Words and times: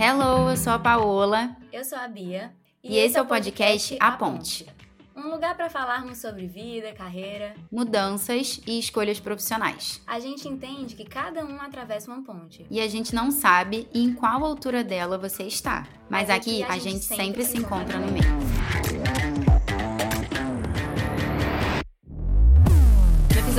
Hello, 0.00 0.48
eu 0.48 0.56
sou 0.56 0.72
a 0.72 0.78
Paola. 0.78 1.56
Eu 1.72 1.84
sou 1.84 1.98
a 1.98 2.06
Bia. 2.06 2.52
E, 2.84 2.94
e 2.94 2.98
esse 2.98 3.18
é 3.18 3.20
o 3.20 3.26
podcast 3.26 3.96
A 3.98 4.12
Ponte. 4.12 4.64
Um 5.16 5.28
lugar 5.28 5.56
para 5.56 5.68
falarmos 5.68 6.18
sobre 6.18 6.46
vida, 6.46 6.92
carreira, 6.92 7.56
mudanças 7.70 8.60
e 8.64 8.78
escolhas 8.78 9.18
profissionais. 9.18 10.00
A 10.06 10.20
gente 10.20 10.46
entende 10.46 10.94
que 10.94 11.04
cada 11.04 11.44
um 11.44 11.60
atravessa 11.60 12.12
uma 12.12 12.22
ponte. 12.22 12.64
E 12.70 12.80
a 12.80 12.86
gente 12.86 13.12
não 13.12 13.32
sabe 13.32 13.88
em 13.92 14.12
qual 14.12 14.44
altura 14.44 14.84
dela 14.84 15.18
você 15.18 15.42
está. 15.42 15.84
Mas, 16.08 16.28
Mas 16.28 16.30
aqui, 16.30 16.62
aqui 16.62 16.72
a, 16.72 16.74
gente, 16.76 16.92
gente 16.92 17.04
sempre, 17.04 17.24
sempre 17.24 17.44
se 17.44 17.58
encontra 17.58 17.98
no 17.98 18.12
meio. 18.12 18.97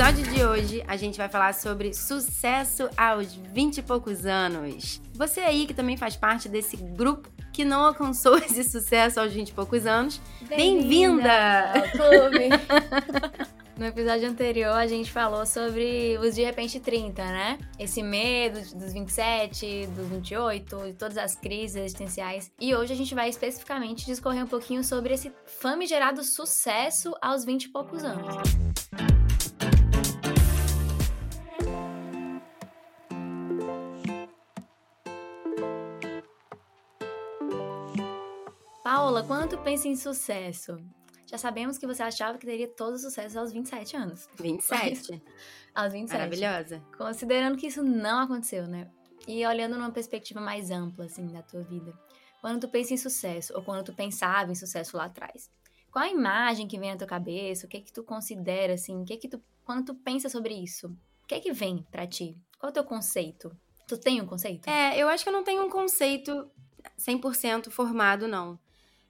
Episódio 0.00 0.32
de 0.32 0.42
hoje, 0.42 0.84
a 0.88 0.96
gente 0.96 1.18
vai 1.18 1.28
falar 1.28 1.52
sobre 1.52 1.92
sucesso 1.92 2.88
aos 2.96 3.34
20 3.34 3.76
e 3.76 3.82
poucos 3.82 4.24
anos. 4.24 4.98
Você 5.12 5.40
aí 5.40 5.66
que 5.66 5.74
também 5.74 5.94
faz 5.94 6.16
parte 6.16 6.48
desse 6.48 6.74
grupo 6.78 7.28
que 7.52 7.66
não 7.66 7.84
alcançou 7.84 8.38
esse 8.40 8.64
sucesso 8.64 9.20
aos 9.20 9.30
20 9.30 9.50
e 9.50 9.52
poucos 9.52 9.84
anos, 9.84 10.18
bem-vinda! 10.48 11.30
Bem 12.32 12.48
no 13.76 13.84
episódio 13.84 14.26
anterior, 14.26 14.72
a 14.72 14.86
gente 14.86 15.12
falou 15.12 15.44
sobre 15.44 16.16
os 16.18 16.34
de 16.34 16.44
repente 16.44 16.80
30, 16.80 17.22
né? 17.22 17.58
Esse 17.78 18.02
medo 18.02 18.58
dos 18.74 18.94
27, 18.94 19.86
dos 19.88 20.08
28, 20.08 20.86
e 20.86 20.92
todas 20.94 21.18
as 21.18 21.34
crises 21.34 21.76
existenciais. 21.76 22.50
E 22.58 22.74
hoje 22.74 22.94
a 22.94 22.96
gente 22.96 23.14
vai 23.14 23.28
especificamente 23.28 24.06
discorrer 24.06 24.44
um 24.44 24.48
pouquinho 24.48 24.82
sobre 24.82 25.12
esse 25.12 25.30
famigerado 25.44 26.24
sucesso 26.24 27.14
aos 27.20 27.44
20 27.44 27.64
e 27.64 27.68
poucos 27.68 28.02
anos. 28.02 28.69
Paola, 38.92 39.22
quando 39.22 39.50
tu 39.50 39.58
pensa 39.58 39.86
em 39.86 39.94
sucesso, 39.94 40.76
já 41.24 41.38
sabemos 41.38 41.78
que 41.78 41.86
você 41.86 42.02
achava 42.02 42.36
que 42.36 42.44
teria 42.44 42.66
todo 42.66 42.94
o 42.94 42.98
sucesso 42.98 43.38
aos 43.38 43.52
27 43.52 43.96
anos. 43.96 44.28
27? 44.36 45.22
aos 45.72 45.92
27. 45.92 46.18
Maravilhosa. 46.18 46.82
Considerando 46.98 47.56
que 47.56 47.68
isso 47.68 47.84
não 47.84 48.18
aconteceu, 48.18 48.66
né? 48.66 48.90
E 49.28 49.46
olhando 49.46 49.76
numa 49.76 49.92
perspectiva 49.92 50.40
mais 50.40 50.72
ampla, 50.72 51.04
assim, 51.04 51.24
da 51.28 51.40
tua 51.40 51.62
vida. 51.62 51.96
Quando 52.40 52.62
tu 52.62 52.68
pensa 52.68 52.92
em 52.92 52.96
sucesso, 52.96 53.54
ou 53.54 53.62
quando 53.62 53.84
tu 53.84 53.94
pensava 53.94 54.50
em 54.50 54.56
sucesso 54.56 54.96
lá 54.96 55.04
atrás, 55.04 55.48
qual 55.92 56.04
a 56.04 56.10
imagem 56.10 56.66
que 56.66 56.76
vem 56.76 56.90
na 56.90 56.96
tua 56.96 57.06
cabeça? 57.06 57.66
O 57.66 57.68
que 57.68 57.76
é 57.76 57.80
que 57.80 57.92
tu 57.92 58.02
considera, 58.02 58.74
assim? 58.74 59.00
O 59.00 59.04
que 59.04 59.12
é 59.12 59.16
que 59.16 59.28
tu... 59.28 59.40
Quando 59.64 59.84
tu 59.84 59.94
pensa 59.94 60.28
sobre 60.28 60.52
isso, 60.52 60.88
o 61.22 61.26
que 61.28 61.36
é 61.36 61.38
que 61.38 61.52
vem 61.52 61.86
para 61.92 62.08
ti? 62.08 62.36
Qual 62.58 62.66
é 62.66 62.70
o 62.70 62.74
teu 62.74 62.82
conceito? 62.82 63.56
Tu 63.86 63.96
tem 63.96 64.20
um 64.20 64.26
conceito? 64.26 64.68
É, 64.68 64.98
eu 64.98 65.06
acho 65.08 65.22
que 65.22 65.28
eu 65.28 65.32
não 65.32 65.44
tenho 65.44 65.64
um 65.64 65.70
conceito 65.70 66.50
100% 66.98 67.70
formado, 67.70 68.26
não. 68.26 68.58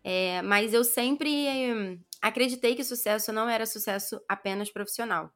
É, 0.03 0.43
mas 0.43 0.73
eu 0.75 0.85
sempre 0.85 2.01
acreditei 2.23 2.75
que 2.75 2.85
sucesso 2.85 3.33
não 3.33 3.49
era 3.49 3.67
sucesso 3.67 4.21
apenas 4.29 4.71
profissional. 4.71 5.33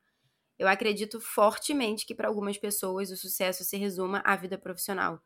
Eu 0.59 0.69
acredito 0.69 1.21
fortemente 1.21 2.07
que 2.07 2.15
para 2.15 2.29
algumas 2.29 2.59
pessoas 2.59 3.11
o 3.11 3.17
sucesso 3.17 3.65
se 3.65 3.77
resuma 3.77 4.23
à 4.25 4.37
vida 4.37 4.59
profissional. 4.59 5.21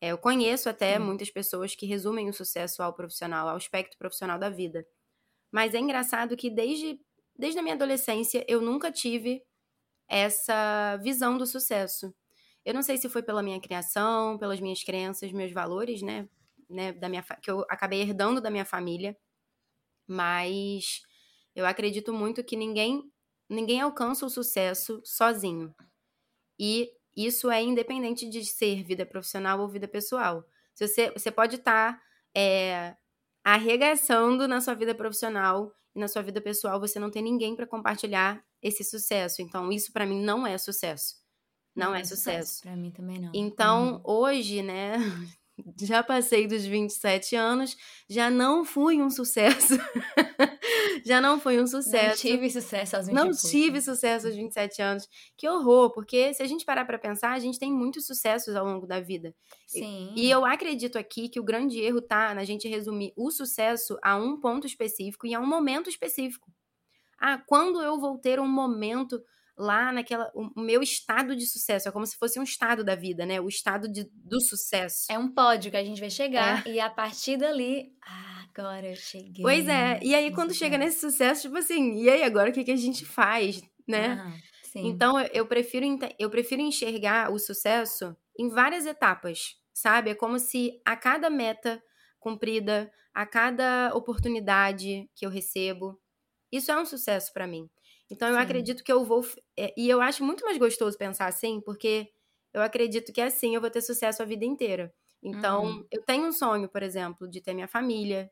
É, 0.00 0.08
eu 0.10 0.18
conheço 0.18 0.68
até 0.68 0.98
Sim. 0.98 1.04
muitas 1.04 1.30
pessoas 1.30 1.74
que 1.74 1.86
resumem 1.86 2.28
o 2.28 2.34
sucesso 2.34 2.82
ao 2.82 2.94
profissional, 2.94 3.48
ao 3.48 3.56
aspecto 3.56 3.98
profissional 3.98 4.38
da 4.38 4.50
vida. 4.50 4.86
Mas 5.52 5.74
é 5.74 5.78
engraçado 5.78 6.36
que 6.36 6.50
desde, 6.50 7.00
desde 7.36 7.58
a 7.58 7.62
minha 7.62 7.74
adolescência 7.74 8.44
eu 8.48 8.60
nunca 8.60 8.92
tive 8.92 9.42
essa 10.08 10.96
visão 10.98 11.38
do 11.38 11.46
sucesso. 11.46 12.14
Eu 12.64 12.74
não 12.74 12.82
sei 12.82 12.98
se 12.98 13.08
foi 13.08 13.22
pela 13.22 13.42
minha 13.42 13.60
criação, 13.60 14.38
pelas 14.38 14.60
minhas 14.60 14.82
crenças, 14.82 15.32
meus 15.32 15.52
valores, 15.52 16.02
né? 16.02 16.28
Né, 16.68 16.92
da 16.92 17.08
minha 17.08 17.22
que 17.42 17.50
eu 17.50 17.64
acabei 17.68 18.00
herdando 18.00 18.40
da 18.40 18.50
minha 18.50 18.64
família, 18.64 19.16
mas 20.06 21.02
eu 21.54 21.66
acredito 21.66 22.12
muito 22.12 22.44
que 22.44 22.56
ninguém 22.56 23.02
ninguém 23.48 23.80
alcança 23.80 24.26
o 24.26 24.30
sucesso 24.30 25.00
sozinho. 25.04 25.74
E 26.58 26.90
isso 27.16 27.50
é 27.50 27.62
independente 27.62 28.28
de 28.28 28.44
ser 28.44 28.84
vida 28.84 29.06
profissional 29.06 29.60
ou 29.60 29.68
vida 29.68 29.88
pessoal. 29.88 30.44
Se 30.74 30.86
você, 30.86 31.10
você 31.10 31.30
pode 31.30 31.56
estar 31.56 31.94
tá, 31.94 32.02
é, 32.36 32.96
arregaçando 33.42 34.46
na 34.46 34.60
sua 34.60 34.74
vida 34.74 34.94
profissional 34.94 35.72
e 35.94 35.98
na 35.98 36.06
sua 36.06 36.22
vida 36.22 36.40
pessoal, 36.40 36.78
você 36.78 36.98
não 36.98 37.10
tem 37.10 37.22
ninguém 37.22 37.56
para 37.56 37.66
compartilhar 37.66 38.44
esse 38.62 38.84
sucesso. 38.84 39.40
Então, 39.42 39.72
isso 39.72 39.92
para 39.92 40.06
mim 40.06 40.22
não 40.22 40.46
é 40.46 40.56
sucesso. 40.58 41.16
Não, 41.74 41.88
não 41.88 41.94
é, 41.94 42.00
é 42.00 42.04
sucesso. 42.04 42.48
sucesso. 42.48 42.62
Para 42.62 42.76
mim 42.76 42.90
também 42.90 43.18
não. 43.18 43.30
Então, 43.34 43.94
uhum. 43.94 44.02
hoje, 44.04 44.62
né, 44.62 44.96
já 45.80 46.02
passei 46.02 46.46
dos 46.46 46.64
27 46.64 47.36
anos, 47.36 47.76
já 48.08 48.30
não 48.30 48.64
fui 48.64 49.00
um 49.00 49.10
sucesso. 49.10 49.74
já 51.04 51.20
não 51.20 51.40
fui 51.40 51.60
um 51.60 51.66
sucesso. 51.66 52.26
Não 52.26 52.32
tive 52.32 52.50
sucesso 52.50 52.96
aos 52.96 53.06
27 53.06 53.24
Não 53.24 53.50
tive 53.50 53.80
sucesso 53.80 54.26
aos 54.26 54.36
27 54.36 54.82
anos. 54.82 55.08
Que 55.36 55.48
horror, 55.48 55.92
porque 55.92 56.32
se 56.34 56.42
a 56.42 56.46
gente 56.46 56.64
parar 56.64 56.84
para 56.84 56.98
pensar, 56.98 57.32
a 57.32 57.38
gente 57.38 57.58
tem 57.58 57.72
muitos 57.72 58.06
sucessos 58.06 58.54
ao 58.56 58.64
longo 58.64 58.86
da 58.86 59.00
vida. 59.00 59.34
Sim. 59.66 60.12
E, 60.14 60.26
e 60.26 60.30
eu 60.30 60.44
acredito 60.44 60.98
aqui 60.98 61.28
que 61.28 61.40
o 61.40 61.44
grande 61.44 61.80
erro 61.80 62.00
tá 62.00 62.34
na 62.34 62.44
gente 62.44 62.68
resumir 62.68 63.12
o 63.16 63.30
sucesso 63.30 63.98
a 64.02 64.16
um 64.16 64.38
ponto 64.38 64.66
específico 64.66 65.26
e 65.26 65.34
a 65.34 65.40
um 65.40 65.46
momento 65.46 65.88
específico. 65.88 66.52
Ah, 67.18 67.38
quando 67.38 67.82
eu 67.82 67.98
vou 67.98 68.16
ter 68.18 68.38
um 68.38 68.48
momento 68.48 69.20
lá 69.58 69.92
naquela. 69.92 70.30
O 70.34 70.60
meu 70.60 70.82
estado 70.82 71.34
de 71.34 71.46
sucesso. 71.46 71.88
É 71.88 71.92
como 71.92 72.06
se 72.06 72.16
fosse 72.16 72.38
um 72.38 72.42
estado 72.42 72.84
da 72.84 72.94
vida, 72.94 73.26
né? 73.26 73.40
O 73.40 73.48
estado 73.48 73.88
de, 73.88 74.08
do 74.14 74.40
sucesso. 74.40 75.06
É 75.10 75.18
um 75.18 75.28
pódio 75.28 75.70
que 75.70 75.76
a 75.76 75.84
gente 75.84 76.00
vai 76.00 76.10
chegar. 76.10 76.66
É. 76.66 76.70
E 76.70 76.80
a 76.80 76.88
partir 76.88 77.36
dali. 77.36 77.92
Ah, 78.02 78.46
agora 78.48 78.88
eu 78.88 78.96
cheguei. 78.96 79.42
Pois 79.42 79.66
é. 79.68 79.98
E 80.02 80.14
aí, 80.14 80.32
quando 80.32 80.54
chega 80.54 80.78
nesse 80.78 81.00
sucesso, 81.00 81.42
tipo 81.42 81.56
assim, 81.56 82.02
e 82.02 82.08
aí 82.08 82.22
agora 82.22 82.50
o 82.50 82.52
que, 82.52 82.64
que 82.64 82.70
a 82.70 82.76
gente 82.76 83.04
faz, 83.04 83.60
né? 83.86 84.18
Ah, 84.20 84.48
então, 84.74 85.18
eu 85.32 85.46
prefiro, 85.46 85.86
eu 86.18 86.30
prefiro 86.30 86.62
enxergar 86.62 87.32
o 87.32 87.38
sucesso 87.38 88.16
em 88.38 88.48
várias 88.48 88.86
etapas, 88.86 89.56
sabe? 89.74 90.10
É 90.10 90.14
como 90.14 90.38
se 90.38 90.80
a 90.84 90.96
cada 90.96 91.28
meta 91.28 91.82
cumprida, 92.20 92.92
a 93.12 93.26
cada 93.26 93.92
oportunidade 93.94 95.10
que 95.14 95.26
eu 95.26 95.30
recebo, 95.30 95.98
isso 96.52 96.70
é 96.70 96.78
um 96.78 96.84
sucesso 96.84 97.32
para 97.32 97.46
mim. 97.46 97.68
Então 98.10 98.28
eu 98.28 98.36
Sim. 98.36 98.38
acredito 98.38 98.82
que 98.84 98.92
eu 98.92 99.04
vou. 99.04 99.24
É, 99.58 99.72
e 99.76 99.88
eu 99.88 100.00
acho 100.00 100.24
muito 100.24 100.44
mais 100.44 100.58
gostoso 100.58 100.96
pensar 100.98 101.26
assim, 101.26 101.60
porque 101.60 102.10
eu 102.52 102.62
acredito 102.62 103.12
que 103.12 103.20
assim 103.20 103.54
eu 103.54 103.60
vou 103.60 103.70
ter 103.70 103.82
sucesso 103.82 104.22
a 104.22 104.26
vida 104.26 104.44
inteira. 104.44 104.92
Então, 105.22 105.64
uhum. 105.64 105.86
eu 105.90 106.02
tenho 106.04 106.26
um 106.26 106.32
sonho, 106.32 106.68
por 106.68 106.82
exemplo, 106.82 107.28
de 107.28 107.40
ter 107.40 107.52
minha 107.54 107.68
família. 107.68 108.30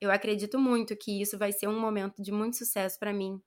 Eu 0.00 0.10
acredito 0.10 0.58
muito 0.58 0.96
que 0.96 1.20
isso 1.22 1.38
vai 1.38 1.52
ser 1.52 1.68
um 1.68 1.78
momento 1.80 2.22
de 2.22 2.32
muito 2.32 2.56
sucesso 2.56 2.98
para 2.98 3.12
mim. 3.12 3.40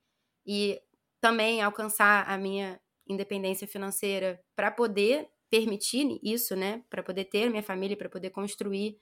E 0.46 0.82
também 1.22 1.62
alcançar 1.62 2.30
a 2.30 2.38
minha 2.38 2.80
independência 3.08 3.68
financeira 3.68 4.42
para 4.56 4.72
poder 4.72 5.30
permitir 5.50 6.20
isso, 6.24 6.56
né? 6.56 6.84
Para 6.90 7.04
poder 7.04 7.26
ter 7.26 7.50
minha 7.50 7.64
família, 7.64 7.98
para 7.98 8.10
poder 8.10 8.32
construir 8.32 9.00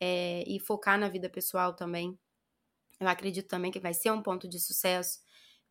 é, 0.00 0.44
e 0.46 0.60
focar 0.60 0.98
na 0.98 1.08
vida 1.08 1.28
pessoal 1.30 1.74
também. 1.74 2.18
Eu 3.00 3.08
acredito 3.08 3.48
também 3.48 3.70
que 3.72 3.80
vai 3.80 3.94
ser 3.94 4.10
um 4.10 4.22
ponto 4.22 4.48
de 4.48 4.60
sucesso. 4.60 5.18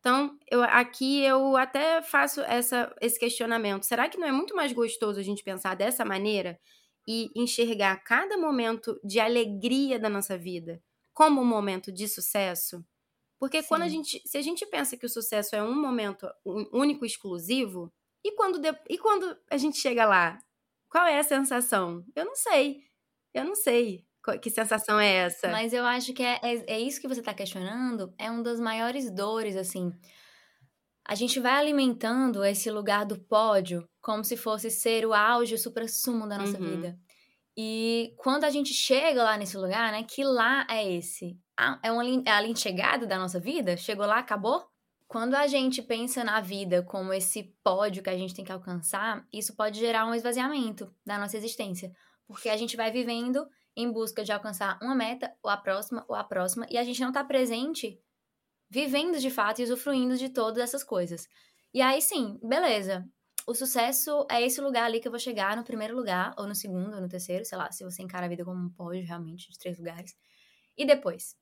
Então, 0.04 0.38
eu, 0.50 0.62
aqui 0.62 1.22
eu 1.22 1.56
até 1.56 2.02
faço 2.02 2.42
essa, 2.42 2.94
esse 3.00 3.18
questionamento. 3.18 3.84
Será 3.84 4.06
que 4.06 4.18
não 4.18 4.28
é 4.28 4.32
muito 4.32 4.54
mais 4.54 4.70
gostoso 4.70 5.18
a 5.18 5.22
gente 5.22 5.42
pensar 5.42 5.74
dessa 5.74 6.04
maneira 6.04 6.60
e 7.08 7.30
enxergar 7.34 7.96
cada 8.04 8.36
momento 8.36 9.00
de 9.02 9.18
alegria 9.18 9.98
da 9.98 10.10
nossa 10.10 10.36
vida 10.36 10.82
como 11.14 11.40
um 11.40 11.46
momento 11.46 11.90
de 11.90 12.06
sucesso? 12.06 12.84
Porque 13.40 13.62
Sim. 13.62 13.68
quando 13.68 13.80
a 13.80 13.88
gente, 13.88 14.20
se 14.26 14.36
a 14.36 14.42
gente 14.42 14.66
pensa 14.66 14.94
que 14.94 15.06
o 15.06 15.08
sucesso 15.08 15.56
é 15.56 15.62
um 15.62 15.74
momento 15.74 16.28
único, 16.70 17.06
exclusivo, 17.06 17.90
e 18.22 18.32
quando, 18.32 18.58
de, 18.58 18.78
e 18.90 18.98
quando 18.98 19.34
a 19.50 19.56
gente 19.56 19.78
chega 19.78 20.04
lá, 20.04 20.38
qual 20.90 21.06
é 21.06 21.18
a 21.18 21.24
sensação? 21.24 22.04
Eu 22.14 22.26
não 22.26 22.34
sei. 22.34 22.82
Eu 23.32 23.46
não 23.46 23.54
sei. 23.54 24.04
Que 24.40 24.50
sensação 24.50 24.98
é 24.98 25.26
essa? 25.26 25.48
Mas 25.48 25.72
eu 25.72 25.84
acho 25.84 26.12
que 26.12 26.22
é, 26.22 26.40
é, 26.42 26.74
é 26.74 26.80
isso 26.80 27.00
que 27.00 27.08
você 27.08 27.20
está 27.20 27.34
questionando, 27.34 28.14
é 28.18 28.30
uma 28.30 28.42
das 28.42 28.58
maiores 28.58 29.10
dores, 29.10 29.56
assim. 29.56 29.92
A 31.06 31.14
gente 31.14 31.38
vai 31.38 31.52
alimentando 31.52 32.42
esse 32.44 32.70
lugar 32.70 33.04
do 33.04 33.18
pódio 33.18 33.86
como 34.00 34.24
se 34.24 34.36
fosse 34.36 34.70
ser 34.70 35.04
o 35.04 35.12
auge, 35.12 35.54
o 35.54 35.58
supra-sumo 35.58 36.26
da 36.26 36.38
nossa 36.38 36.58
uhum. 36.58 36.70
vida. 36.70 36.98
E 37.56 38.14
quando 38.16 38.44
a 38.44 38.50
gente 38.50 38.72
chega 38.72 39.22
lá 39.22 39.36
nesse 39.36 39.56
lugar, 39.56 39.92
né, 39.92 40.02
que 40.02 40.24
lá 40.24 40.66
é 40.68 40.90
esse? 40.92 41.38
é, 41.82 41.92
uma, 41.92 42.04
é 42.04 42.30
a 42.30 42.40
linha 42.40 42.54
de 42.54 42.60
chegada 42.60 43.06
da 43.06 43.18
nossa 43.18 43.38
vida? 43.38 43.76
Chegou 43.76 44.06
lá, 44.06 44.18
acabou? 44.18 44.64
Quando 45.06 45.34
a 45.34 45.46
gente 45.46 45.80
pensa 45.82 46.24
na 46.24 46.40
vida 46.40 46.82
como 46.82 47.12
esse 47.12 47.54
pódio 47.62 48.02
que 48.02 48.10
a 48.10 48.16
gente 48.16 48.34
tem 48.34 48.44
que 48.44 48.50
alcançar, 48.50 49.24
isso 49.32 49.54
pode 49.54 49.78
gerar 49.78 50.06
um 50.06 50.14
esvaziamento 50.14 50.92
da 51.06 51.18
nossa 51.18 51.36
existência. 51.36 51.92
Porque 52.26 52.48
a 52.48 52.56
gente 52.56 52.76
vai 52.76 52.90
vivendo 52.90 53.46
em 53.76 53.90
busca 53.90 54.22
de 54.24 54.32
alcançar 54.32 54.78
uma 54.82 54.94
meta, 54.94 55.34
ou 55.42 55.50
a 55.50 55.56
próxima, 55.56 56.04
ou 56.08 56.14
a 56.14 56.24
próxima, 56.24 56.66
e 56.70 56.78
a 56.78 56.84
gente 56.84 57.00
não 57.00 57.08
está 57.08 57.24
presente 57.24 58.00
vivendo 58.70 59.18
de 59.18 59.30
fato 59.30 59.60
e 59.60 59.64
usufruindo 59.64 60.16
de 60.16 60.28
todas 60.28 60.62
essas 60.62 60.82
coisas. 60.82 61.28
E 61.72 61.80
aí 61.80 62.00
sim, 62.00 62.38
beleza. 62.42 63.04
o 63.46 63.54
sucesso 63.54 64.26
é 64.30 64.42
esse 64.42 64.60
lugar 64.60 64.84
ali 64.84 65.00
que 65.00 65.08
eu 65.08 65.12
vou 65.12 65.18
chegar 65.18 65.56
no 65.56 65.64
primeiro 65.64 65.94
lugar, 65.94 66.34
ou 66.38 66.46
no 66.46 66.54
segundo, 66.54 66.94
ou 66.94 67.00
no 67.00 67.08
terceiro, 67.08 67.44
sei 67.44 67.58
lá, 67.58 67.70
se 67.70 67.84
você 67.84 68.02
encara 68.02 68.26
a 68.26 68.28
vida 68.28 68.44
como 68.44 68.60
um 68.60 68.70
pódio 68.70 69.04
realmente 69.06 69.50
de 69.50 69.58
três 69.58 69.78
lugares. 69.78 70.16
E 70.76 70.86
depois? 70.86 71.36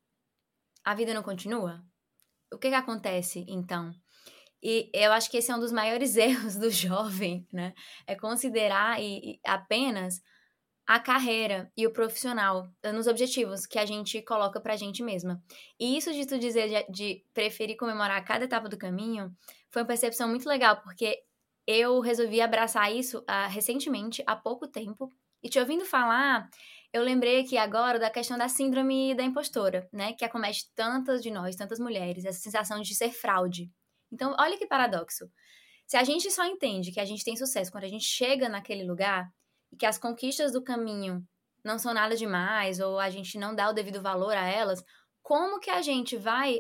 A 0.84 0.94
vida 0.94 1.14
não 1.14 1.22
continua? 1.22 1.82
O 2.52 2.58
que 2.58 2.68
que 2.68 2.74
acontece 2.74 3.44
então? 3.48 3.94
E 4.62 4.90
eu 4.94 5.12
acho 5.12 5.30
que 5.30 5.38
esse 5.38 5.50
é 5.50 5.56
um 5.56 5.60
dos 5.60 5.72
maiores 5.72 6.16
erros 6.16 6.56
do 6.56 6.70
jovem, 6.70 7.46
né? 7.52 7.74
É 8.06 8.14
considerar 8.14 9.00
e, 9.00 9.34
e 9.34 9.40
apenas 9.44 10.20
a 10.86 10.98
carreira 10.98 11.70
e 11.76 11.86
o 11.86 11.92
profissional 11.92 12.68
nos 12.92 13.06
objetivos 13.06 13.66
que 13.66 13.78
a 13.78 13.86
gente 13.86 14.20
coloca 14.22 14.60
pra 14.60 14.76
gente 14.76 15.02
mesma. 15.02 15.42
E 15.78 15.96
isso 15.96 16.12
de 16.12 16.26
tu 16.26 16.38
dizer 16.38 16.68
de, 16.68 16.92
de 16.92 17.24
preferir 17.32 17.76
comemorar 17.76 18.24
cada 18.24 18.44
etapa 18.44 18.68
do 18.68 18.76
caminho 18.76 19.34
foi 19.70 19.82
uma 19.82 19.88
percepção 19.88 20.28
muito 20.28 20.48
legal, 20.48 20.80
porque 20.82 21.22
eu 21.66 22.00
resolvi 22.00 22.40
abraçar 22.40 22.94
isso 22.94 23.20
uh, 23.20 23.48
recentemente, 23.48 24.22
há 24.26 24.34
pouco 24.34 24.66
tempo. 24.66 25.08
E 25.42 25.48
te 25.48 25.58
ouvindo 25.58 25.84
falar, 25.84 26.48
eu 26.92 27.02
lembrei 27.02 27.40
aqui 27.40 27.56
agora 27.56 27.98
da 27.98 28.10
questão 28.10 28.36
da 28.36 28.48
síndrome 28.48 29.14
da 29.14 29.22
impostora, 29.22 29.88
né? 29.92 30.12
Que 30.12 30.24
acomete 30.24 30.70
tantas 30.74 31.22
de 31.22 31.30
nós, 31.30 31.56
tantas 31.56 31.78
mulheres, 31.78 32.24
essa 32.24 32.38
sensação 32.38 32.80
de 32.80 32.94
ser 32.94 33.10
fraude. 33.10 33.70
Então, 34.12 34.36
olha 34.38 34.58
que 34.58 34.66
paradoxo. 34.66 35.30
Se 35.86 35.96
a 35.96 36.04
gente 36.04 36.30
só 36.30 36.44
entende 36.44 36.92
que 36.92 37.00
a 37.00 37.04
gente 37.04 37.24
tem 37.24 37.36
sucesso 37.36 37.72
quando 37.72 37.84
a 37.84 37.88
gente 37.88 38.04
chega 38.04 38.48
naquele 38.48 38.84
lugar 38.84 39.32
e 39.72 39.76
que 39.76 39.86
as 39.86 39.98
conquistas 39.98 40.52
do 40.52 40.62
caminho 40.62 41.24
não 41.64 41.78
são 41.78 41.94
nada 41.94 42.16
demais 42.16 42.80
ou 42.80 42.98
a 42.98 43.08
gente 43.08 43.38
não 43.38 43.54
dá 43.54 43.70
o 43.70 43.72
devido 43.72 44.02
valor 44.02 44.36
a 44.36 44.46
elas, 44.46 44.82
como 45.22 45.60
que 45.60 45.70
a 45.70 45.80
gente 45.80 46.16
vai 46.16 46.58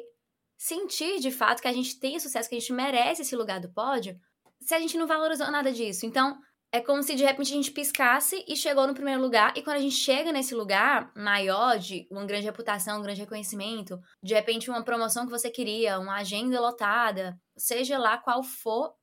sentir 0.56 1.18
de 1.18 1.30
fato 1.30 1.60
que 1.60 1.68
a 1.68 1.72
gente 1.72 1.98
tem 1.98 2.18
sucesso, 2.20 2.48
que 2.48 2.54
a 2.54 2.60
gente 2.60 2.72
merece 2.72 3.22
esse 3.22 3.34
lugar 3.34 3.60
do 3.60 3.72
pódio, 3.72 4.16
se 4.60 4.74
a 4.74 4.78
gente 4.78 4.96
não 4.96 5.06
valorizou 5.06 5.50
nada 5.50 5.72
disso? 5.72 6.06
Então, 6.06 6.38
é 6.70 6.80
como 6.80 7.02
se 7.02 7.14
de 7.14 7.24
repente 7.24 7.52
a 7.52 7.56
gente 7.56 7.70
piscasse 7.70 8.42
e 8.48 8.56
chegou 8.56 8.86
no 8.86 8.94
primeiro 8.94 9.20
lugar, 9.20 9.52
e 9.56 9.62
quando 9.62 9.76
a 9.76 9.80
gente 9.80 9.94
chega 9.94 10.32
nesse 10.32 10.54
lugar 10.54 11.12
maior, 11.14 11.78
de 11.78 12.06
uma 12.10 12.24
grande 12.24 12.46
reputação, 12.46 12.98
um 12.98 13.02
grande 13.02 13.20
reconhecimento, 13.20 14.00
de 14.22 14.32
repente 14.32 14.70
uma 14.70 14.82
promoção 14.82 15.26
que 15.26 15.30
você 15.30 15.50
queria, 15.50 15.98
uma 15.98 16.16
agenda 16.16 16.58
lotada, 16.58 17.36
seja 17.58 17.98
lá 17.98 18.16
qual 18.16 18.42
for 18.42 18.94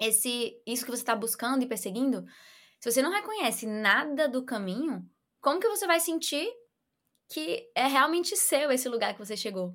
esse 0.00 0.54
isso 0.66 0.84
que 0.84 0.90
você 0.90 1.02
está 1.02 1.14
buscando 1.14 1.62
e 1.62 1.68
perseguindo, 1.68 2.24
se 2.82 2.90
você 2.90 3.00
não 3.00 3.12
reconhece 3.12 3.64
nada 3.64 4.28
do 4.28 4.44
caminho, 4.44 5.08
como 5.40 5.60
que 5.60 5.68
você 5.68 5.86
vai 5.86 6.00
sentir 6.00 6.48
que 7.32 7.70
é 7.76 7.86
realmente 7.86 8.36
seu 8.36 8.72
esse 8.72 8.88
lugar 8.88 9.12
que 9.12 9.24
você 9.24 9.36
chegou? 9.36 9.72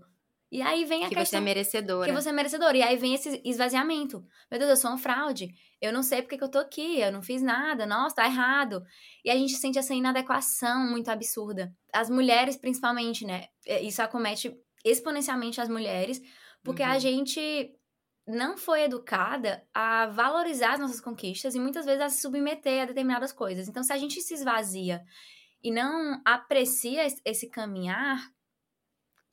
E 0.52 0.62
aí 0.62 0.84
vem 0.84 1.06
a 1.06 1.08
que 1.08 1.16
questão... 1.16 1.24
Que 1.24 1.30
você 1.30 1.36
é 1.38 1.40
merecedora. 1.40 2.06
Que 2.10 2.22
você 2.22 2.30
é 2.30 2.32
merecedora. 2.34 2.76
E 2.76 2.82
aí 2.82 2.98
vem 2.98 3.14
esse 3.14 3.42
esvaziamento. 3.46 4.26
Meu 4.52 4.60
Deus, 4.60 4.72
eu 4.72 4.76
sou 4.76 4.92
uma 4.92 4.98
fraude. 4.98 5.48
Eu 5.80 5.94
não 5.94 6.04
sei 6.04 6.22
porque 6.22 6.38
que 6.38 6.44
eu 6.44 6.52
tô 6.52 6.60
aqui. 6.60 7.00
Eu 7.00 7.10
não 7.10 7.22
fiz 7.22 7.42
nada. 7.42 7.86
Nossa, 7.86 8.18
tá 8.18 8.26
errado. 8.26 8.84
E 9.24 9.30
a 9.30 9.36
gente 9.36 9.54
sente 9.54 9.80
essa 9.80 9.94
inadequação 9.94 10.90
muito 10.90 11.10
absurda. 11.10 11.74
As 11.94 12.10
mulheres, 12.10 12.58
principalmente, 12.58 13.26
né? 13.26 13.48
É, 13.66 13.82
isso 13.82 14.02
acomete 14.02 14.54
exponencialmente 14.84 15.62
as 15.62 15.70
mulheres. 15.70 16.22
Porque 16.62 16.84
uhum. 16.84 16.90
a 16.90 17.00
gente 17.00 17.74
não 18.28 18.58
foi 18.58 18.84
educada 18.84 19.66
a 19.74 20.08
valorizar 20.08 20.74
as 20.74 20.80
nossas 20.80 21.00
conquistas 21.00 21.56
e 21.56 21.60
muitas 21.60 21.86
vezes 21.86 22.02
a 22.02 22.10
se 22.10 22.22
submeter 22.22 22.84
a 22.84 22.86
determinadas 22.86 23.32
coisas. 23.32 23.68
Então, 23.68 23.82
se 23.84 23.94
a 23.94 23.98
gente 23.98 24.22
se 24.22 24.34
esvazia 24.34 25.02
e 25.64 25.72
não 25.72 26.22
aprecia 26.26 27.08
esse 27.24 27.50
caminhar, 27.50 28.20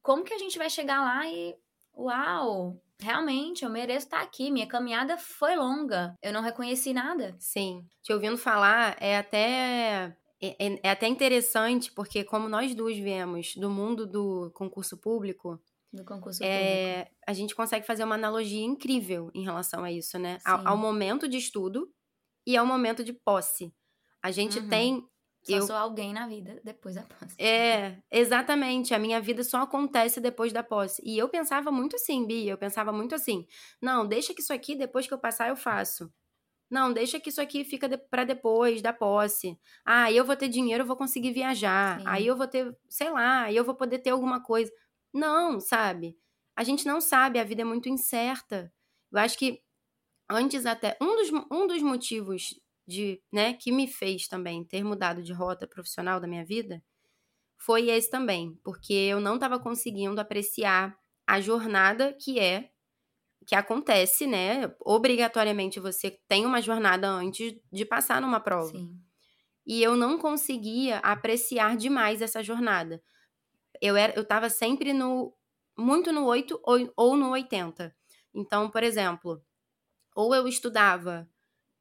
como 0.01 0.23
que 0.23 0.33
a 0.33 0.39
gente 0.39 0.57
vai 0.57 0.71
chegar 0.71 1.01
lá 1.01 1.29
e 1.29 1.57
uau, 1.97 2.81
realmente 3.01 3.65
eu 3.65 3.71
mereço 3.71 4.07
estar 4.07 4.23
aqui, 4.23 4.51
minha 4.51 4.67
caminhada 4.67 5.19
foi 5.19 5.57
longa, 5.57 6.17
eu 6.23 6.33
não 6.33 6.41
reconheci 6.41 6.93
nada. 6.93 7.35
Sim, 7.39 7.85
te 8.03 8.13
ouvindo 8.13 8.39
falar 8.39 8.97
é 9.01 9.19
até 9.19 10.15
é, 10.41 10.57
é, 10.59 10.81
é 10.83 10.91
até 10.91 11.09
interessante 11.09 11.91
porque 11.93 12.23
como 12.23 12.49
nós 12.49 12.75
duas 12.75 12.97
viemos 12.97 13.57
do 13.57 13.71
mundo 13.71 14.07
do 14.07 14.51
concurso 14.55 14.97
público, 14.97 15.61
do 15.95 16.05
concurso 16.05 16.43
é, 16.43 17.09
a 17.27 17.33
gente 17.33 17.55
consegue 17.55 17.87
fazer 17.87 18.05
uma 18.05 18.15
analogia 18.15 18.65
incrível 18.65 19.31
em 19.35 19.43
relação 19.45 19.85
a 19.85 19.93
isso, 19.93 20.19
né? 20.19 20.39
Ao, 20.45 20.69
ao, 20.69 20.77
momento 20.77 21.29
de 21.29 21.37
estudo 21.37 21.91
e 22.47 22.57
ao 22.57 22.67
momento 22.67 23.05
de 23.05 23.13
posse. 23.13 23.73
A 24.23 24.31
gente 24.31 24.59
uhum. 24.59 24.69
tem. 24.69 25.09
Só 25.45 25.57
eu... 25.57 25.63
sou 25.63 25.77
alguém 25.77 26.13
na 26.13 26.27
vida 26.27 26.61
depois 26.65 26.95
da 26.95 27.03
posse. 27.03 27.35
É, 27.39 27.99
exatamente. 28.11 28.95
A 28.95 28.99
minha 28.99 29.21
vida 29.21 29.45
só 29.45 29.63
acontece 29.63 30.21
depois 30.21 30.53
da 30.53 30.63
posse. 30.63 31.03
E 31.05 31.19
eu 31.19 31.29
pensava 31.29 31.71
muito 31.71 31.97
assim, 31.97 32.27
Bia. 32.27 32.53
Eu 32.53 32.59
pensava 32.59 32.93
muito 32.93 33.15
assim. 33.15 33.47
Não, 33.81 34.07
deixa 34.07 34.33
que 34.35 34.41
isso 34.41 34.53
aqui, 34.53 34.75
depois 34.75 35.07
que 35.07 35.13
eu 35.13 35.19
passar, 35.19 35.49
eu 35.49 35.57
faço. 35.57 36.11
Não, 36.71 36.93
deixa 36.93 37.21
que 37.21 37.29
isso 37.29 37.41
aqui 37.41 37.65
fica 37.65 37.89
de, 37.89 37.97
para 37.97 38.25
depois 38.25 38.83
da 38.83 38.93
posse. 38.93 39.59
Ah, 39.85 40.11
eu 40.11 40.25
vou 40.25 40.35
ter 40.35 40.49
dinheiro, 40.49 40.83
eu 40.83 40.87
vou 40.87 40.97
conseguir 40.97 41.31
viajar. 41.33 42.01
Sim. 42.01 42.05
Aí 42.07 42.27
eu 42.27 42.37
vou 42.37 42.49
ter, 42.49 42.75
sei 42.89 43.11
lá, 43.11 43.43
aí 43.43 43.57
eu 43.57 43.65
vou 43.65 43.75
poder 43.75 43.99
ter 43.99 44.11
alguma 44.11 44.43
coisa. 44.43 44.73
Não, 45.15 45.61
sabe? 45.61 46.19
A 46.57 46.65
gente 46.65 46.85
não 46.87 47.01
sabe, 47.01 47.39
a 47.39 47.45
vida 47.45 47.63
é 47.63 47.65
muito 47.65 47.89
incerta. 47.89 48.73
Eu 49.13 49.19
acho 49.21 49.39
que 49.39 49.63
antes 50.29 50.67
até 50.67 50.97
um 51.01 51.17
dos, 51.17 51.31
um 51.51 51.67
dos 51.67 51.83
motivos 51.83 52.55
de, 52.87 53.23
né, 53.33 53.55
que 53.55 53.73
me 53.73 53.87
fez 53.87 54.29
também 54.29 54.65
ter 54.65 54.85
mudado 54.85 55.23
de 55.23 55.33
rota 55.33 55.67
profissional 55.67 56.21
da 56.21 56.27
minha 56.27 56.45
vida 56.45 56.83
foi 57.59 57.89
esse 57.91 58.11
também, 58.11 58.59
porque 58.63 58.93
eu 58.93 59.21
não 59.21 59.37
estava 59.37 59.59
conseguindo 59.59 60.21
apreciar 60.21 60.97
a 61.27 61.41
jornada 61.41 62.13
que 62.13 62.39
é 62.39 62.71
que 63.47 63.55
acontece, 63.55 64.27
né? 64.27 64.75
Obrigatoriamente 64.81 65.79
você 65.81 66.19
tem 66.29 66.47
uma 66.47 66.63
jornada 66.63 67.09
antes 67.09 67.55
de 67.73 67.85
passar 67.85 68.21
numa 68.21 68.41
prova. 68.41 68.71
Sim. 68.71 68.99
E 69.67 69.83
eu 69.83 69.97
não 69.97 70.19
conseguia 70.19 70.99
apreciar 70.99 71.77
demais 71.77 72.23
essa 72.23 72.43
jornada 72.43 73.03
eu 73.81 73.97
era, 73.97 74.15
eu 74.17 74.25
tava 74.25 74.49
sempre 74.49 74.93
no 74.93 75.35
muito 75.77 76.13
no 76.13 76.25
8 76.27 76.61
ou, 76.63 76.93
ou 76.97 77.17
no 77.17 77.31
80. 77.31 77.95
Então, 78.33 78.71
por 78.71 78.83
exemplo, 78.83 79.43
ou 80.15 80.35
eu 80.35 80.47
estudava 80.47 81.29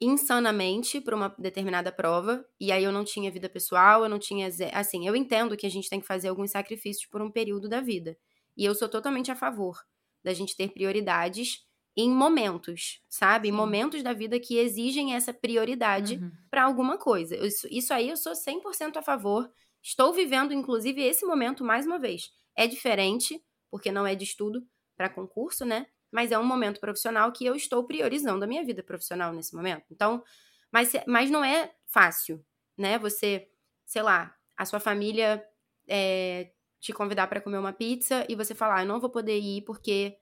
insanamente 0.01 0.99
para 0.99 1.15
uma 1.15 1.33
determinada 1.37 1.91
prova, 1.91 2.45
e 2.59 2.71
aí 2.71 2.83
eu 2.83 2.91
não 2.91 3.03
tinha 3.03 3.31
vida 3.31 3.47
pessoal, 3.47 4.03
eu 4.03 4.09
não 4.09 4.19
tinha. 4.19 4.49
Assim, 4.73 5.07
eu 5.07 5.15
entendo 5.15 5.55
que 5.55 5.65
a 5.65 5.69
gente 5.69 5.89
tem 5.89 5.99
que 5.99 6.07
fazer 6.07 6.27
alguns 6.27 6.51
sacrifícios 6.51 7.05
por 7.09 7.21
um 7.21 7.31
período 7.31 7.69
da 7.69 7.81
vida. 7.81 8.17
E 8.57 8.65
eu 8.65 8.75
sou 8.75 8.89
totalmente 8.89 9.31
a 9.31 9.35
favor 9.35 9.77
da 10.23 10.33
gente 10.33 10.55
ter 10.55 10.69
prioridades 10.69 11.65
em 11.95 12.09
momentos, 12.09 13.01
sabe? 13.07 13.49
Em 13.49 13.51
momentos 13.51 14.01
da 14.01 14.13
vida 14.13 14.39
que 14.39 14.57
exigem 14.57 15.13
essa 15.13 15.33
prioridade 15.33 16.15
uhum. 16.15 16.31
para 16.49 16.63
alguma 16.63 16.97
coisa. 16.97 17.35
Isso, 17.37 17.67
isso 17.69 17.93
aí 17.93 18.09
eu 18.09 18.17
sou 18.17 18.33
100% 18.33 18.97
a 18.97 19.01
favor 19.01 19.49
Estou 19.83 20.13
vivendo, 20.13 20.53
inclusive, 20.53 21.01
esse 21.03 21.25
momento 21.25 21.63
mais 21.63 21.85
uma 21.85 21.99
vez. 21.99 22.31
É 22.55 22.67
diferente, 22.67 23.43
porque 23.69 23.91
não 23.91 24.07
é 24.07 24.15
de 24.15 24.23
estudo 24.23 24.65
para 24.95 25.09
concurso, 25.09 25.65
né? 25.65 25.87
Mas 26.11 26.31
é 26.31 26.39
um 26.39 26.45
momento 26.45 26.79
profissional 26.79 27.31
que 27.33 27.45
eu 27.45 27.55
estou 27.55 27.83
priorizando 27.83 28.45
a 28.45 28.47
minha 28.47 28.63
vida 28.63 28.81
profissional 28.81 29.33
nesse 29.33 29.55
momento. 29.55 29.85
Então, 29.91 30.23
mas, 30.71 30.93
mas 31.07 31.29
não 31.29 31.43
é 31.43 31.73
fácil, 31.87 32.43
né? 32.77 32.97
Você, 32.99 33.49
sei 33.85 34.01
lá, 34.01 34.33
a 34.55 34.65
sua 34.65 34.79
família 34.79 35.43
é, 35.87 36.51
te 36.79 36.93
convidar 36.93 37.27
para 37.27 37.41
comer 37.41 37.57
uma 37.57 37.73
pizza 37.73 38.25
e 38.29 38.35
você 38.35 38.55
falar, 38.55 38.77
ah, 38.77 38.83
eu 38.83 38.87
não 38.87 38.99
vou 39.01 39.09
poder 39.09 39.37
ir 39.39 39.63
porque 39.63 40.17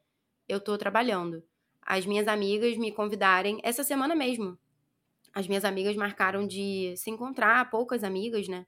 eu 0.47 0.57
estou 0.57 0.77
trabalhando. 0.77 1.43
As 1.81 2.05
minhas 2.05 2.27
amigas 2.27 2.77
me 2.77 2.91
convidarem 2.91 3.59
essa 3.63 3.83
semana 3.83 4.15
mesmo. 4.15 4.57
As 5.33 5.47
minhas 5.47 5.65
amigas 5.65 5.95
marcaram 5.95 6.47
de 6.47 6.93
se 6.97 7.09
encontrar, 7.09 7.69
poucas 7.69 8.03
amigas, 8.03 8.47
né? 8.47 8.65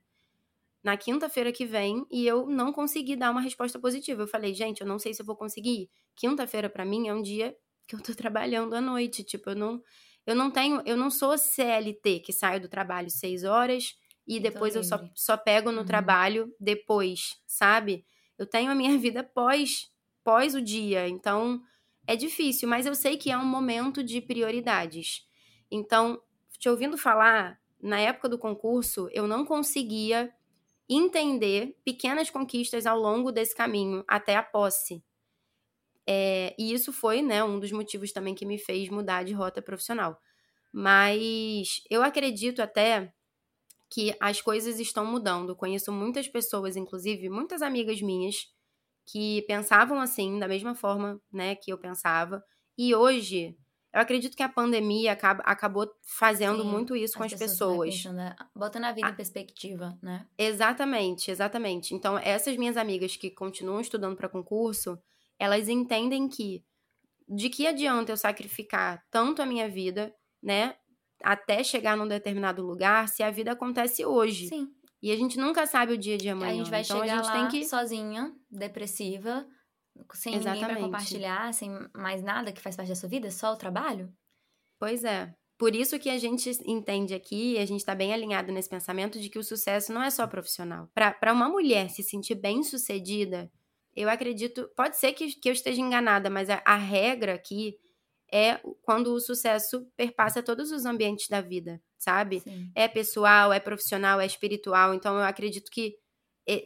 Na 0.84 0.98
quinta-feira 0.98 1.50
que 1.50 1.64
vem 1.64 2.06
e 2.10 2.26
eu 2.26 2.46
não 2.46 2.70
consegui 2.70 3.16
dar 3.16 3.30
uma 3.30 3.40
resposta 3.40 3.78
positiva. 3.78 4.22
Eu 4.22 4.28
falei, 4.28 4.52
gente, 4.52 4.82
eu 4.82 4.86
não 4.86 4.98
sei 4.98 5.14
se 5.14 5.22
eu 5.22 5.26
vou 5.26 5.34
conseguir. 5.34 5.88
Quinta-feira 6.14 6.68
para 6.68 6.84
mim 6.84 7.08
é 7.08 7.14
um 7.14 7.22
dia 7.22 7.56
que 7.88 7.96
eu 7.96 8.02
tô 8.02 8.14
trabalhando 8.14 8.74
à 8.74 8.80
noite, 8.80 9.24
tipo, 9.24 9.50
eu 9.50 9.56
não 9.56 9.82
eu 10.26 10.34
não 10.34 10.50
tenho, 10.50 10.80
eu 10.86 10.96
não 10.96 11.10
sou 11.10 11.36
CLT 11.36 12.20
que 12.20 12.32
saio 12.32 12.58
do 12.58 12.68
trabalho 12.68 13.10
seis 13.10 13.44
horas 13.44 13.94
e 14.26 14.40
depois 14.40 14.74
eu 14.74 14.82
só, 14.82 14.98
só 15.14 15.36
pego 15.36 15.70
no 15.70 15.80
uhum. 15.80 15.84
trabalho 15.84 16.54
depois, 16.58 17.38
sabe? 17.46 18.06
Eu 18.38 18.46
tenho 18.46 18.70
a 18.70 18.74
minha 18.74 18.96
vida 18.98 19.22
pós 19.22 19.90
pós 20.22 20.54
o 20.54 20.62
dia, 20.62 21.06
então 21.06 21.60
é 22.06 22.16
difícil, 22.16 22.66
mas 22.66 22.86
eu 22.86 22.94
sei 22.94 23.18
que 23.18 23.30
é 23.30 23.36
um 23.36 23.44
momento 23.44 24.02
de 24.02 24.20
prioridades. 24.22 25.26
Então, 25.70 26.20
te 26.58 26.68
ouvindo 26.68 26.96
falar, 26.96 27.60
na 27.82 28.00
época 28.00 28.30
do 28.30 28.38
concurso, 28.38 29.08
eu 29.12 29.26
não 29.26 29.44
conseguia 29.44 30.32
entender 30.88 31.76
pequenas 31.84 32.30
conquistas 32.30 32.86
ao 32.86 32.98
longo 32.98 33.32
desse 33.32 33.54
caminho 33.54 34.04
até 34.08 34.36
a 34.36 34.42
posse. 34.42 35.02
É, 36.06 36.54
e 36.58 36.72
isso 36.72 36.92
foi 36.92 37.22
né, 37.22 37.42
um 37.42 37.58
dos 37.58 37.72
motivos 37.72 38.12
também 38.12 38.34
que 38.34 38.44
me 38.46 38.58
fez 38.58 38.88
mudar 38.90 39.24
de 39.24 39.32
rota 39.32 39.62
profissional. 39.62 40.18
Mas 40.72 41.82
eu 41.90 42.02
acredito 42.02 42.60
até 42.62 43.12
que 43.90 44.14
as 44.20 44.40
coisas 44.42 44.80
estão 44.80 45.06
mudando. 45.06 45.56
Conheço 45.56 45.92
muitas 45.92 46.28
pessoas, 46.28 46.76
inclusive 46.76 47.28
muitas 47.30 47.62
amigas 47.62 48.02
minhas, 48.02 48.46
que 49.06 49.42
pensavam 49.42 50.00
assim, 50.00 50.38
da 50.38 50.48
mesma 50.48 50.74
forma 50.74 51.20
né, 51.32 51.54
que 51.56 51.72
eu 51.72 51.78
pensava. 51.78 52.42
E 52.78 52.94
hoje 52.94 53.56
Eu 53.94 54.00
acredito 54.00 54.36
que 54.36 54.42
a 54.42 54.48
pandemia 54.48 55.12
acaba, 55.12 55.40
acabou 55.44 55.88
fazendo 56.02 56.62
Sim, 56.62 56.68
muito 56.68 56.96
isso 56.96 57.16
com 57.16 57.22
as, 57.22 57.32
as 57.32 57.38
pessoas. 57.38 57.94
pessoas. 57.94 58.14
Né? 58.14 58.34
Botando 58.52 58.86
a 58.86 58.92
vida 58.92 59.06
a... 59.06 59.10
em 59.10 59.14
perspectiva, 59.14 59.96
né? 60.02 60.26
Exatamente, 60.36 61.30
exatamente. 61.30 61.94
Então, 61.94 62.18
essas 62.18 62.56
minhas 62.56 62.76
amigas 62.76 63.14
que 63.14 63.30
continuam 63.30 63.80
estudando 63.80 64.16
para 64.16 64.28
concurso, 64.28 64.98
elas 65.38 65.68
entendem 65.68 66.28
que 66.28 66.64
de 67.28 67.48
que 67.48 67.68
adianta 67.68 68.10
eu 68.10 68.16
sacrificar 68.16 69.00
tanto 69.12 69.40
a 69.40 69.46
minha 69.46 69.68
vida, 69.68 70.12
né, 70.42 70.74
até 71.22 71.62
chegar 71.62 71.96
num 71.96 72.08
determinado 72.08 72.66
lugar, 72.66 73.08
se 73.08 73.22
a 73.22 73.30
vida 73.30 73.52
acontece 73.52 74.04
hoje. 74.04 74.48
Sim. 74.48 74.68
E 75.00 75.12
a 75.12 75.16
gente 75.16 75.38
nunca 75.38 75.66
sabe 75.66 75.92
o 75.92 75.98
dia 75.98 76.18
de 76.18 76.28
amanhã. 76.28 76.52
A 76.52 76.56
gente 76.56 76.70
vai 76.70 76.82
então, 76.82 77.00
chegar 77.00 77.12
a 77.12 77.16
gente 77.16 77.26
lá 77.26 77.32
tem 77.32 77.48
que 77.48 77.68
sozinha, 77.68 78.32
depressiva, 78.50 79.46
sem 80.14 80.34
Exatamente. 80.34 80.62
ninguém 80.62 80.76
pra 80.76 80.84
compartilhar, 80.84 81.54
sem 81.54 81.70
mais 81.94 82.22
nada 82.22 82.52
que 82.52 82.60
faz 82.60 82.76
parte 82.76 82.88
da 82.88 82.94
sua 82.94 83.08
vida, 83.08 83.30
só 83.30 83.52
o 83.52 83.56
trabalho? 83.56 84.12
Pois 84.78 85.04
é. 85.04 85.34
Por 85.56 85.74
isso 85.74 85.98
que 85.98 86.10
a 86.10 86.18
gente 86.18 86.50
entende 86.66 87.14
aqui, 87.14 87.56
a 87.58 87.64
gente 87.64 87.80
está 87.80 87.94
bem 87.94 88.12
alinhado 88.12 88.52
nesse 88.52 88.68
pensamento 88.68 89.20
de 89.20 89.28
que 89.28 89.38
o 89.38 89.44
sucesso 89.44 89.92
não 89.92 90.02
é 90.02 90.10
só 90.10 90.26
profissional. 90.26 90.88
Para 90.92 91.32
uma 91.32 91.48
mulher 91.48 91.88
se 91.90 92.02
sentir 92.02 92.34
bem 92.34 92.62
sucedida, 92.62 93.50
eu 93.94 94.08
acredito, 94.08 94.68
pode 94.76 94.98
ser 94.98 95.12
que, 95.12 95.28
que 95.28 95.48
eu 95.48 95.52
esteja 95.52 95.80
enganada, 95.80 96.28
mas 96.28 96.50
a, 96.50 96.60
a 96.64 96.76
regra 96.76 97.34
aqui 97.34 97.76
é 98.32 98.58
quando 98.82 99.12
o 99.14 99.20
sucesso 99.20 99.86
perpassa 99.96 100.42
todos 100.42 100.72
os 100.72 100.84
ambientes 100.84 101.28
da 101.28 101.40
vida, 101.40 101.80
sabe? 101.96 102.40
Sim. 102.40 102.70
É 102.74 102.88
pessoal, 102.88 103.52
é 103.52 103.60
profissional, 103.60 104.20
é 104.20 104.26
espiritual. 104.26 104.92
Então 104.92 105.16
eu 105.16 105.22
acredito 105.22 105.70
que 105.70 105.94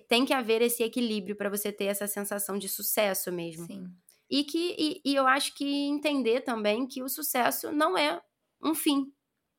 tem 0.09 0.25
que 0.25 0.33
haver 0.35 0.63
esse 0.63 0.83
equilíbrio 0.83 1.37
para 1.37 1.51
você 1.51 1.73
ter 1.73 1.85
essa 1.85 2.07
sensação 2.07 2.59
de 2.59 2.69
sucesso 2.69 3.31
mesmo. 3.31 3.67
Sim. 3.67 3.87
E 4.31 4.45
que 4.45 4.75
e, 4.79 5.01
e 5.05 5.15
eu 5.15 5.27
acho 5.27 5.55
que 5.55 5.65
entender 5.87 6.43
também 6.43 6.87
que 6.87 7.03
o 7.03 7.09
sucesso 7.09 7.73
não 7.73 7.97
é 7.97 8.21
um 8.63 8.75
fim, 8.75 9.13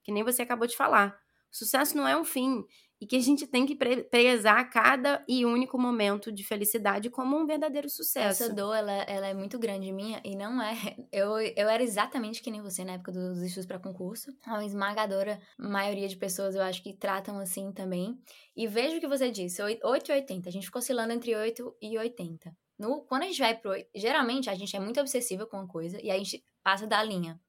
que 0.03 0.11
nem 0.11 0.23
você 0.23 0.41
acabou 0.41 0.67
de 0.67 0.75
falar. 0.75 1.17
O 1.51 1.55
sucesso 1.55 1.97
não 1.97 2.07
é 2.07 2.15
um 2.17 2.25
fim 2.25 2.63
e 3.01 3.08
que 3.08 3.15
a 3.15 3.22
gente 3.22 3.48
tem 3.48 3.65
que 3.65 3.75
prezar 3.75 4.70
cada 4.70 5.24
e 5.27 5.46
único 5.46 5.79
momento 5.79 6.32
de 6.32 6.44
felicidade 6.44 7.10
como 7.10 7.38
um 7.38 7.46
verdadeiro 7.46 7.89
sucesso. 7.89 8.44
Essa 8.44 8.53
dor, 8.53 8.75
ela, 8.75 8.91
ela 8.91 9.27
é 9.27 9.34
muito 9.34 9.58
grande 9.58 9.91
minha 9.91 10.22
e 10.24 10.36
não 10.36 10.62
é. 10.62 10.75
Eu, 11.12 11.39
eu 11.39 11.68
era 11.68 11.82
exatamente 11.82 12.41
que 12.41 12.51
nem 12.51 12.62
você 12.62 12.84
na 12.84 12.94
época 12.94 13.12
dos 13.12 13.41
estudos 13.41 13.65
para 13.65 13.79
concurso. 13.79 14.32
A 14.46 14.63
esmagadora 14.63 15.39
maioria 15.58 16.08
de 16.08 16.15
pessoas 16.15 16.56
eu 16.56 16.62
acho 16.62 16.84
que 16.84 16.94
tratam 16.94 17.39
assim 17.39 17.72
também. 17.72 18.18
E 18.56 18.68
vejo 18.68 18.98
o 18.98 19.00
que 19.00 19.08
você 19.08 19.32
disse, 19.32 19.62
8 19.62 19.82
e 19.84 20.12
80. 20.12 20.50
A 20.50 20.51
gente 20.51 20.65
ficou 20.65 20.79
oscilando 20.79 21.13
entre 21.13 21.36
8 21.36 21.75
e 21.82 21.98
80. 21.98 22.56
No, 22.77 23.01
quando 23.06 23.24
a 23.24 23.25
gente 23.25 23.39
vai 23.39 23.58
pro. 23.58 23.72
Geralmente 23.96 24.50
a 24.50 24.56
gente 24.56 24.75
é 24.75 24.79
muito 24.79 25.00
obsessiva 25.00 25.46
com 25.46 25.58
uma 25.58 25.68
coisa 25.68 26.00
e 26.01 26.12
a 26.12 26.18
gente 26.18 26.44
passa 26.63 26.86
da 26.86 27.01
linha. 27.03 27.39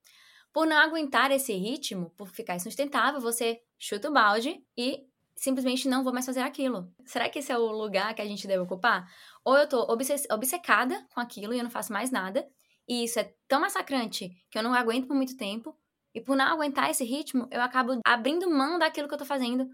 Por 0.52 0.66
não 0.66 0.76
aguentar 0.76 1.30
esse 1.30 1.52
ritmo, 1.52 2.10
por 2.16 2.28
ficar 2.28 2.56
insustentável, 2.56 3.20
você 3.20 3.60
chuta 3.78 4.10
o 4.10 4.12
balde 4.12 4.60
e 4.76 5.09
simplesmente 5.40 5.88
não 5.88 6.04
vou 6.04 6.12
mais 6.12 6.26
fazer 6.26 6.40
aquilo. 6.40 6.92
Será 7.06 7.26
que 7.30 7.38
esse 7.38 7.50
é 7.50 7.56
o 7.56 7.72
lugar 7.72 8.14
que 8.14 8.20
a 8.20 8.26
gente 8.26 8.46
deve 8.46 8.62
ocupar? 8.62 9.10
Ou 9.42 9.56
eu 9.56 9.66
tô 9.66 9.86
obcecada 10.30 11.02
com 11.14 11.20
aquilo 11.20 11.54
e 11.54 11.58
eu 11.58 11.64
não 11.64 11.70
faço 11.70 11.92
mais 11.92 12.10
nada, 12.10 12.46
e 12.86 13.04
isso 13.04 13.18
é 13.18 13.32
tão 13.48 13.62
massacrante 13.62 14.30
que 14.50 14.58
eu 14.58 14.62
não 14.62 14.74
aguento 14.74 15.06
por 15.06 15.16
muito 15.16 15.38
tempo, 15.38 15.74
e 16.14 16.20
por 16.20 16.36
não 16.36 16.44
aguentar 16.44 16.90
esse 16.90 17.04
ritmo, 17.04 17.48
eu 17.50 17.62
acabo 17.62 17.98
abrindo 18.04 18.50
mão 18.50 18.78
daquilo 18.78 19.08
que 19.08 19.14
eu 19.14 19.18
tô 19.18 19.24
fazendo. 19.24 19.66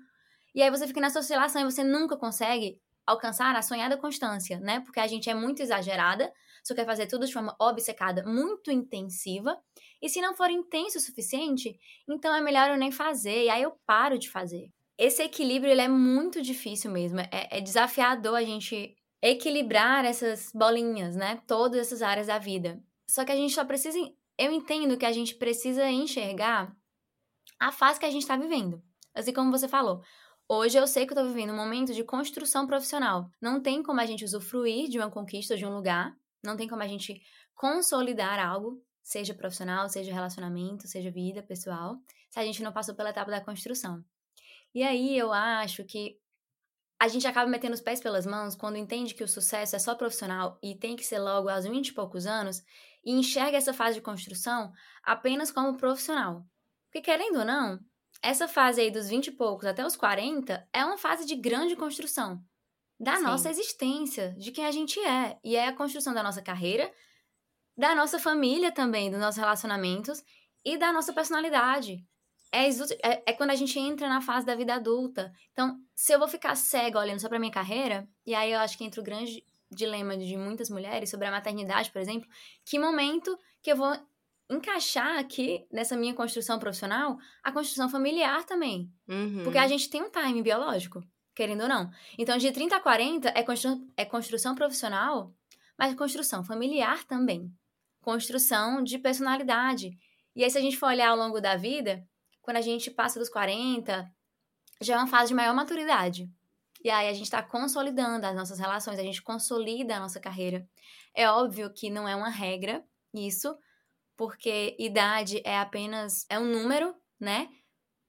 E 0.54 0.62
aí 0.62 0.70
você 0.70 0.87
fica 0.87 1.00
nessa 1.00 1.18
oscilação 1.18 1.62
e 1.62 1.64
você 1.64 1.82
nunca 1.82 2.16
consegue 2.16 2.78
alcançar 3.04 3.56
a 3.56 3.62
sonhada 3.62 3.96
constância, 3.96 4.61
né? 4.61 4.80
Porque 4.80 5.00
a 5.00 5.06
gente 5.06 5.28
é 5.28 5.35
muito 5.35 5.62
exagerada, 5.62 6.32
só 6.62 6.75
quer 6.75 6.87
fazer 6.87 7.06
tudo 7.06 7.26
de 7.26 7.32
forma 7.32 7.56
obcecada, 7.58 8.23
muito 8.25 8.70
intensiva. 8.70 9.58
E 10.00 10.08
se 10.08 10.20
não 10.20 10.35
for 10.35 10.50
intenso 10.50 10.99
o 10.99 11.00
suficiente, 11.00 11.76
então 12.08 12.35
é 12.35 12.40
melhor 12.40 12.70
eu 12.70 12.76
nem 12.76 12.92
fazer. 12.92 13.46
E 13.46 13.50
aí 13.50 13.62
eu 13.62 13.73
paro 13.85 14.18
de 14.18 14.30
fazer 14.30 14.70
esse 14.98 15.22
equilíbrio 15.22 15.70
ele 15.70 15.82
é 15.82 15.88
muito 15.88 16.40
difícil 16.40 16.90
mesmo. 16.90 17.20
É, 17.20 17.58
é 17.58 17.60
desafiador 17.60 18.34
a 18.34 18.44
gente 18.44 18.96
equilibrar 19.22 20.04
essas 20.04 20.50
bolinhas, 20.54 21.16
né? 21.16 21.42
Todas 21.46 21.80
essas 21.80 22.02
áreas 22.02 22.28
da 22.28 22.38
vida. 22.38 22.82
Só 23.08 23.24
que 23.24 23.32
a 23.32 23.36
gente 23.36 23.54
só 23.54 23.64
precisa. 23.64 23.98
Eu 24.38 24.52
entendo 24.52 24.96
que 24.96 25.06
a 25.06 25.12
gente 25.12 25.34
precisa 25.34 25.88
enxergar 25.90 26.74
a 27.58 27.72
fase 27.72 27.98
que 27.98 28.06
a 28.06 28.10
gente 28.10 28.22
está 28.22 28.36
vivendo. 28.36 28.82
Assim 29.14 29.32
como 29.32 29.50
você 29.50 29.68
falou. 29.68 30.02
Hoje 30.48 30.78
eu 30.78 30.86
sei 30.86 31.06
que 31.06 31.12
eu 31.12 31.16
estou 31.16 31.32
vivendo 31.32 31.52
um 31.52 31.56
momento 31.56 31.92
de 31.92 32.04
construção 32.04 32.66
profissional. 32.66 33.28
Não 33.40 33.60
tem 33.60 33.82
como 33.82 34.00
a 34.00 34.06
gente 34.06 34.24
usufruir 34.24 34.88
de 34.88 34.98
uma 34.98 35.10
conquista 35.10 35.56
de 35.56 35.66
um 35.66 35.74
lugar. 35.74 36.14
Não 36.44 36.56
tem 36.56 36.68
como 36.68 36.82
a 36.82 36.86
gente 36.86 37.20
consolidar 37.54 38.38
algo, 38.38 38.80
seja 39.02 39.34
profissional, 39.34 39.88
seja 39.88 40.12
relacionamento, 40.12 40.86
seja 40.86 41.10
vida 41.10 41.42
pessoal, 41.42 41.96
se 42.30 42.38
a 42.38 42.44
gente 42.44 42.62
não 42.62 42.72
passou 42.72 42.94
pela 42.94 43.10
etapa 43.10 43.30
da 43.30 43.40
construção. 43.40 44.04
E 44.76 44.83
aí 44.83 45.16
eu 45.16 45.33
acho 45.33 45.85
que 45.85 46.18
a 47.00 47.09
gente 47.09 47.26
acaba 47.26 47.49
metendo 47.50 47.73
os 47.73 47.80
pés 47.80 47.99
pelas 47.99 48.26
mãos 48.26 48.54
quando 48.54 48.76
entende 48.76 49.14
que 49.14 49.25
o 49.25 49.28
sucesso 49.28 49.75
é 49.75 49.78
só 49.78 49.95
profissional 49.95 50.59
e 50.62 50.75
tem 50.75 50.95
que 50.95 51.02
ser 51.02 51.18
logo 51.18 51.49
aos 51.49 51.64
20 51.64 51.88
e 51.88 51.95
poucos 51.95 52.26
anos 52.26 52.62
e 53.02 53.11
enxerga 53.11 53.56
essa 53.56 53.73
fase 53.73 53.95
de 53.95 54.02
construção 54.02 54.71
apenas 55.02 55.50
como 55.50 55.78
profissional. 55.78 56.45
Porque 56.85 57.00
querendo 57.00 57.38
ou 57.38 57.45
não, 57.47 57.80
essa 58.21 58.47
fase 58.47 58.83
aí 58.83 58.90
dos 58.90 59.09
20 59.09 59.28
e 59.28 59.33
poucos 59.33 59.64
até 59.64 59.83
os 59.83 59.97
40 59.97 60.68
é 60.71 60.85
uma 60.85 60.99
fase 60.99 61.25
de 61.25 61.37
grande 61.37 61.75
construção 61.75 62.45
da 63.00 63.16
Sim. 63.16 63.23
nossa 63.23 63.49
existência, 63.49 64.35
de 64.37 64.52
quem 64.52 64.66
a 64.66 64.71
gente 64.71 65.00
é. 65.00 65.38
E 65.42 65.56
é 65.56 65.68
a 65.68 65.75
construção 65.75 66.12
da 66.12 66.23
nossa 66.23 66.42
carreira, 66.42 66.92
da 67.75 67.95
nossa 67.95 68.18
família 68.18 68.71
também, 68.71 69.11
dos 69.11 69.21
nossos 69.21 69.40
relacionamentos 69.40 70.23
e 70.62 70.76
da 70.76 70.92
nossa 70.92 71.14
personalidade 71.14 72.06
é, 72.52 72.68
é, 72.68 73.22
é, 73.26 73.32
quando 73.32 73.50
a 73.50 73.54
gente 73.54 73.78
entra 73.78 74.08
na 74.08 74.20
fase 74.20 74.46
da 74.46 74.54
vida 74.54 74.74
adulta. 74.74 75.32
Então, 75.52 75.78
se 75.94 76.12
eu 76.12 76.18
vou 76.18 76.28
ficar 76.28 76.54
cega 76.54 76.98
olhando 76.98 77.20
só 77.20 77.28
pra 77.28 77.38
minha 77.38 77.50
carreira, 77.50 78.08
e 78.24 78.34
aí 78.34 78.52
eu 78.52 78.60
acho 78.60 78.78
que 78.78 78.84
entra 78.84 79.00
o 79.00 79.04
grande 79.04 79.44
dilema 79.70 80.16
de 80.16 80.36
muitas 80.36 80.70
mulheres 80.70 81.10
sobre 81.10 81.26
a 81.26 81.30
maternidade, 81.30 81.90
por 81.90 82.00
exemplo, 82.00 82.28
que 82.64 82.78
momento 82.78 83.36
que 83.62 83.72
eu 83.72 83.76
vou 83.76 83.96
encaixar 84.48 85.18
aqui 85.18 85.66
nessa 85.72 85.96
minha 85.96 86.14
construção 86.14 86.58
profissional 86.58 87.18
a 87.42 87.50
construção 87.50 87.88
familiar 87.88 88.44
também. 88.44 88.90
Uhum. 89.08 89.42
Porque 89.42 89.58
a 89.58 89.66
gente 89.66 89.90
tem 89.90 90.02
um 90.02 90.10
time 90.10 90.40
biológico, 90.40 91.02
querendo 91.34 91.62
ou 91.62 91.68
não. 91.68 91.90
Então, 92.16 92.38
de 92.38 92.52
30 92.52 92.76
a 92.76 92.80
40 92.80 93.28
é, 93.34 93.42
constru 93.42 93.84
é 93.96 94.04
construção 94.04 94.54
profissional, 94.54 95.34
mas 95.76 95.94
construção 95.94 96.44
familiar 96.44 97.04
também. 97.04 97.52
Construção 98.00 98.84
de 98.84 98.98
personalidade. 98.98 99.90
E 100.34 100.44
aí, 100.44 100.50
se 100.50 100.58
a 100.58 100.60
gente 100.60 100.76
for 100.76 100.86
olhar 100.86 101.08
ao 101.08 101.16
longo 101.16 101.40
da 101.40 101.56
vida, 101.56 102.06
quando 102.46 102.58
a 102.58 102.62
gente 102.62 102.92
passa 102.92 103.18
dos 103.18 103.28
40, 103.28 104.08
já 104.80 104.94
é 104.94 104.96
uma 104.96 105.08
fase 105.08 105.30
de 105.30 105.34
maior 105.34 105.52
maturidade. 105.52 106.30
E 106.82 106.88
aí 106.88 107.08
a 107.08 107.12
gente 107.12 107.24
está 107.24 107.42
consolidando 107.42 108.24
as 108.24 108.36
nossas 108.36 108.60
relações, 108.60 109.00
a 109.00 109.02
gente 109.02 109.20
consolida 109.20 109.96
a 109.96 110.00
nossa 110.00 110.20
carreira. 110.20 110.64
É 111.12 111.28
óbvio 111.28 111.72
que 111.72 111.90
não 111.90 112.08
é 112.08 112.14
uma 112.14 112.28
regra 112.28 112.84
isso, 113.12 113.58
porque 114.16 114.76
idade 114.78 115.42
é 115.44 115.58
apenas 115.58 116.24
é 116.28 116.38
um 116.38 116.44
número, 116.44 116.94
né? 117.18 117.48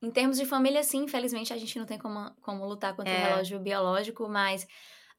Em 0.04 0.12
termos 0.12 0.38
de 0.38 0.46
família, 0.46 0.84
sim, 0.84 1.06
infelizmente 1.06 1.52
a 1.52 1.58
gente 1.58 1.80
não 1.80 1.88
tem 1.88 1.98
como, 1.98 2.30
como 2.42 2.64
lutar 2.64 2.96
contra 2.96 3.12
é. 3.12 3.18
o 3.18 3.30
relógio 3.30 3.60
biológico, 3.60 4.30
mas 4.30 4.68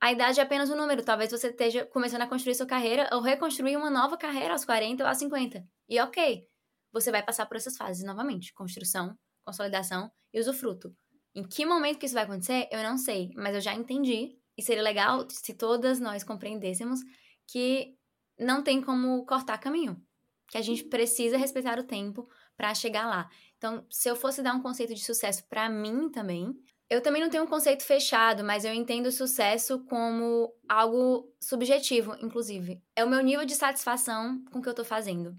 a 0.01 0.13
idade 0.13 0.39
é 0.39 0.45
apenas 0.45 0.71
um 0.71 0.77
número. 0.77 1.03
Talvez 1.03 1.33
você 1.33 1.49
esteja 1.49 1.85
começando 1.87 2.23
a 2.23 2.29
construir 2.29 2.55
sua 2.55 2.67
carreira 2.67 3.11
ou 3.13 3.21
reconstruir 3.21 3.77
uma 3.77 3.91
nova 3.91 4.17
carreira 4.17 4.53
aos 4.53 4.65
40 4.65 5.03
ou 5.03 5.09
aos 5.09 5.19
50. 5.19 5.67
E 5.89 5.99
ok, 5.99 6.47
você 6.93 7.11
vai 7.11 7.23
passar 7.23 7.47
por 7.47 7.57
essas 7.57 7.77
fases 7.77 8.05
novamente: 8.05 8.53
construção, 8.53 9.17
consolidação 9.45 10.11
e 10.33 10.41
usufruto. 10.41 10.95
Em 11.35 11.43
que 11.47 11.65
momento 11.65 11.99
que 11.99 12.07
isso 12.07 12.15
vai 12.15 12.25
acontecer, 12.25 12.69
eu 12.71 12.83
não 12.83 12.99
sei, 12.99 13.31
mas 13.37 13.55
eu 13.55 13.61
já 13.61 13.75
entendi. 13.75 14.37
E 14.57 14.63
seria 14.63 14.83
legal 14.83 15.25
se 15.31 15.55
todas 15.55 16.01
nós 16.01 16.25
compreendêssemos 16.25 17.01
que 17.47 17.95
não 18.39 18.63
tem 18.63 18.83
como 18.83 19.25
cortar 19.25 19.59
caminho, 19.59 20.01
que 20.49 20.59
a 20.59 20.63
gente 20.63 20.85
precisa 20.85 21.37
respeitar 21.37 21.79
o 21.79 21.85
tempo 21.85 22.29
para 22.57 22.75
chegar 22.75 23.07
lá. 23.07 23.29
Então, 23.57 23.87
se 23.91 24.09
eu 24.09 24.17
fosse 24.17 24.43
dar 24.43 24.55
um 24.55 24.63
conceito 24.63 24.95
de 24.95 25.05
sucesso 25.05 25.47
para 25.49 25.69
mim 25.69 26.11
também, 26.11 26.53
eu 26.91 27.03
também 27.03 27.21
não 27.21 27.29
tenho 27.29 27.45
um 27.45 27.49
conceito 27.49 27.85
fechado, 27.85 28.43
mas 28.43 28.65
eu 28.65 28.73
entendo 28.73 29.07
o 29.07 29.13
sucesso 29.13 29.85
como 29.85 30.53
algo 30.69 31.31
subjetivo, 31.41 32.17
inclusive. 32.21 32.83
É 32.97 33.05
o 33.05 33.09
meu 33.09 33.23
nível 33.23 33.45
de 33.45 33.55
satisfação 33.55 34.43
com 34.51 34.59
o 34.59 34.63
que 34.63 34.69
eu 34.69 34.75
tô 34.75 34.85
fazendo. 34.85 35.37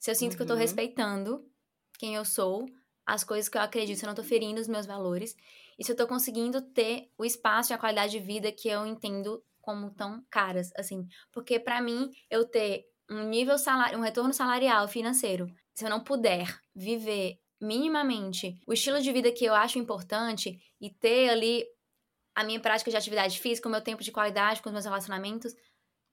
Se 0.00 0.10
eu 0.10 0.14
sinto 0.14 0.32
uhum. 0.32 0.36
que 0.38 0.42
eu 0.42 0.46
tô 0.46 0.54
uhum. 0.54 0.58
respeitando 0.58 1.46
quem 1.98 2.14
eu 2.16 2.24
sou, 2.24 2.66
as 3.06 3.22
coisas 3.22 3.48
que 3.48 3.56
eu 3.56 3.62
acredito, 3.62 3.98
se 3.98 4.04
eu 4.04 4.08
não 4.08 4.14
tô 4.14 4.24
ferindo 4.24 4.60
os 4.60 4.66
meus 4.66 4.86
valores, 4.86 5.36
e 5.78 5.84
se 5.84 5.92
eu 5.92 5.96
tô 5.96 6.06
conseguindo 6.06 6.60
ter 6.60 7.10
o 7.16 7.24
espaço 7.24 7.72
e 7.72 7.74
a 7.74 7.78
qualidade 7.78 8.12
de 8.12 8.18
vida 8.18 8.50
que 8.50 8.68
eu 8.68 8.86
entendo 8.86 9.44
como 9.60 9.90
tão 9.90 10.24
caras, 10.30 10.70
assim. 10.76 11.06
Porque 11.30 11.60
para 11.60 11.80
mim, 11.80 12.10
eu 12.30 12.44
ter 12.44 12.86
um 13.10 13.28
nível 13.28 13.58
salário, 13.58 13.98
um 13.98 14.02
retorno 14.02 14.32
salarial 14.32 14.88
financeiro, 14.88 15.46
se 15.74 15.84
eu 15.84 15.90
não 15.90 16.02
puder 16.02 16.46
viver 16.74 17.38
minimamente 17.60 18.58
o 18.66 18.72
estilo 18.72 19.02
de 19.02 19.12
vida 19.12 19.30
que 19.30 19.44
eu 19.44 19.54
acho 19.54 19.78
importante 19.78 20.58
e 20.80 20.90
ter 20.90 21.28
ali 21.28 21.64
a 22.34 22.42
minha 22.42 22.60
prática 22.60 22.90
de 22.90 22.96
atividade 22.96 23.38
física, 23.38 23.68
o 23.68 23.70
meu 23.70 23.82
tempo 23.82 24.02
de 24.02 24.12
qualidade 24.12 24.62
com 24.62 24.70
os 24.70 24.72
meus 24.72 24.84
relacionamentos, 24.84 25.54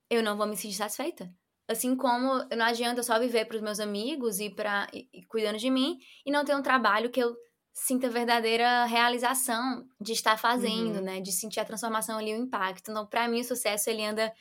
eu 0.10 0.22
não 0.22 0.36
vou 0.36 0.48
me 0.48 0.58
sentir 0.58 0.76
satisfeita. 0.76 1.34
Assim 1.68 1.96
como 1.96 2.46
não 2.56 2.66
adianta 2.66 3.04
só 3.04 3.20
viver 3.20 3.46
para 3.46 3.58
os 3.58 3.62
meus 3.62 3.80
amigos 3.80 4.40
e 4.40 4.50
para 4.50 4.88
cuidando 5.28 5.58
de 5.58 5.70
mim 5.70 5.98
e 6.26 6.32
não 6.32 6.46
ter 6.46 6.56
um 6.56 6.62
trabalho 6.62 7.10
que 7.10 7.20
eu 7.20 7.36
sinta 7.74 8.10
verdadeira 8.10 8.86
realização 8.86 9.88
de 10.02 10.14
estar 10.14 10.38
fazendo, 10.38 10.98
uhum. 10.98 11.04
né? 11.04 11.22
De 11.22 11.32
sentir 11.32 11.60
a 11.60 11.66
transformação 11.66 12.18
ali, 12.18 12.34
o 12.34 12.38
impacto. 12.38 12.90
Então, 12.90 13.06
para 13.06 13.28
mim, 13.28 13.42
o 13.42 13.44
sucesso 13.44 13.90
ele 13.90 14.04
anda 14.04 14.34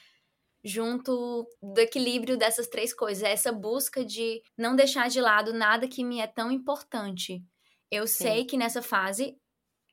junto 0.65 1.47
do 1.63 1.79
equilíbrio 1.79 2.37
dessas 2.37 2.67
três 2.67 2.93
coisas, 2.93 3.23
é 3.23 3.31
essa 3.31 3.53
busca 3.53 4.05
de 4.05 4.43
não 4.59 4.75
deixar 4.75 5.09
de 5.09 5.21
lado 5.21 5.53
nada 5.53 5.87
que 5.87 6.03
me 6.03 6.21
é 6.21 6.27
tão 6.27 6.51
importante. 6.51 7.45
Eu 7.89 8.07
Sim. 8.07 8.25
sei 8.25 8.45
que 8.45 8.57
nessa 8.57 8.83
fase 8.83 9.37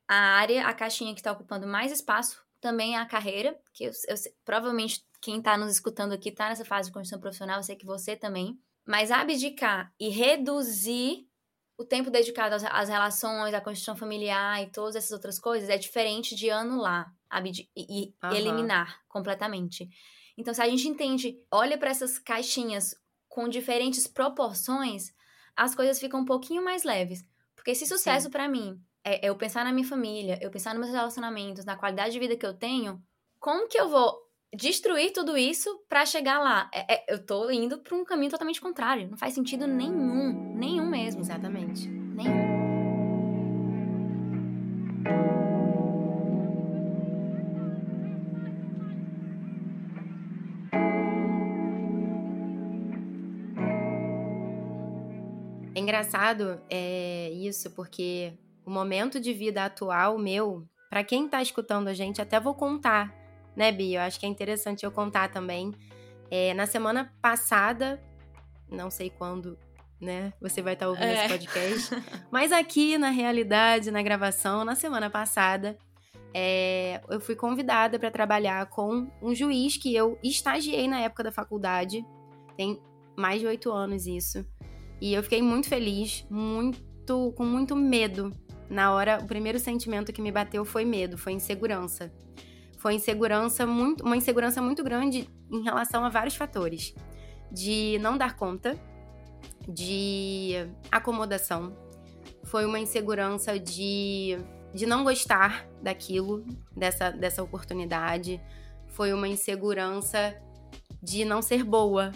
a 0.08 0.16
área, 0.16 0.66
a 0.66 0.74
caixinha 0.74 1.14
que 1.14 1.20
está 1.20 1.32
ocupando 1.32 1.68
mais 1.68 1.92
espaço 1.92 2.44
também 2.60 2.96
é 2.96 3.00
a 3.00 3.06
carreira, 3.06 3.56
que 3.74 3.84
eu, 3.84 3.92
eu 4.08 4.16
provavelmente 4.44 5.06
quem 5.24 5.38
está 5.38 5.58
nos 5.58 5.72
escutando 5.72 6.12
aqui 6.12 6.28
está 6.28 6.50
nessa 6.50 6.66
fase 6.66 6.90
de 6.90 6.94
construção 6.94 7.18
profissional, 7.18 7.56
eu 7.56 7.64
sei 7.64 7.78
que 7.78 7.86
você 7.86 8.14
também. 8.14 8.60
Mas 8.86 9.10
abdicar 9.10 9.94
e 9.98 10.10
reduzir 10.10 11.26
o 11.78 11.86
tempo 11.86 12.12
dedicado 12.12 12.56
às, 12.56 12.64
às 12.66 12.90
relações, 12.90 13.54
à 13.54 13.62
construção 13.62 13.96
familiar 13.96 14.62
e 14.62 14.70
todas 14.70 14.98
essas 14.98 15.12
outras 15.12 15.40
coisas 15.40 15.70
é 15.70 15.78
diferente 15.78 16.36
de 16.36 16.50
anular 16.50 17.10
e, 17.42 17.70
e 17.74 18.14
uhum. 18.22 18.32
eliminar 18.34 19.02
completamente. 19.08 19.90
Então, 20.38 20.54
se 20.54 20.62
a 20.62 20.68
gente 20.68 20.90
entende, 20.90 21.40
olha 21.50 21.78
para 21.78 21.90
essas 21.90 22.20
caixinhas 22.20 22.94
com 23.30 23.48
diferentes 23.48 24.06
proporções, 24.06 25.14
as 25.56 25.74
coisas 25.74 26.02
ficam 26.02 26.20
um 26.20 26.26
pouquinho 26.26 26.62
mais 26.62 26.84
leves. 26.84 27.26
Porque 27.56 27.74
se 27.74 27.88
sucesso 27.88 28.30
para 28.30 28.50
mim 28.50 28.78
é 29.06 29.26
eu 29.26 29.38
pensar 29.38 29.64
na 29.64 29.72
minha 29.72 29.88
família, 29.88 30.38
eu 30.42 30.52
pensar 30.52 30.74
nos 30.74 30.82
meus 30.82 30.94
relacionamentos, 30.94 31.64
na 31.64 31.78
qualidade 31.78 32.12
de 32.12 32.20
vida 32.20 32.36
que 32.36 32.46
eu 32.46 32.54
tenho, 32.54 33.02
como 33.40 33.70
que 33.70 33.80
eu 33.80 33.88
vou 33.88 34.22
destruir 34.54 35.12
tudo 35.12 35.36
isso 35.38 35.70
para 35.90 36.06
chegar 36.06 36.40
lá? 36.40 36.70
É, 36.74 36.96
é, 36.96 37.06
eu 37.14 37.26
tô 37.26 37.50
indo 37.50 37.80
para 37.80 37.96
um 37.96 38.04
caminho 38.04 38.32
totalmente 38.32 38.62
contrário. 38.62 39.10
Não 39.10 39.18
faz 39.18 39.34
sentido 39.34 39.68
nenhum, 39.68 40.56
nenhum 40.56 40.90
mesmo. 40.90 41.22
Exatamente. 41.22 41.88
Nenhum. 41.88 42.64
É 55.76 55.80
engraçado 55.80 56.62
é, 56.70 57.32
isso, 57.32 57.72
porque 57.72 58.38
o 58.64 58.70
momento 58.70 59.20
de 59.20 59.34
vida 59.34 59.66
atual 59.66 60.18
meu, 60.20 60.68
para 60.90 61.04
quem 61.04 61.28
tá 61.28 61.42
escutando 61.42 61.88
a 61.88 61.94
gente, 61.94 62.22
até 62.22 62.40
vou 62.40 62.54
contar, 62.54 63.23
né, 63.56 63.72
Bia? 63.72 64.00
Eu 64.00 64.04
acho 64.04 64.20
que 64.20 64.26
é 64.26 64.30
interessante 64.30 64.84
eu 64.84 64.92
contar 64.92 65.30
também. 65.30 65.74
É, 66.30 66.54
na 66.54 66.66
semana 66.66 67.14
passada, 67.22 68.02
não 68.70 68.90
sei 68.90 69.10
quando, 69.10 69.58
né? 70.02 70.34
Você 70.42 70.62
vai 70.62 70.74
estar 70.74 70.86
tá 70.86 70.90
ouvindo 70.90 71.06
é. 71.06 71.26
esse 71.26 71.28
podcast. 71.30 72.04
Mas 72.32 72.52
aqui, 72.52 72.98
na 72.98 73.10
realidade, 73.10 73.92
na 73.92 74.02
gravação, 74.02 74.66
na 74.66 74.76
semana 74.76 75.10
passada, 75.10 75.78
é, 76.34 77.02
eu 77.10 77.20
fui 77.20 77.36
convidada 77.36 78.00
para 78.00 78.10
trabalhar 78.10 78.66
com 78.68 79.12
um 79.22 79.36
juiz 79.36 79.78
que 79.78 79.96
eu 79.96 80.18
estagiei 80.24 80.88
na 80.88 81.00
época 81.00 81.24
da 81.24 81.32
faculdade. 81.32 82.06
Tem 82.58 82.82
mais 83.16 83.40
de 83.40 83.48
oito 83.48 83.72
anos 83.72 84.08
isso. 84.08 84.46
E 85.00 85.14
eu 85.14 85.22
fiquei 85.22 85.42
muito 85.42 85.68
feliz, 85.68 86.26
muito, 86.30 87.34
com 87.36 87.46
muito 87.46 87.76
medo 87.76 88.32
na 88.74 88.92
hora, 88.92 89.20
o 89.22 89.28
primeiro 89.28 89.60
sentimento 89.60 90.12
que 90.12 90.22
me 90.22 90.32
bateu 90.32 90.66
foi 90.66 90.84
medo, 90.84 91.16
foi 91.16 91.34
insegurança. 91.34 92.12
Foi 92.84 92.96
insegurança 92.96 93.66
muito, 93.66 94.04
uma 94.04 94.18
insegurança 94.18 94.62
muito 94.62 94.84
grande 94.84 95.30
em 95.50 95.64
relação 95.64 96.04
a 96.04 96.10
vários 96.10 96.36
fatores. 96.36 96.94
De 97.50 97.98
não 98.02 98.18
dar 98.18 98.36
conta, 98.36 98.78
de 99.66 100.52
acomodação. 100.92 101.74
Foi 102.44 102.66
uma 102.66 102.78
insegurança 102.78 103.58
de, 103.58 104.38
de 104.74 104.86
não 104.86 105.06
gostar 105.06 105.66
daquilo, 105.82 106.46
dessa, 106.76 107.10
dessa 107.10 107.42
oportunidade. 107.42 108.42
Foi 108.90 109.14
uma 109.14 109.30
insegurança 109.30 110.36
de 111.02 111.24
não 111.24 111.42
ser 111.42 111.64
boa, 111.64 112.12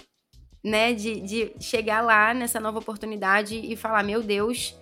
né? 0.62 0.94
De, 0.94 1.22
de 1.22 1.54
chegar 1.62 2.02
lá 2.02 2.34
nessa 2.34 2.60
nova 2.60 2.80
oportunidade 2.80 3.56
e 3.56 3.74
falar: 3.78 4.04
meu 4.04 4.22
Deus, 4.22 4.78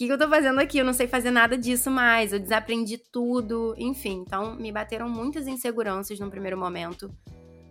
que, 0.00 0.06
que 0.06 0.12
eu 0.14 0.18
tô 0.18 0.30
fazendo 0.30 0.58
aqui? 0.58 0.78
Eu 0.78 0.84
não 0.84 0.94
sei 0.94 1.06
fazer 1.06 1.30
nada 1.30 1.58
disso 1.58 1.90
mais, 1.90 2.32
eu 2.32 2.40
desaprendi 2.40 2.96
tudo, 2.96 3.74
enfim. 3.76 4.24
Então, 4.26 4.56
me 4.56 4.72
bateram 4.72 5.06
muitas 5.10 5.46
inseguranças 5.46 6.18
no 6.18 6.30
primeiro 6.30 6.56
momento, 6.56 7.14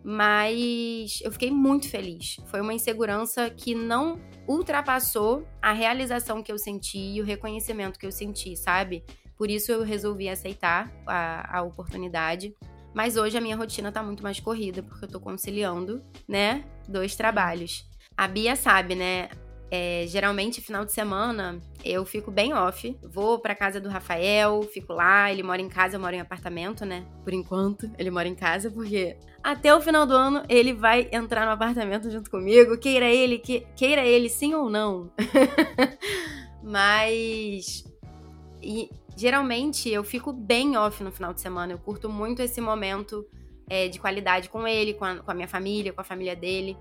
mas 0.03 1.19
eu 1.23 1.31
fiquei 1.31 1.49
muito 1.49 1.89
feliz. 1.89 2.37
Foi 2.45 2.61
uma 2.61 2.71
insegurança 2.71 3.49
que 3.49 3.73
não 3.73 4.19
ultrapassou 4.47 5.43
a 5.59 5.73
realização 5.73 6.43
que 6.43 6.51
eu 6.51 6.59
senti 6.59 6.99
e 6.99 7.19
o 7.19 7.25
reconhecimento 7.25 7.97
que 7.97 8.05
eu 8.05 8.11
senti, 8.11 8.55
sabe? 8.55 9.03
Por 9.35 9.49
isso 9.49 9.71
eu 9.71 9.81
resolvi 9.81 10.29
aceitar 10.29 10.93
a, 11.07 11.57
a 11.57 11.63
oportunidade. 11.63 12.53
Mas 12.93 13.17
hoje 13.17 13.39
a 13.39 13.41
minha 13.41 13.55
rotina 13.55 13.91
tá 13.91 14.03
muito 14.03 14.21
mais 14.21 14.39
corrida, 14.39 14.83
porque 14.83 15.05
eu 15.05 15.09
tô 15.09 15.19
conciliando, 15.19 16.03
né, 16.27 16.63
dois 16.87 17.15
trabalhos. 17.15 17.89
A 18.15 18.27
Bia 18.27 18.55
sabe, 18.55 18.93
né? 18.93 19.29
É, 19.71 20.05
geralmente, 20.07 20.61
final 20.61 20.83
de 20.83 20.91
semana, 20.91 21.61
eu 21.85 22.03
fico 22.05 22.31
bem 22.31 22.53
off. 22.53 22.97
Vou 23.03 23.39
pra 23.39 23.53
casa 23.53 23.79
do 23.79 23.87
Rafael, 23.87 24.63
fico 24.63 24.93
lá. 24.93 25.31
Ele 25.31 25.43
mora 25.43 25.61
em 25.61 25.69
casa, 25.69 25.95
eu 25.95 25.99
moro 25.99 26.15
em 26.15 26.19
apartamento, 26.19 26.85
né? 26.85 27.05
Por 27.23 27.33
enquanto, 27.33 27.89
ele 27.97 28.09
mora 28.09 28.27
em 28.27 28.35
casa, 28.35 28.71
porque 28.71 29.15
até 29.43 29.73
o 29.73 29.79
final 29.79 30.05
do 30.05 30.13
ano 30.13 30.43
ele 30.49 30.73
vai 30.73 31.07
entrar 31.11 31.45
no 31.45 31.51
apartamento 31.51 32.09
junto 32.09 32.29
comigo, 32.31 32.77
queira 32.77 33.05
ele, 33.05 33.37
que, 33.37 33.65
queira 33.75 34.03
ele 34.03 34.27
sim 34.27 34.55
ou 34.55 34.69
não. 34.69 35.11
Mas. 36.63 37.83
E, 38.61 38.89
geralmente 39.15 39.89
eu 39.89 40.03
fico 40.03 40.33
bem 40.33 40.77
off 40.77 41.03
no 41.03 41.11
final 41.11 41.33
de 41.33 41.41
semana. 41.41 41.73
Eu 41.73 41.77
curto 41.77 42.09
muito 42.09 42.41
esse 42.41 42.59
momento 42.59 43.25
é, 43.69 43.87
de 43.87 43.99
qualidade 43.99 44.49
com 44.49 44.67
ele, 44.67 44.95
com 44.95 45.05
a, 45.05 45.17
com 45.17 45.29
a 45.29 45.33
minha 45.33 45.47
família, 45.47 45.93
com 45.93 46.01
a 46.01 46.03
família 46.03 46.35
dele 46.35 46.75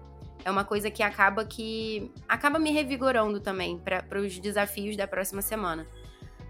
é 0.48 0.50
uma 0.50 0.64
coisa 0.64 0.90
que 0.90 1.02
acaba 1.02 1.44
que 1.44 2.10
acaba 2.28 2.58
me 2.58 2.70
revigorando 2.70 3.38
também 3.38 3.78
para 3.78 4.20
os 4.20 4.38
desafios 4.38 4.96
da 4.96 5.06
próxima 5.06 5.42
semana. 5.42 5.86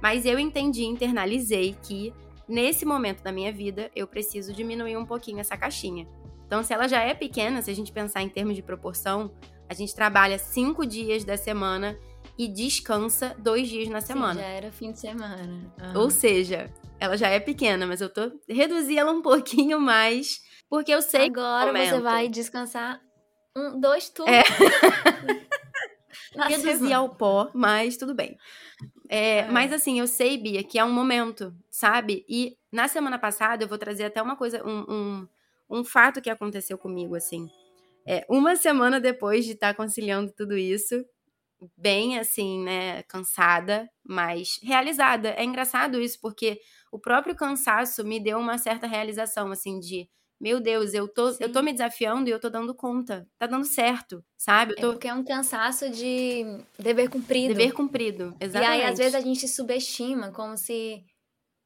Mas 0.01 0.25
eu 0.25 0.39
entendi, 0.39 0.85
internalizei 0.85 1.77
que 1.83 2.15
nesse 2.49 2.85
momento 2.85 3.23
da 3.23 3.33
minha 3.33 3.53
vida 3.53 3.91
eu 3.95 4.07
preciso 4.07 4.53
diminuir 4.53 4.97
um 4.97 5.05
pouquinho 5.05 5.41
essa 5.41 5.57
caixinha. 5.57 6.07
Então, 6.47 6.63
se 6.63 6.73
ela 6.73 6.89
já 6.89 7.03
é 7.03 7.13
pequena, 7.13 7.61
se 7.61 7.71
a 7.71 7.75
gente 7.75 7.93
pensar 7.93 8.23
em 8.23 8.29
termos 8.29 8.55
de 8.55 8.63
proporção, 8.63 9.31
a 9.69 9.75
gente 9.75 9.95
trabalha 9.95 10.39
cinco 10.39 10.87
dias 10.87 11.25
da 11.25 11.37
semana 11.37 11.99
e 12.39 12.49
descansa 12.49 13.35
dois 13.39 13.69
dias 13.69 13.89
na 13.89 14.01
semana. 14.01 14.35
Sim, 14.35 14.41
já 14.41 14.47
era 14.47 14.73
fim 14.73 14.93
de 14.93 15.01
semana. 15.01 15.73
Uhum. 15.83 16.01
Ou 16.01 16.09
seja, 16.09 16.73
ela 16.99 17.17
já 17.17 17.29
é 17.29 17.41
pequena, 17.41 17.87
mas 17.87 18.01
eu 18.01 18.09
tô 18.09 18.33
reduzindo 18.49 19.01
ela 19.01 19.13
um 19.13 19.21
pouquinho 19.21 19.81
mais, 19.81 20.41
porque 20.71 20.93
eu 20.93 21.03
sei 21.03 21.27
Agora 21.27 21.73
que 21.73 21.87
você 21.87 22.01
vai 22.01 22.29
descansar 22.29 23.01
um, 23.57 23.81
dois 23.81 24.09
tubos. 24.09 24.33
É. 24.33 24.43
Reduzir 26.49 26.93
ao 26.93 27.15
pó, 27.15 27.51
mas 27.55 27.97
tudo 27.97 28.15
bem. 28.15 28.37
É, 29.09 29.39
é. 29.39 29.49
Mas 29.49 29.73
assim, 29.73 29.99
eu 29.99 30.07
sei, 30.07 30.37
Bia, 30.37 30.63
que 30.63 30.79
é 30.79 30.85
um 30.85 30.93
momento, 30.93 31.55
sabe? 31.71 32.25
E 32.29 32.57
na 32.71 32.87
semana 32.87 33.19
passada 33.19 33.65
eu 33.65 33.69
vou 33.69 33.79
trazer 33.79 34.05
até 34.05 34.23
uma 34.23 34.37
coisa, 34.37 34.63
um, 34.65 34.85
um, 34.89 35.29
um 35.71 35.85
fato 35.85 36.21
que 36.21 36.31
aconteceu 36.31 36.79
comigo, 36.79 37.15
assim. 37.15 37.49
É, 38.07 38.25
uma 38.29 38.57
semana 38.57 39.01
depois 39.01 39.45
de 39.45 39.53
estar 39.53 39.69
tá 39.69 39.75
conciliando 39.75 40.33
tudo 40.33 40.57
isso, 40.57 41.05
bem 41.77 42.19
assim, 42.19 42.63
né, 42.63 43.03
cansada, 43.05 43.89
mas 44.05 44.61
realizada. 44.63 45.31
É 45.31 45.45
engraçado 45.45 46.01
isso, 46.01 46.19
porque 46.21 46.61
o 46.93 46.99
próprio 46.99 47.35
cansaço 47.35 48.05
me 48.05 48.21
deu 48.21 48.39
uma 48.39 48.59
certa 48.59 48.87
realização, 48.87 49.51
assim, 49.51 49.81
de 49.81 50.09
meu 50.41 50.61
Deus, 50.61 50.95
eu 50.95 51.09
tô, 51.09 51.31
eu 51.41 51.53
tô 51.53 51.63
me 51.63 51.73
desafiando 51.73 52.29
e 52.29 52.33
eu 52.33 52.39
tô 52.39 52.49
dando 52.49 52.75
conta. 52.75 53.27
Tá 53.37 53.47
dando 53.47 53.65
certo, 53.65 54.25
sabe? 54.37 54.73
Eu 54.73 54.77
é 54.77 54.81
tô... 54.81 54.89
É 54.89 54.93
porque 54.93 55.09
é 55.09 55.15
um 55.15 55.25
cansaço 55.25 55.91
de 55.91 56.45
dever 56.79 57.11
cumprido. 57.11 57.55
Dever 57.55 57.73
cumprido, 57.73 58.37
exatamente. 58.41 58.81
E 58.81 58.83
aí, 58.83 58.91
às 58.91 58.99
vezes, 58.99 59.15
a 59.15 59.21
gente 59.21 59.49
subestima, 59.49 60.31
como 60.31 60.57
se. 60.57 61.05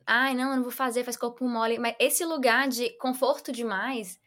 Ai, 0.07 0.35
não, 0.35 0.51
eu 0.51 0.57
não 0.57 0.63
vou 0.63 0.73
fazer, 0.73 1.05
faz 1.05 1.17
corpo 1.17 1.47
mole. 1.47 1.79
Mas 1.79 1.95
esse 1.99 2.25
lugar 2.25 2.67
de 2.67 2.91
conforto 2.99 3.53
demais 3.53 4.19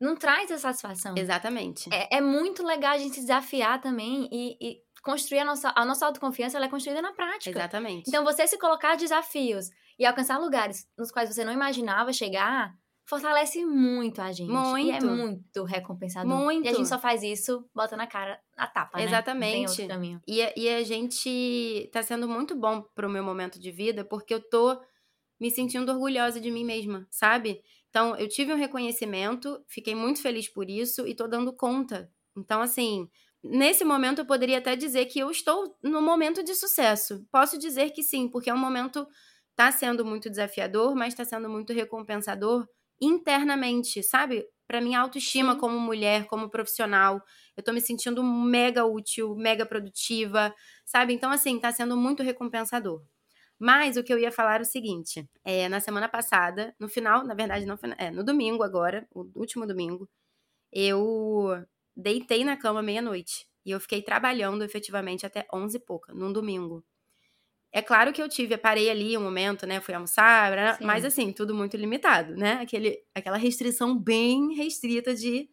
não 0.00 0.16
traz 0.16 0.50
a 0.50 0.58
satisfação. 0.58 1.14
Exatamente. 1.16 1.88
É, 1.92 2.16
é 2.16 2.20
muito 2.20 2.64
legal 2.64 2.92
a 2.94 2.98
gente 2.98 3.14
se 3.14 3.20
desafiar 3.20 3.80
também 3.80 4.28
e, 4.30 4.56
e 4.60 4.82
construir 5.02 5.38
a 5.38 5.44
nossa, 5.44 5.72
a 5.74 5.84
nossa 5.84 6.04
autoconfiança, 6.04 6.56
ela 6.56 6.66
é 6.66 6.68
construída 6.68 7.00
na 7.00 7.12
prática. 7.12 7.58
Exatamente. 7.58 8.08
Então, 8.08 8.24
você 8.24 8.46
se 8.46 8.58
colocar 8.58 8.96
desafios 8.96 9.70
e 9.98 10.04
alcançar 10.04 10.38
lugares 10.38 10.88
nos 10.98 11.12
quais 11.12 11.32
você 11.32 11.44
não 11.44 11.52
imaginava 11.52 12.12
chegar 12.12 12.74
fortalece 13.06 13.64
muito 13.64 14.20
a 14.20 14.32
gente. 14.32 14.50
Muito. 14.50 14.86
E 14.86 14.90
é 14.90 15.00
muito 15.00 15.64
recompensador. 15.64 16.36
Muito. 16.36 16.66
E 16.66 16.68
a 16.68 16.72
gente 16.72 16.88
só 16.88 16.98
faz 16.98 17.22
isso, 17.22 17.68
bota 17.74 17.96
na 17.96 18.06
cara 18.06 18.40
a 18.56 18.66
tapa, 18.66 18.98
né? 18.98 19.04
Exatamente. 19.04 19.86
E, 20.26 20.40
e 20.56 20.68
a 20.68 20.82
gente 20.82 21.88
tá 21.92 22.02
sendo 22.02 22.28
muito 22.28 22.56
bom 22.56 22.82
pro 22.94 23.08
meu 23.08 23.22
momento 23.22 23.58
de 23.60 23.70
vida, 23.70 24.04
porque 24.04 24.32
eu 24.32 24.40
tô 24.40 24.80
me 25.40 25.50
sentindo 25.50 25.92
orgulhosa 25.92 26.40
de 26.40 26.50
mim 26.50 26.64
mesma, 26.64 27.06
sabe? 27.10 27.60
Então, 27.90 28.16
eu 28.16 28.28
tive 28.28 28.52
um 28.52 28.56
reconhecimento, 28.56 29.62
fiquei 29.68 29.94
muito 29.94 30.20
feliz 30.20 30.48
por 30.48 30.68
isso 30.70 31.06
e 31.06 31.14
tô 31.14 31.28
dando 31.28 31.52
conta. 31.52 32.10
Então, 32.36 32.60
assim, 32.60 33.08
nesse 33.42 33.84
momento 33.84 34.20
eu 34.20 34.26
poderia 34.26 34.58
até 34.58 34.74
dizer 34.74 35.06
que 35.06 35.18
eu 35.18 35.30
estou 35.30 35.76
no 35.82 36.00
momento 36.00 36.42
de 36.42 36.54
sucesso. 36.54 37.24
Posso 37.30 37.58
dizer 37.58 37.90
que 37.90 38.02
sim, 38.02 38.28
porque 38.28 38.50
é 38.50 38.54
um 38.54 38.58
momento 38.58 39.06
tá 39.54 39.70
sendo 39.70 40.04
muito 40.04 40.28
desafiador, 40.30 40.96
mas 40.96 41.12
está 41.12 41.24
sendo 41.24 41.48
muito 41.48 41.72
recompensador 41.72 42.66
internamente, 43.00 44.02
sabe? 44.02 44.46
Para 44.66 44.80
minha 44.80 45.00
autoestima 45.00 45.54
sim. 45.54 45.58
como 45.58 45.78
mulher, 45.78 46.26
como 46.26 46.48
profissional, 46.50 47.22
eu 47.56 47.62
tô 47.62 47.72
me 47.72 47.80
sentindo 47.80 48.22
mega 48.22 48.84
útil, 48.84 49.34
mega 49.36 49.66
produtiva, 49.66 50.54
sabe? 50.86 51.12
Então 51.14 51.30
assim, 51.30 51.58
tá 51.60 51.70
sendo 51.72 51.96
muito 51.96 52.22
recompensador. 52.22 53.02
Mas 53.58 53.96
o 53.96 54.02
que 54.04 54.12
eu 54.12 54.18
ia 54.18 54.32
falar 54.32 54.60
é 54.60 54.62
o 54.62 54.64
seguinte: 54.64 55.28
é, 55.44 55.68
na 55.68 55.80
semana 55.80 56.08
passada, 56.08 56.74
no 56.80 56.88
final, 56.88 57.24
na 57.24 57.34
verdade, 57.34 57.66
não 57.66 57.76
é, 57.98 58.10
no 58.10 58.24
domingo 58.24 58.62
agora, 58.62 59.06
o 59.14 59.30
último 59.36 59.66
domingo, 59.66 60.08
eu 60.72 61.64
deitei 61.96 62.44
na 62.44 62.56
cama 62.56 62.82
meia-noite. 62.82 63.46
E 63.66 63.70
eu 63.70 63.80
fiquei 63.80 64.02
trabalhando 64.02 64.62
efetivamente 64.64 65.24
até 65.26 65.46
11 65.52 65.78
e 65.78 65.80
pouca, 65.80 66.12
num 66.14 66.32
domingo. 66.32 66.84
É 67.76 67.82
claro 67.82 68.12
que 68.12 68.22
eu 68.22 68.28
tive, 68.28 68.56
parei 68.56 68.88
ali 68.88 69.18
um 69.18 69.22
momento, 69.22 69.66
né? 69.66 69.80
Fui 69.80 69.92
almoçar, 69.92 70.76
Sim. 70.76 70.84
mas 70.84 71.04
assim, 71.04 71.32
tudo 71.32 71.52
muito 71.52 71.76
limitado, 71.76 72.36
né? 72.36 72.60
Aquele, 72.62 72.96
aquela 73.12 73.36
restrição 73.36 73.98
bem 73.98 74.54
restrita 74.54 75.12
de 75.12 75.50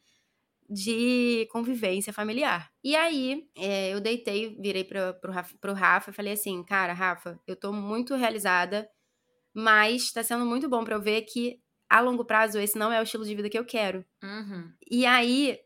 de 0.74 1.50
convivência 1.52 2.14
familiar. 2.14 2.72
E 2.82 2.96
aí, 2.96 3.46
é, 3.58 3.94
eu 3.94 4.00
deitei, 4.00 4.56
virei 4.58 4.86
pro, 4.86 5.14
pro, 5.20 5.30
Rafa, 5.30 5.58
pro 5.60 5.74
Rafa 5.74 6.12
e 6.12 6.14
falei 6.14 6.32
assim: 6.32 6.64
Cara, 6.64 6.94
Rafa, 6.94 7.38
eu 7.46 7.58
tô 7.58 7.74
muito 7.74 8.16
realizada, 8.16 8.88
mas 9.54 10.14
tá 10.14 10.24
sendo 10.24 10.46
muito 10.46 10.70
bom 10.70 10.86
pra 10.86 10.96
eu 10.96 11.02
ver 11.02 11.24
que 11.24 11.60
a 11.90 12.00
longo 12.00 12.24
prazo 12.24 12.58
esse 12.58 12.78
não 12.78 12.90
é 12.90 13.02
o 13.02 13.04
estilo 13.04 13.26
de 13.26 13.36
vida 13.36 13.50
que 13.50 13.60
eu 13.60 13.66
quero. 13.66 14.06
Uhum. 14.24 14.72
E 14.90 15.06
aí, 15.06 15.60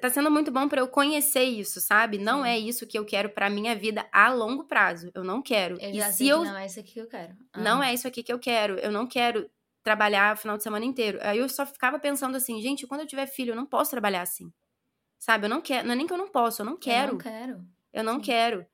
tá 0.00 0.10
sendo 0.10 0.30
muito 0.30 0.50
bom 0.50 0.68
para 0.68 0.80
eu 0.80 0.88
conhecer 0.88 1.44
isso, 1.44 1.80
sabe? 1.80 2.18
Não 2.18 2.42
Sim. 2.42 2.48
é 2.48 2.58
isso 2.58 2.86
que 2.86 2.98
eu 2.98 3.04
quero 3.04 3.30
para 3.30 3.48
minha 3.48 3.74
vida 3.74 4.06
a 4.12 4.32
longo 4.32 4.64
prazo. 4.64 5.10
Eu 5.14 5.24
não 5.24 5.40
quero. 5.40 5.80
Eu 5.80 5.90
e 5.90 6.12
se 6.12 6.28
eu 6.28 6.44
não 6.44 6.56
é 6.56 6.66
isso 6.66 6.80
aqui 6.80 6.92
que 6.92 7.00
eu 7.00 7.06
quero. 7.06 7.32
Uhum. 7.32 7.62
Não 7.62 7.82
é 7.82 7.94
isso 7.94 8.06
aqui 8.06 8.22
que 8.22 8.32
eu 8.32 8.38
quero. 8.38 8.78
Eu 8.78 8.92
não 8.92 9.06
quero 9.06 9.50
trabalhar 9.82 10.34
o 10.34 10.36
final 10.36 10.56
de 10.56 10.62
semana 10.62 10.84
inteiro. 10.84 11.18
Aí 11.22 11.38
eu 11.38 11.48
só 11.48 11.64
ficava 11.66 11.98
pensando 11.98 12.36
assim, 12.36 12.60
gente, 12.60 12.86
quando 12.86 13.00
eu 13.00 13.06
tiver 13.06 13.26
filho, 13.26 13.52
eu 13.52 13.56
não 13.56 13.66
posso 13.66 13.90
trabalhar 13.90 14.22
assim. 14.22 14.52
Sabe? 15.18 15.46
Eu 15.46 15.50
não 15.50 15.60
quero. 15.60 15.86
Não 15.86 15.94
é 15.94 15.96
nem 15.96 16.06
que 16.06 16.12
eu 16.12 16.18
não 16.18 16.28
posso, 16.28 16.62
eu 16.62 16.66
não 16.66 16.76
quero. 16.76 17.08
Eu 17.08 17.12
não 17.12 17.18
quero. 17.18 17.66
Eu 17.92 18.04
não 18.04 18.14
Sim. 18.16 18.20
quero. 18.20 18.66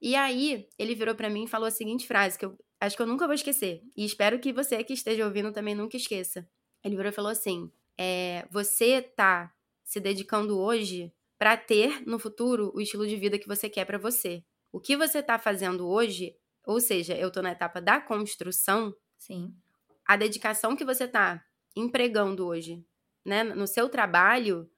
E 0.00 0.14
aí, 0.14 0.68
ele 0.78 0.94
virou 0.94 1.14
para 1.14 1.30
mim 1.30 1.44
e 1.44 1.48
falou 1.48 1.66
a 1.66 1.70
seguinte 1.70 2.06
frase, 2.06 2.38
que 2.38 2.44
eu 2.44 2.58
acho 2.80 2.96
que 2.96 3.02
eu 3.02 3.06
nunca 3.06 3.26
vou 3.26 3.34
esquecer. 3.34 3.82
E 3.96 4.04
espero 4.04 4.38
que 4.38 4.52
você 4.52 4.82
que 4.84 4.92
esteja 4.92 5.24
ouvindo 5.24 5.52
também 5.52 5.74
nunca 5.74 5.96
esqueça. 5.96 6.46
Ele 6.84 6.96
virou 6.96 7.10
e 7.10 7.14
falou 7.14 7.30
assim: 7.30 7.70
é, 7.98 8.46
você 8.50 9.00
tá 9.00 9.52
se 9.86 9.98
dedicando 9.98 10.58
hoje 10.58 11.10
para 11.38 11.56
ter 11.56 12.06
no 12.06 12.18
futuro 12.18 12.70
o 12.74 12.80
estilo 12.82 13.06
de 13.06 13.16
vida 13.16 13.38
que 13.38 13.48
você 13.48 13.70
quer 13.70 13.86
para 13.86 13.96
você. 13.96 14.44
O 14.70 14.78
que 14.78 14.98
você 14.98 15.22
tá 15.22 15.38
fazendo 15.38 15.88
hoje, 15.88 16.36
ou 16.66 16.78
seja, 16.78 17.16
eu 17.16 17.30
tô 17.30 17.40
na 17.40 17.52
etapa 17.52 17.80
da 17.80 17.98
construção. 17.98 18.94
Sim 19.16 19.54
a 20.06 20.16
dedicação 20.16 20.76
que 20.76 20.84
você 20.84 21.04
está 21.04 21.44
empregando 21.74 22.46
hoje, 22.46 22.84
né, 23.24 23.42
no 23.42 23.66
seu 23.66 23.88
trabalho, 23.88 24.70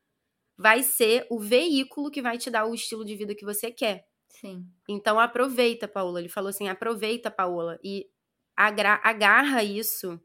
vai 0.56 0.82
ser 0.82 1.26
o 1.30 1.38
veículo 1.38 2.10
que 2.10 2.22
vai 2.22 2.38
te 2.38 2.50
dar 2.50 2.64
o 2.64 2.74
estilo 2.74 3.04
de 3.04 3.14
vida 3.14 3.34
que 3.34 3.44
você 3.44 3.70
quer. 3.70 4.08
Sim. 4.28 4.66
Então 4.88 5.20
aproveita, 5.20 5.86
Paola. 5.86 6.18
Ele 6.18 6.28
falou 6.28 6.48
assim: 6.48 6.68
aproveita, 6.68 7.30
Paola, 7.30 7.78
e 7.84 8.08
agarra 8.56 9.62
isso 9.62 10.20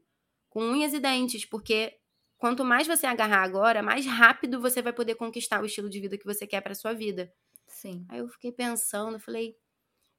com 0.48 0.64
unhas 0.64 0.94
e 0.94 1.00
dentes, 1.00 1.44
porque 1.44 1.98
quanto 2.44 2.62
mais 2.62 2.86
você 2.86 3.06
agarrar 3.06 3.42
agora, 3.42 3.82
mais 3.82 4.04
rápido 4.04 4.60
você 4.60 4.82
vai 4.82 4.92
poder 4.92 5.14
conquistar 5.14 5.62
o 5.62 5.64
estilo 5.64 5.88
de 5.88 5.98
vida 5.98 6.18
que 6.18 6.26
você 6.26 6.46
quer 6.46 6.60
para 6.60 6.74
sua 6.74 6.92
vida. 6.92 7.32
Sim. 7.66 8.04
Aí 8.06 8.18
eu 8.18 8.28
fiquei 8.28 8.52
pensando, 8.52 9.18
falei, 9.18 9.56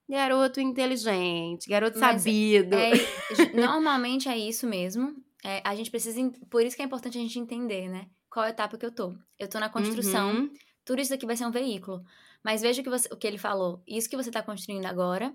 Garoto 0.10 0.60
inteligente, 0.60 1.70
garoto 1.70 2.00
Mas 2.00 2.24
sabido. 2.24 2.74
É, 2.74 2.94
normalmente 3.54 4.28
é 4.28 4.36
isso 4.36 4.66
mesmo. 4.66 5.16
É, 5.44 5.62
a 5.64 5.76
gente 5.76 5.92
precisa. 5.92 6.20
Por 6.50 6.64
isso 6.64 6.76
que 6.76 6.82
é 6.82 6.86
importante 6.86 7.16
a 7.16 7.22
gente 7.22 7.38
entender, 7.38 7.88
né? 7.88 8.08
Qual 8.28 8.48
etapa 8.48 8.76
que 8.76 8.86
eu 8.88 8.92
tô. 8.92 9.16
Eu 9.38 9.48
tô 9.48 9.60
na 9.60 9.70
construção. 9.70 10.34
Uhum. 10.34 10.54
Tudo 10.84 11.02
isso 11.02 11.14
aqui 11.14 11.28
vai 11.28 11.38
ser 11.38 11.46
um 11.46 11.52
veículo. 11.52 12.04
Mas 12.44 12.64
veja 12.64 12.82
o 12.82 12.84
que, 12.84 12.90
você, 12.90 13.08
o 13.14 13.18
que 13.18 13.28
ele 13.28 13.38
falou. 13.38 13.84
Isso 13.86 14.10
que 14.10 14.18
você 14.18 14.32
tá 14.32 14.42
construindo 14.42 14.88
agora. 14.88 15.32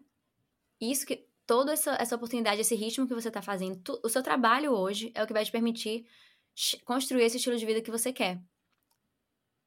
Isso 0.80 1.06
que. 1.06 1.24
Toda 1.46 1.72
essa, 1.72 1.92
essa 2.00 2.16
oportunidade, 2.16 2.60
esse 2.60 2.74
ritmo 2.74 3.06
que 3.06 3.14
você 3.14 3.30
tá 3.30 3.42
fazendo. 3.42 3.76
Tu, 3.76 4.00
o 4.04 4.08
seu 4.08 4.24
trabalho 4.24 4.72
hoje 4.72 5.12
é 5.14 5.22
o 5.22 5.26
que 5.26 5.32
vai 5.32 5.44
te 5.44 5.52
permitir 5.52 6.04
construir 6.84 7.24
esse 7.24 7.36
estilo 7.36 7.56
de 7.56 7.66
vida 7.66 7.82
que 7.82 7.90
você 7.90 8.12
quer. 8.12 8.40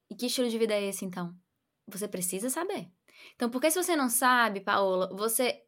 E 0.09 0.15
que 0.15 0.27
estilo 0.27 0.49
de 0.49 0.57
vida 0.57 0.73
é 0.73 0.83
esse, 0.83 1.05
então? 1.05 1.35
Você 1.87 2.07
precisa 2.07 2.49
saber. 2.49 2.87
Então, 3.35 3.49
porque 3.49 3.71
se 3.71 3.81
você 3.81 3.95
não 3.95 4.09
sabe, 4.09 4.61
Paola, 4.61 5.09
você. 5.15 5.61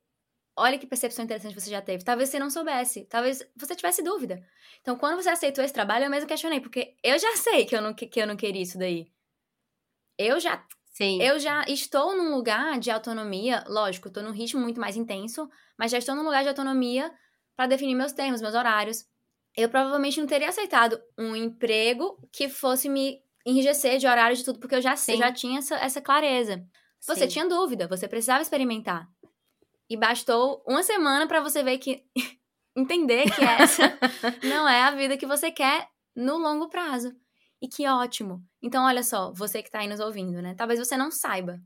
Olha 0.57 0.79
que 0.79 0.87
percepção 0.87 1.25
interessante 1.25 1.53
você 1.53 1.69
já 1.69 1.81
teve. 1.81 2.03
Talvez 2.03 2.29
você 2.29 2.39
não 2.39 2.49
soubesse, 2.49 3.05
talvez 3.05 3.45
você 3.57 3.75
tivesse 3.75 4.01
dúvida. 4.01 4.41
Então, 4.79 4.97
quando 4.97 5.21
você 5.21 5.29
aceitou 5.29 5.63
esse 5.63 5.73
trabalho, 5.73 6.05
eu 6.05 6.09
mesmo 6.09 6.29
questionei, 6.29 6.61
porque 6.61 6.95
eu 7.03 7.19
já 7.19 7.35
sei 7.35 7.65
que 7.65 7.75
eu 7.75 7.81
não, 7.81 7.93
que 7.93 8.09
eu 8.15 8.27
não 8.27 8.37
queria 8.37 8.61
isso 8.61 8.77
daí. 8.77 9.11
Eu 10.17 10.39
já. 10.39 10.65
Sim. 10.91 11.21
Eu 11.21 11.37
já 11.39 11.65
estou 11.67 12.15
num 12.15 12.33
lugar 12.33 12.79
de 12.79 12.89
autonomia, 12.89 13.65
lógico, 13.67 14.07
estou 14.07 14.23
num 14.23 14.31
ritmo 14.31 14.61
muito 14.61 14.79
mais 14.79 14.95
intenso, 14.95 15.49
mas 15.77 15.91
já 15.91 15.97
estou 15.97 16.15
num 16.15 16.23
lugar 16.23 16.43
de 16.43 16.47
autonomia 16.47 17.13
para 17.53 17.67
definir 17.67 17.95
meus 17.95 18.13
termos, 18.13 18.41
meus 18.41 18.55
horários. 18.55 19.05
Eu 19.57 19.69
provavelmente 19.69 20.19
não 20.19 20.27
teria 20.27 20.49
aceitado 20.49 20.99
um 21.17 21.35
emprego 21.35 22.17
que 22.31 22.49
fosse 22.49 22.89
me 22.89 23.21
enrijecer 23.45 23.97
de 23.97 24.07
horário 24.07 24.35
de 24.35 24.43
tudo, 24.43 24.59
porque 24.59 24.75
eu 24.75 24.81
já, 24.81 24.95
sei, 24.95 25.17
já 25.17 25.31
tinha 25.31 25.59
essa, 25.59 25.75
essa 25.75 26.01
clareza. 26.01 26.65
Você 26.99 27.21
Sim. 27.21 27.27
tinha 27.27 27.47
dúvida, 27.47 27.87
você 27.87 28.07
precisava 28.07 28.41
experimentar. 28.41 29.07
E 29.89 29.95
bastou 29.95 30.63
uma 30.67 30.81
semana 30.81 31.27
para 31.27 31.39
você 31.39 31.63
ver 31.63 31.77
que. 31.77 32.03
entender 32.75 33.33
que 33.33 33.41
essa 33.41 33.97
não 34.43 34.67
é 34.67 34.81
a 34.81 34.91
vida 34.91 35.15
que 35.15 35.25
você 35.25 35.49
quer 35.49 35.87
no 36.15 36.37
longo 36.37 36.67
prazo. 36.67 37.15
E 37.61 37.69
que 37.69 37.87
ótimo. 37.87 38.43
Então, 38.61 38.83
olha 38.83 39.01
só, 39.01 39.31
você 39.31 39.63
que 39.63 39.71
tá 39.71 39.79
aí 39.79 39.87
nos 39.87 40.01
ouvindo, 40.01 40.41
né? 40.41 40.53
Talvez 40.55 40.77
você 40.77 40.97
não 40.97 41.09
saiba 41.09 41.61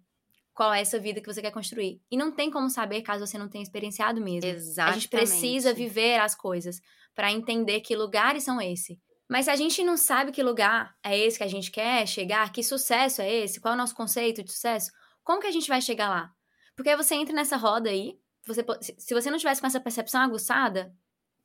qual 0.60 0.74
é 0.74 0.82
essa 0.82 1.00
vida 1.00 1.22
que 1.22 1.34
você 1.34 1.42
quer 1.42 1.54
construir. 1.54 2.02
E 2.12 2.18
não 2.18 2.34
tem 2.34 2.52
como 2.52 2.70
saber 2.70 3.02
caso 3.02 3.26
você 3.26 3.38
não 3.38 3.48
tenha 3.48 3.64
experienciado 3.64 4.20
mesmo. 4.20 4.50
Exatamente. 4.50 4.92
A 4.92 5.00
gente 5.00 5.08
precisa 5.08 5.74
viver 5.74 6.20
as 6.20 6.36
coisas 6.36 6.82
para 7.16 7.32
entender 7.32 7.80
que 7.80 7.96
lugares 7.96 8.44
são 8.44 8.60
esse. 8.60 9.00
Mas 9.30 9.46
se 9.46 9.52
a 9.52 9.56
gente 9.56 9.82
não 9.86 9.96
sabe 9.96 10.34
que 10.34 10.44
lugar 10.44 10.94
é 11.02 11.18
esse 11.18 11.38
que 11.38 11.46
a 11.46 11.48
gente 11.48 11.72
quer 11.72 12.06
chegar, 12.06 12.52
que 12.52 12.62
sucesso 12.62 13.22
é 13.22 13.34
esse, 13.34 13.62
qual 13.62 13.72
é 13.72 13.76
o 13.76 13.78
nosso 13.78 13.96
conceito 13.96 14.44
de 14.44 14.52
sucesso, 14.52 14.92
como 15.24 15.40
que 15.40 15.48
a 15.48 15.52
gente 15.52 15.70
vai 15.70 15.80
chegar 15.82 16.10
lá? 16.10 16.30
Porque 16.76 16.90
aí 16.90 16.98
você 16.98 17.16
entra 17.16 17.34
nessa 17.34 17.56
roda 17.56 17.90
aí, 17.90 18.20
você, 18.46 18.62
se 18.98 19.14
você 19.14 19.32
não 19.32 19.38
tivesse 19.38 19.62
com 19.62 19.68
essa 19.68 19.80
percepção 19.80 20.20
aguçada, 20.20 20.94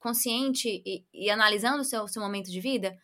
consciente 0.00 0.82
e, 0.84 1.06
e 1.14 1.30
analisando 1.30 1.82
o 1.82 1.84
seu, 1.84 2.08
seu 2.08 2.20
momento 2.20 2.50
de 2.50 2.60
vida, 2.60 2.98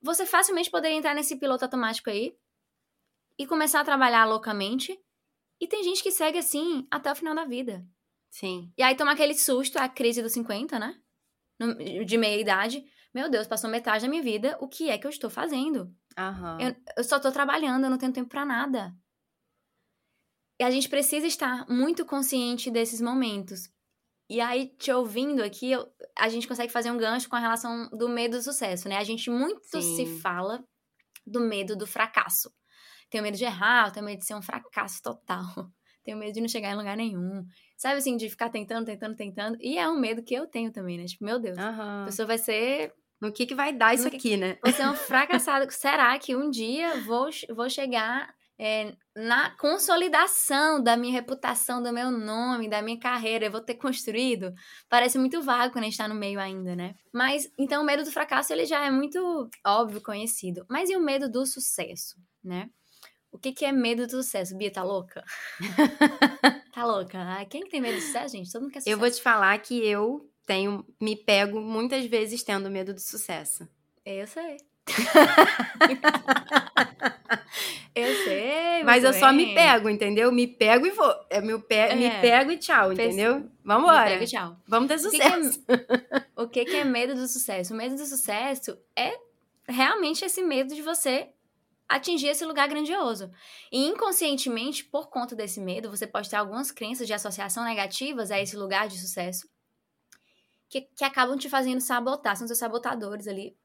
você 0.00 0.24
facilmente 0.24 0.70
poderia 0.70 0.96
entrar 0.96 1.14
nesse 1.14 1.36
piloto 1.36 1.66
automático 1.66 2.08
aí 2.08 2.34
e 3.38 3.46
começar 3.46 3.80
a 3.80 3.84
trabalhar 3.84 4.24
loucamente. 4.24 4.98
E 5.64 5.66
tem 5.66 5.82
gente 5.82 6.02
que 6.02 6.10
segue 6.10 6.36
assim 6.36 6.86
até 6.90 7.10
o 7.10 7.14
final 7.14 7.34
da 7.34 7.46
vida. 7.46 7.82
Sim. 8.30 8.70
E 8.76 8.82
aí 8.82 8.94
toma 8.94 9.12
aquele 9.12 9.32
susto, 9.32 9.78
a 9.78 9.88
crise 9.88 10.20
dos 10.20 10.32
50, 10.32 10.78
né? 10.78 10.94
De 12.04 12.18
meia 12.18 12.38
idade. 12.38 12.84
Meu 13.14 13.30
Deus, 13.30 13.46
passou 13.46 13.70
metade 13.70 14.04
da 14.04 14.10
minha 14.10 14.22
vida, 14.22 14.58
o 14.60 14.68
que 14.68 14.90
é 14.90 14.98
que 14.98 15.06
eu 15.06 15.10
estou 15.10 15.30
fazendo? 15.30 15.84
Uhum. 16.18 16.60
Eu, 16.60 16.76
eu 16.98 17.02
só 17.02 17.18
tô 17.18 17.32
trabalhando, 17.32 17.84
eu 17.84 17.90
não 17.90 17.96
tenho 17.96 18.12
tempo 18.12 18.28
para 18.28 18.44
nada. 18.44 18.94
E 20.60 20.64
a 20.64 20.70
gente 20.70 20.86
precisa 20.86 21.26
estar 21.26 21.66
muito 21.66 22.04
consciente 22.04 22.70
desses 22.70 23.00
momentos. 23.00 23.70
E 24.28 24.42
aí, 24.42 24.66
te 24.76 24.92
ouvindo 24.92 25.42
aqui, 25.42 25.72
eu, 25.72 25.90
a 26.18 26.28
gente 26.28 26.46
consegue 26.46 26.70
fazer 26.70 26.90
um 26.90 26.98
gancho 26.98 27.26
com 27.26 27.36
a 27.36 27.40
relação 27.40 27.88
do 27.88 28.06
medo 28.06 28.36
do 28.36 28.42
sucesso, 28.42 28.86
né? 28.86 28.98
A 28.98 29.04
gente 29.04 29.30
muito 29.30 29.80
Sim. 29.80 29.96
se 29.96 30.20
fala 30.20 30.62
do 31.26 31.40
medo 31.40 31.74
do 31.74 31.86
fracasso. 31.86 32.52
Tenho 33.14 33.22
medo 33.22 33.36
de 33.36 33.44
errar, 33.44 33.92
tenho 33.92 34.04
medo 34.04 34.18
de 34.18 34.26
ser 34.26 34.34
um 34.34 34.42
fracasso 34.42 35.00
total. 35.00 35.44
Tenho 36.02 36.18
medo 36.18 36.32
de 36.32 36.40
não 36.40 36.48
chegar 36.48 36.72
em 36.72 36.76
lugar 36.76 36.96
nenhum. 36.96 37.46
Sabe 37.78 37.98
assim, 37.98 38.16
de 38.16 38.28
ficar 38.28 38.50
tentando, 38.50 38.84
tentando, 38.84 39.14
tentando. 39.14 39.56
E 39.60 39.78
é 39.78 39.88
um 39.88 39.98
medo 39.98 40.20
que 40.20 40.34
eu 40.34 40.48
tenho 40.48 40.72
também, 40.72 40.98
né? 40.98 41.04
Tipo, 41.04 41.24
meu 41.24 41.38
Deus, 41.38 41.56
uhum. 41.56 42.02
a 42.02 42.04
pessoa 42.06 42.26
vai 42.26 42.38
ser. 42.38 42.92
No 43.20 43.32
que, 43.32 43.46
que 43.46 43.54
vai 43.54 43.72
dar 43.72 43.94
isso 43.94 44.08
aqui, 44.08 44.36
né? 44.36 44.58
Vou 44.62 44.72
ser 44.72 44.86
um 44.88 44.94
fracassado. 44.98 45.70
Será 45.70 46.18
que 46.18 46.34
um 46.34 46.50
dia 46.50 47.00
vou, 47.02 47.30
vou 47.54 47.70
chegar 47.70 48.34
é, 48.58 48.96
na 49.16 49.56
consolidação 49.56 50.82
da 50.82 50.96
minha 50.96 51.12
reputação, 51.12 51.80
do 51.80 51.92
meu 51.92 52.10
nome, 52.10 52.68
da 52.68 52.82
minha 52.82 52.98
carreira, 52.98 53.46
eu 53.46 53.52
vou 53.52 53.60
ter 53.60 53.76
construído, 53.76 54.52
parece 54.88 55.18
muito 55.18 55.40
vago 55.40 55.72
quando 55.72 55.84
a 55.84 55.86
gente 55.86 55.96
tá 55.96 56.08
no 56.08 56.16
meio 56.16 56.40
ainda, 56.40 56.74
né? 56.74 56.94
Mas, 57.12 57.48
então, 57.56 57.82
o 57.82 57.86
medo 57.86 58.02
do 58.02 58.10
fracasso, 58.10 58.52
ele 58.52 58.66
já 58.66 58.84
é 58.84 58.90
muito 58.90 59.48
óbvio, 59.64 60.02
conhecido. 60.02 60.66
Mas 60.68 60.90
e 60.90 60.96
o 60.96 61.00
medo 61.00 61.30
do 61.30 61.46
sucesso, 61.46 62.16
né? 62.42 62.68
O 63.34 63.38
que, 63.38 63.52
que 63.52 63.64
é 63.64 63.72
medo 63.72 64.06
do 64.06 64.22
sucesso? 64.22 64.56
Bia, 64.56 64.70
tá 64.70 64.84
louca? 64.84 65.24
tá 66.72 66.86
louca? 66.86 67.18
Ah, 67.20 67.44
quem 67.44 67.64
que 67.64 67.70
tem 67.70 67.80
medo 67.80 67.96
do 67.96 68.00
sucesso, 68.00 68.36
gente? 68.36 68.52
Todo 68.52 68.62
mundo 68.62 68.70
quer 68.70 68.78
sucesso. 68.78 68.94
Eu 68.94 68.98
vou 68.98 69.10
te 69.10 69.20
falar 69.20 69.58
que 69.58 69.84
eu 69.84 70.30
tenho, 70.46 70.86
me 71.00 71.16
pego 71.16 71.60
muitas 71.60 72.06
vezes 72.06 72.44
tendo 72.44 72.70
medo 72.70 72.94
do 72.94 73.00
sucesso. 73.00 73.68
Eu 74.06 74.28
sei. 74.28 74.58
eu 77.92 78.14
sei. 78.22 78.84
Mas 78.84 79.02
eu 79.02 79.10
bem. 79.10 79.18
só 79.18 79.32
me 79.32 79.52
pego, 79.52 79.88
entendeu? 79.88 80.30
Me 80.30 80.46
pego 80.46 80.86
e 80.86 80.92
vou. 80.92 81.12
Eu 81.28 81.42
me, 81.42 81.58
pe 81.58 81.74
é. 81.74 81.96
me 81.96 82.08
pego 82.20 82.52
e 82.52 82.56
tchau, 82.56 82.92
entendeu? 82.92 83.50
Vamos 83.64 83.88
embora. 83.88 84.04
Me 84.04 84.10
pego 84.12 84.22
e 84.22 84.28
tchau. 84.28 84.56
Vamos 84.68 84.86
ter 84.86 85.00
sucesso. 85.00 85.58
O, 85.58 85.66
que, 85.66 85.74
que, 85.74 85.74
é, 85.74 86.26
o 86.36 86.48
que, 86.48 86.64
que 86.66 86.76
é 86.76 86.84
medo 86.84 87.16
do 87.16 87.26
sucesso? 87.26 87.74
O 87.74 87.76
medo 87.76 87.96
do 87.96 88.06
sucesso 88.06 88.78
é 88.94 89.12
realmente 89.66 90.24
esse 90.24 90.40
medo 90.40 90.72
de 90.72 90.82
você 90.82 91.33
atingir 91.94 92.28
esse 92.28 92.44
lugar 92.44 92.68
grandioso. 92.68 93.30
E 93.70 93.86
inconscientemente, 93.86 94.84
por 94.84 95.08
conta 95.08 95.36
desse 95.36 95.60
medo, 95.60 95.90
você 95.90 96.06
pode 96.06 96.28
ter 96.28 96.36
algumas 96.36 96.70
crenças 96.70 97.06
de 97.06 97.12
associação 97.12 97.64
negativas 97.64 98.30
a 98.30 98.40
esse 98.40 98.56
lugar 98.56 98.88
de 98.88 98.98
sucesso 98.98 99.48
que, 100.68 100.80
que 100.80 101.04
acabam 101.04 101.38
te 101.38 101.48
fazendo 101.48 101.80
sabotar, 101.80 102.36
são 102.36 102.48
seus 102.48 102.58
sabotadores 102.58 103.28
ali 103.28 103.56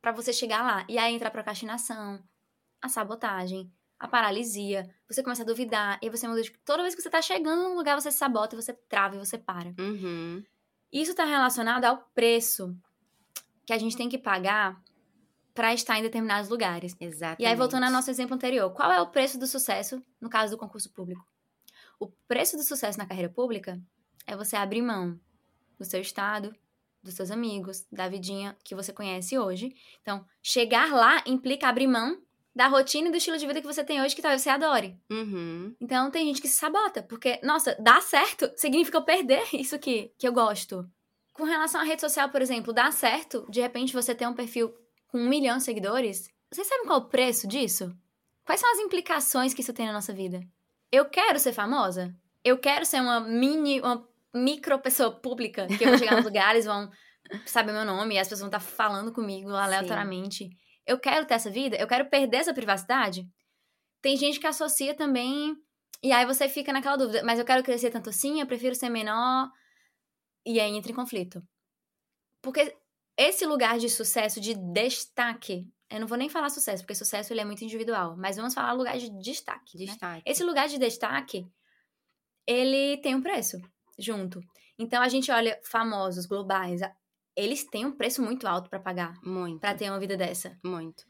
para 0.00 0.12
você 0.12 0.32
chegar 0.32 0.62
lá. 0.62 0.86
E 0.88 0.96
aí 0.98 1.12
entra 1.12 1.28
a 1.28 1.32
procrastinação, 1.32 2.22
a 2.80 2.88
sabotagem, 2.88 3.72
a 3.98 4.06
paralisia, 4.06 4.88
você 5.08 5.22
começa 5.22 5.42
a 5.42 5.46
duvidar, 5.46 5.98
e 6.00 6.08
você 6.08 6.28
muda 6.28 6.42
de... 6.42 6.52
Toda 6.64 6.82
vez 6.82 6.94
que 6.94 7.02
você 7.02 7.10
tá 7.10 7.20
chegando 7.20 7.64
num 7.64 7.74
lugar, 7.74 8.00
você 8.00 8.12
se 8.12 8.18
sabota, 8.18 8.54
você 8.54 8.72
trava 8.72 9.16
e 9.16 9.18
você 9.18 9.36
para. 9.36 9.74
Uhum. 9.78 10.44
Isso 10.92 11.14
tá 11.14 11.24
relacionado 11.24 11.86
ao 11.86 11.98
preço 12.14 12.76
que 13.66 13.72
a 13.72 13.78
gente 13.78 13.96
tem 13.96 14.08
que 14.08 14.18
pagar 14.18 14.80
para 15.54 15.72
estar 15.72 15.98
em 15.98 16.02
determinados 16.02 16.50
lugares. 16.50 16.96
Exatamente. 17.00 17.42
E 17.42 17.46
aí, 17.46 17.54
voltando 17.54 17.84
ao 17.84 17.90
nosso 17.90 18.10
exemplo 18.10 18.34
anterior, 18.34 18.70
qual 18.72 18.90
é 18.90 19.00
o 19.00 19.06
preço 19.06 19.38
do 19.38 19.46
sucesso 19.46 20.02
no 20.20 20.28
caso 20.28 20.52
do 20.52 20.58
concurso 20.58 20.92
público? 20.92 21.24
O 21.98 22.08
preço 22.26 22.56
do 22.56 22.64
sucesso 22.64 22.98
na 22.98 23.06
carreira 23.06 23.32
pública 23.32 23.80
é 24.26 24.36
você 24.36 24.56
abrir 24.56 24.82
mão 24.82 25.18
do 25.78 25.84
seu 25.84 26.00
estado, 26.00 26.54
dos 27.02 27.14
seus 27.14 27.30
amigos, 27.30 27.86
da 27.92 28.08
vidinha 28.08 28.56
que 28.64 28.74
você 28.74 28.92
conhece 28.92 29.38
hoje. 29.38 29.74
Então, 30.02 30.24
chegar 30.42 30.92
lá 30.92 31.22
implica 31.26 31.68
abrir 31.68 31.86
mão 31.86 32.20
da 32.54 32.66
rotina 32.68 33.08
e 33.08 33.10
do 33.10 33.16
estilo 33.16 33.36
de 33.36 33.46
vida 33.46 33.60
que 33.60 33.66
você 33.66 33.84
tem 33.84 34.00
hoje 34.00 34.14
que 34.14 34.22
talvez 34.22 34.42
você 34.42 34.50
adore. 34.50 34.96
Uhum. 35.10 35.74
Então, 35.80 36.10
tem 36.10 36.26
gente 36.26 36.40
que 36.40 36.48
se 36.48 36.56
sabota, 36.56 37.02
porque, 37.02 37.40
nossa, 37.42 37.76
dar 37.80 38.00
certo 38.00 38.50
significa 38.56 38.98
eu 38.98 39.02
perder 39.02 39.44
isso 39.52 39.78
que, 39.78 40.12
que 40.18 40.26
eu 40.26 40.32
gosto. 40.32 40.88
Com 41.32 41.44
relação 41.44 41.80
à 41.80 41.84
rede 41.84 42.00
social, 42.00 42.28
por 42.28 42.40
exemplo, 42.40 42.72
dar 42.72 42.92
certo, 42.92 43.44
de 43.50 43.60
repente 43.60 43.92
você 43.92 44.14
ter 44.14 44.26
um 44.26 44.34
perfil 44.34 44.72
com 45.14 45.20
um 45.20 45.28
milhão 45.28 45.58
de 45.58 45.62
seguidores, 45.62 46.28
vocês 46.50 46.66
sabem 46.66 46.86
qual 46.86 46.98
é 46.98 47.02
o 47.02 47.08
preço 47.08 47.46
disso? 47.46 47.96
Quais 48.44 48.60
são 48.60 48.68
as 48.72 48.80
implicações 48.80 49.54
que 49.54 49.60
isso 49.60 49.72
tem 49.72 49.86
na 49.86 49.92
nossa 49.92 50.12
vida? 50.12 50.40
Eu 50.90 51.08
quero 51.08 51.38
ser 51.38 51.52
famosa? 51.52 52.12
Eu 52.42 52.58
quero 52.58 52.84
ser 52.84 53.00
uma 53.00 53.20
mini, 53.20 53.80
uma 53.80 54.04
micro 54.34 54.76
pessoa 54.80 55.12
pública, 55.12 55.68
que 55.68 55.84
eu 55.84 55.90
vou 55.90 55.98
chegar 55.98 56.16
nos 56.16 56.24
lugares, 56.26 56.64
vão 56.64 56.90
saber 57.46 57.70
meu 57.70 57.84
nome, 57.84 58.16
e 58.16 58.18
as 58.18 58.26
pessoas 58.26 58.40
vão 58.40 58.48
estar 58.48 58.58
falando 58.58 59.12
comigo 59.12 59.50
aleatoriamente. 59.50 60.48
Sim. 60.48 60.50
Eu 60.84 60.98
quero 60.98 61.24
ter 61.26 61.34
essa 61.34 61.48
vida? 61.48 61.76
Eu 61.76 61.86
quero 61.86 62.10
perder 62.10 62.38
essa 62.38 62.52
privacidade? 62.52 63.24
Tem 64.02 64.16
gente 64.16 64.40
que 64.40 64.48
associa 64.48 64.96
também, 64.96 65.54
e 66.02 66.10
aí 66.10 66.26
você 66.26 66.48
fica 66.48 66.72
naquela 66.72 66.96
dúvida, 66.96 67.22
mas 67.22 67.38
eu 67.38 67.44
quero 67.44 67.62
crescer 67.62 67.92
tanto 67.92 68.10
assim, 68.10 68.40
eu 68.40 68.48
prefiro 68.48 68.74
ser 68.74 68.88
menor, 68.88 69.48
e 70.44 70.58
aí 70.58 70.72
entra 70.72 70.90
em 70.90 70.94
conflito. 70.96 71.40
Porque 72.42 72.76
esse 73.16 73.46
lugar 73.46 73.78
de 73.78 73.88
sucesso, 73.88 74.40
de 74.40 74.54
destaque, 74.54 75.66
eu 75.90 76.00
não 76.00 76.06
vou 76.06 76.18
nem 76.18 76.28
falar 76.28 76.48
sucesso, 76.48 76.82
porque 76.82 76.94
sucesso 76.94 77.32
ele 77.32 77.40
é 77.40 77.44
muito 77.44 77.62
individual, 77.62 78.16
mas 78.16 78.36
vamos 78.36 78.54
falar 78.54 78.72
lugar 78.72 78.98
de 78.98 79.10
destaque. 79.20 79.78
Né? 79.78 79.84
Destaque. 79.84 80.16
Né? 80.16 80.22
Esse 80.26 80.42
lugar 80.42 80.68
de 80.68 80.78
destaque, 80.78 81.46
ele 82.46 82.96
tem 82.98 83.14
um 83.14 83.22
preço 83.22 83.60
junto. 83.98 84.40
Então 84.78 85.02
a 85.02 85.08
gente 85.08 85.30
olha 85.30 85.58
famosos 85.62 86.26
globais, 86.26 86.80
eles 87.36 87.64
têm 87.64 87.86
um 87.86 87.92
preço 87.92 88.22
muito 88.22 88.46
alto 88.46 88.68
para 88.68 88.80
pagar. 88.80 89.14
Muito. 89.22 89.60
Para 89.60 89.74
ter 89.74 89.88
uma 89.88 90.00
vida 90.00 90.16
dessa. 90.16 90.58
Muito. 90.64 91.04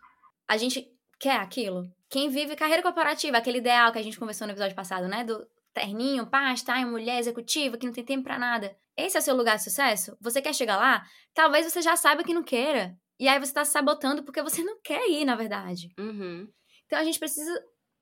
A 0.47 0.57
gente 0.57 0.87
quer 1.19 1.37
aquilo. 1.37 1.91
Quem 2.11 2.29
vive 2.29 2.55
carreira 2.57 2.83
corporativa, 2.83 3.39
aquele 3.39 3.59
ideal 3.59 3.93
que 3.93 3.99
a 3.99 4.03
gente 4.03 4.19
conversou 4.19 4.47
no 4.47 4.53
episódio 4.53 4.77
passado, 4.77 5.09
né? 5.09 5.25
Do 5.25 5.47
terninho, 5.75 6.27
pasta, 6.27 6.75
mulher 6.87 7.19
executiva 7.19 7.77
que 7.77 7.85
não 7.85 7.93
tem 7.93 8.05
tempo 8.05 8.23
para 8.23 8.39
nada. 8.39 8.77
Esse 8.97 9.17
é 9.17 9.21
o 9.21 9.23
seu 9.23 9.37
lugar 9.37 9.57
de 9.57 9.65
sucesso? 9.65 10.17
Você 10.21 10.41
quer 10.41 10.55
chegar 10.55 10.77
lá? 10.77 11.05
Talvez 11.35 11.71
você 11.71 11.83
já 11.83 11.97
saiba 11.97 12.23
que 12.23 12.33
não 12.33 12.45
queira. 12.45 12.97
E 13.19 13.29
aí 13.29 13.39
você 13.39 13.53
tá 13.53 13.65
se 13.65 13.73
sabotando 13.73 14.23
porque 14.23 14.43
você 14.43 14.63
não 14.63 14.81
quer 14.81 15.09
ir, 15.11 15.25
na 15.25 15.35
verdade. 15.35 15.93
Uhum. 15.99 16.49
Então 16.87 16.99
a 16.99 17.05
gente 17.05 17.19
precisa 17.19 17.53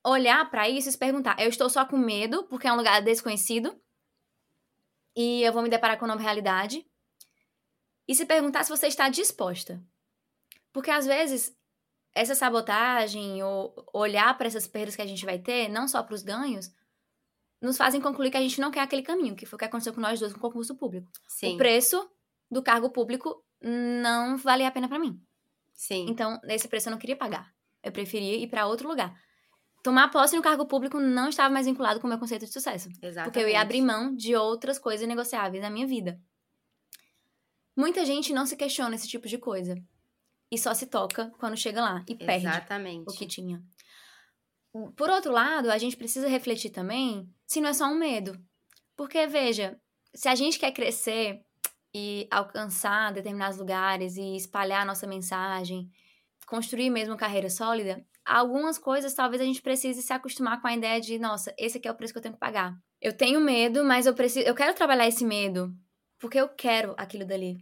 olhar 0.04 0.48
para 0.50 0.68
isso 0.68 0.88
e 0.88 0.92
se 0.92 0.98
perguntar: 0.98 1.36
eu 1.40 1.48
estou 1.48 1.68
só 1.70 1.84
com 1.84 1.96
medo 1.96 2.44
porque 2.44 2.66
é 2.66 2.72
um 2.72 2.76
lugar 2.76 3.00
desconhecido 3.02 3.74
e 5.16 5.42
eu 5.42 5.52
vou 5.52 5.62
me 5.62 5.68
deparar 5.68 5.98
com 5.98 6.04
uma 6.04 6.14
nova 6.14 6.22
realidade? 6.22 6.86
E 8.06 8.14
se 8.14 8.26
perguntar 8.26 8.64
se 8.64 8.70
você 8.70 8.86
está 8.86 9.08
disposta. 9.08 9.82
Porque 10.72 10.90
às 10.90 11.06
vezes 11.06 11.54
essa 12.14 12.34
sabotagem 12.34 13.42
ou 13.42 13.74
olhar 13.94 14.36
para 14.36 14.46
essas 14.46 14.66
perdas 14.66 14.96
que 14.96 15.02
a 15.02 15.06
gente 15.06 15.24
vai 15.24 15.38
ter, 15.38 15.68
não 15.68 15.88
só 15.88 16.02
para 16.02 16.14
os 16.14 16.22
ganhos, 16.22 16.70
nos 17.62 17.76
fazem 17.76 18.00
concluir 18.00 18.30
que 18.30 18.36
a 18.36 18.40
gente 18.40 18.60
não 18.60 18.70
quer 18.70 18.80
aquele 18.80 19.02
caminho, 19.02 19.36
que 19.36 19.46
foi 19.46 19.56
o 19.56 19.58
que 19.58 19.64
aconteceu 19.64 19.94
com 19.94 20.00
nós 20.00 20.18
dois 20.18 20.32
com 20.32 20.38
o 20.38 20.42
concurso 20.42 20.74
público. 20.76 21.08
Sim. 21.28 21.54
O 21.54 21.56
preço 21.58 22.10
do 22.50 22.62
cargo 22.62 22.90
público 22.90 23.42
não 23.62 24.36
valia 24.36 24.68
a 24.68 24.70
pena 24.70 24.88
para 24.88 24.98
mim. 24.98 25.18
Sim. 25.72 26.06
Então, 26.08 26.38
esse 26.44 26.66
preço 26.68 26.88
eu 26.88 26.90
não 26.90 26.98
queria 26.98 27.16
pagar. 27.16 27.52
Eu 27.82 27.92
preferia 27.92 28.36
ir 28.36 28.48
para 28.48 28.66
outro 28.66 28.88
lugar. 28.88 29.14
Tomar 29.82 30.10
posse 30.10 30.36
no 30.36 30.42
cargo 30.42 30.66
público 30.66 31.00
não 31.00 31.28
estava 31.28 31.52
mais 31.52 31.66
vinculado 31.66 32.00
com 32.00 32.06
o 32.06 32.10
meu 32.10 32.18
conceito 32.18 32.44
de 32.44 32.52
sucesso. 32.52 32.88
Exatamente. 33.00 33.24
Porque 33.24 33.38
eu 33.38 33.48
ia 33.48 33.60
abrir 33.60 33.80
mão 33.80 34.14
de 34.14 34.36
outras 34.36 34.78
coisas 34.78 35.06
negociáveis 35.06 35.62
na 35.62 35.70
minha 35.70 35.86
vida. 35.86 36.20
Muita 37.76 38.04
gente 38.04 38.32
não 38.32 38.44
se 38.44 38.56
questiona 38.56 38.94
esse 38.94 39.08
tipo 39.08 39.26
de 39.26 39.38
coisa. 39.38 39.74
E 40.50 40.58
só 40.58 40.74
se 40.74 40.86
toca 40.86 41.32
quando 41.38 41.56
chega 41.56 41.80
lá 41.80 42.04
e 42.06 42.14
perde 42.14 42.46
Exatamente. 42.46 43.08
o 43.08 43.12
que 43.12 43.26
tinha. 43.26 43.62
Por 44.96 45.10
outro 45.10 45.30
lado, 45.30 45.70
a 45.70 45.78
gente 45.78 45.96
precisa 45.96 46.28
refletir 46.28 46.70
também 46.70 47.28
se 47.46 47.60
não 47.60 47.68
é 47.68 47.72
só 47.72 47.86
um 47.86 47.94
medo. 47.94 48.38
Porque, 48.96 49.26
veja, 49.26 49.78
se 50.14 50.28
a 50.28 50.34
gente 50.34 50.58
quer 50.58 50.72
crescer 50.72 51.42
e 51.94 52.26
alcançar 52.30 53.12
determinados 53.12 53.58
lugares 53.58 54.16
e 54.16 54.36
espalhar 54.36 54.86
nossa 54.86 55.06
mensagem, 55.06 55.90
construir 56.46 56.90
mesmo 56.90 57.16
carreira 57.16 57.50
sólida, 57.50 58.04
algumas 58.24 58.78
coisas 58.78 59.14
talvez 59.14 59.42
a 59.42 59.44
gente 59.44 59.60
precise 59.60 60.02
se 60.02 60.12
acostumar 60.12 60.60
com 60.60 60.66
a 60.66 60.74
ideia 60.74 61.00
de, 61.00 61.18
nossa, 61.18 61.54
esse 61.58 61.78
aqui 61.78 61.88
é 61.88 61.90
o 61.90 61.94
preço 61.94 62.12
que 62.12 62.18
eu 62.18 62.22
tenho 62.22 62.34
que 62.34 62.40
pagar. 62.40 62.74
Eu 63.00 63.12
tenho 63.12 63.40
medo, 63.40 63.84
mas 63.84 64.06
eu 64.06 64.14
preciso, 64.14 64.46
eu 64.46 64.54
quero 64.54 64.74
trabalhar 64.74 65.06
esse 65.06 65.24
medo 65.24 65.74
porque 66.18 66.38
eu 66.38 66.48
quero 66.48 66.94
aquilo 66.96 67.26
dali. 67.26 67.58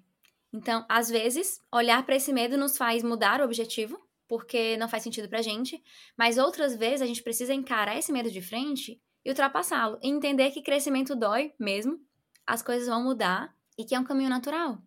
Então, 0.53 0.85
às 0.89 1.09
vezes, 1.09 1.61
olhar 1.73 2.05
para 2.05 2.17
esse 2.17 2.33
medo 2.33 2.59
nos 2.59 2.77
faz 2.77 3.03
mudar 3.03 3.41
o 3.41 3.45
objetivo 3.45 3.99
porque 4.31 4.77
não 4.77 4.89
faz 4.89 5.03
sentido 5.03 5.29
pra 5.29 5.43
gente, 5.43 5.83
mas 6.17 6.39
outras 6.39 6.77
vezes 6.77 7.03
a 7.03 7.07
gente 7.07 7.21
precisa 7.21 7.53
encarar 7.53 7.99
esse 7.99 8.13
medo 8.13 8.31
de 8.31 8.41
frente 8.41 9.03
e 9.25 9.29
ultrapassá-lo, 9.29 9.99
e 10.01 10.09
entender 10.09 10.53
que 10.53 10.63
crescimento 10.63 11.17
dói 11.17 11.53
mesmo, 11.59 11.99
as 12.47 12.63
coisas 12.63 12.87
vão 12.87 13.03
mudar 13.03 13.53
e 13.77 13.85
que 13.85 13.93
é 13.93 13.99
um 13.99 14.05
caminho 14.05 14.31
natural. 14.31 14.81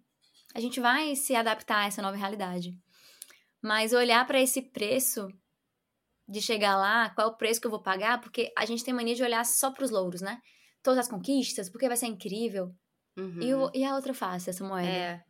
A 0.56 0.62
gente 0.62 0.80
vai 0.80 1.14
se 1.18 1.36
adaptar 1.36 1.80
a 1.80 1.88
essa 1.88 2.02
nova 2.02 2.16
realidade. 2.16 2.72
Mas 3.62 3.92
olhar 3.92 4.26
para 4.26 4.40
esse 4.40 4.62
preço 4.62 5.28
de 6.26 6.42
chegar 6.42 6.78
lá, 6.78 7.10
qual 7.10 7.28
é 7.28 7.30
o 7.30 7.36
preço 7.36 7.60
que 7.60 7.68
eu 7.68 7.72
vou 7.72 7.84
pagar, 7.84 8.22
porque 8.22 8.50
a 8.58 8.66
gente 8.66 8.82
tem 8.82 8.94
mania 8.94 9.14
de 9.14 9.24
olhar 9.24 9.46
só 9.46 9.72
para 9.72 9.84
os 9.84 9.92
louros, 9.92 10.22
né? 10.22 10.40
Todas 10.82 11.00
as 11.00 11.10
conquistas, 11.10 11.70
porque 11.70 11.90
vai 11.90 11.98
ser 11.98 12.08
incrível. 12.08 12.74
Uhum. 13.18 13.42
E, 13.42 13.54
o, 13.54 13.72
e 13.74 13.84
a 13.84 13.94
outra 13.94 14.14
face, 14.14 14.50
essa 14.50 14.66
moeda? 14.66 14.88
É. 14.88 15.24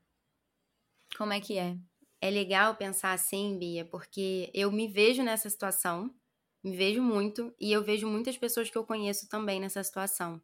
Como 1.17 1.34
é 1.34 1.41
que 1.41 1.58
é? 1.58 1.76
É 2.24 2.30
legal 2.30 2.74
pensar 2.78 3.12
assim, 3.12 3.60
Bia, 3.60 3.84
porque 3.84 4.50
eu 4.54 4.72
me 4.72 4.88
vejo 4.88 5.22
nessa 5.22 5.50
situação, 5.50 6.10
me 6.64 6.74
vejo 6.74 7.02
muito, 7.02 7.54
e 7.60 7.70
eu 7.70 7.84
vejo 7.84 8.08
muitas 8.08 8.38
pessoas 8.38 8.70
que 8.70 8.78
eu 8.78 8.86
conheço 8.86 9.28
também 9.28 9.60
nessa 9.60 9.84
situação. 9.84 10.42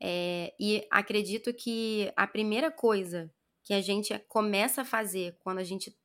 É, 0.00 0.52
e 0.58 0.84
acredito 0.90 1.54
que 1.54 2.12
a 2.16 2.26
primeira 2.26 2.68
coisa 2.68 3.32
que 3.62 3.72
a 3.72 3.80
gente 3.80 4.12
começa 4.28 4.82
a 4.82 4.84
fazer 4.84 5.38
quando 5.38 5.58
a 5.58 5.62
gente. 5.62 5.96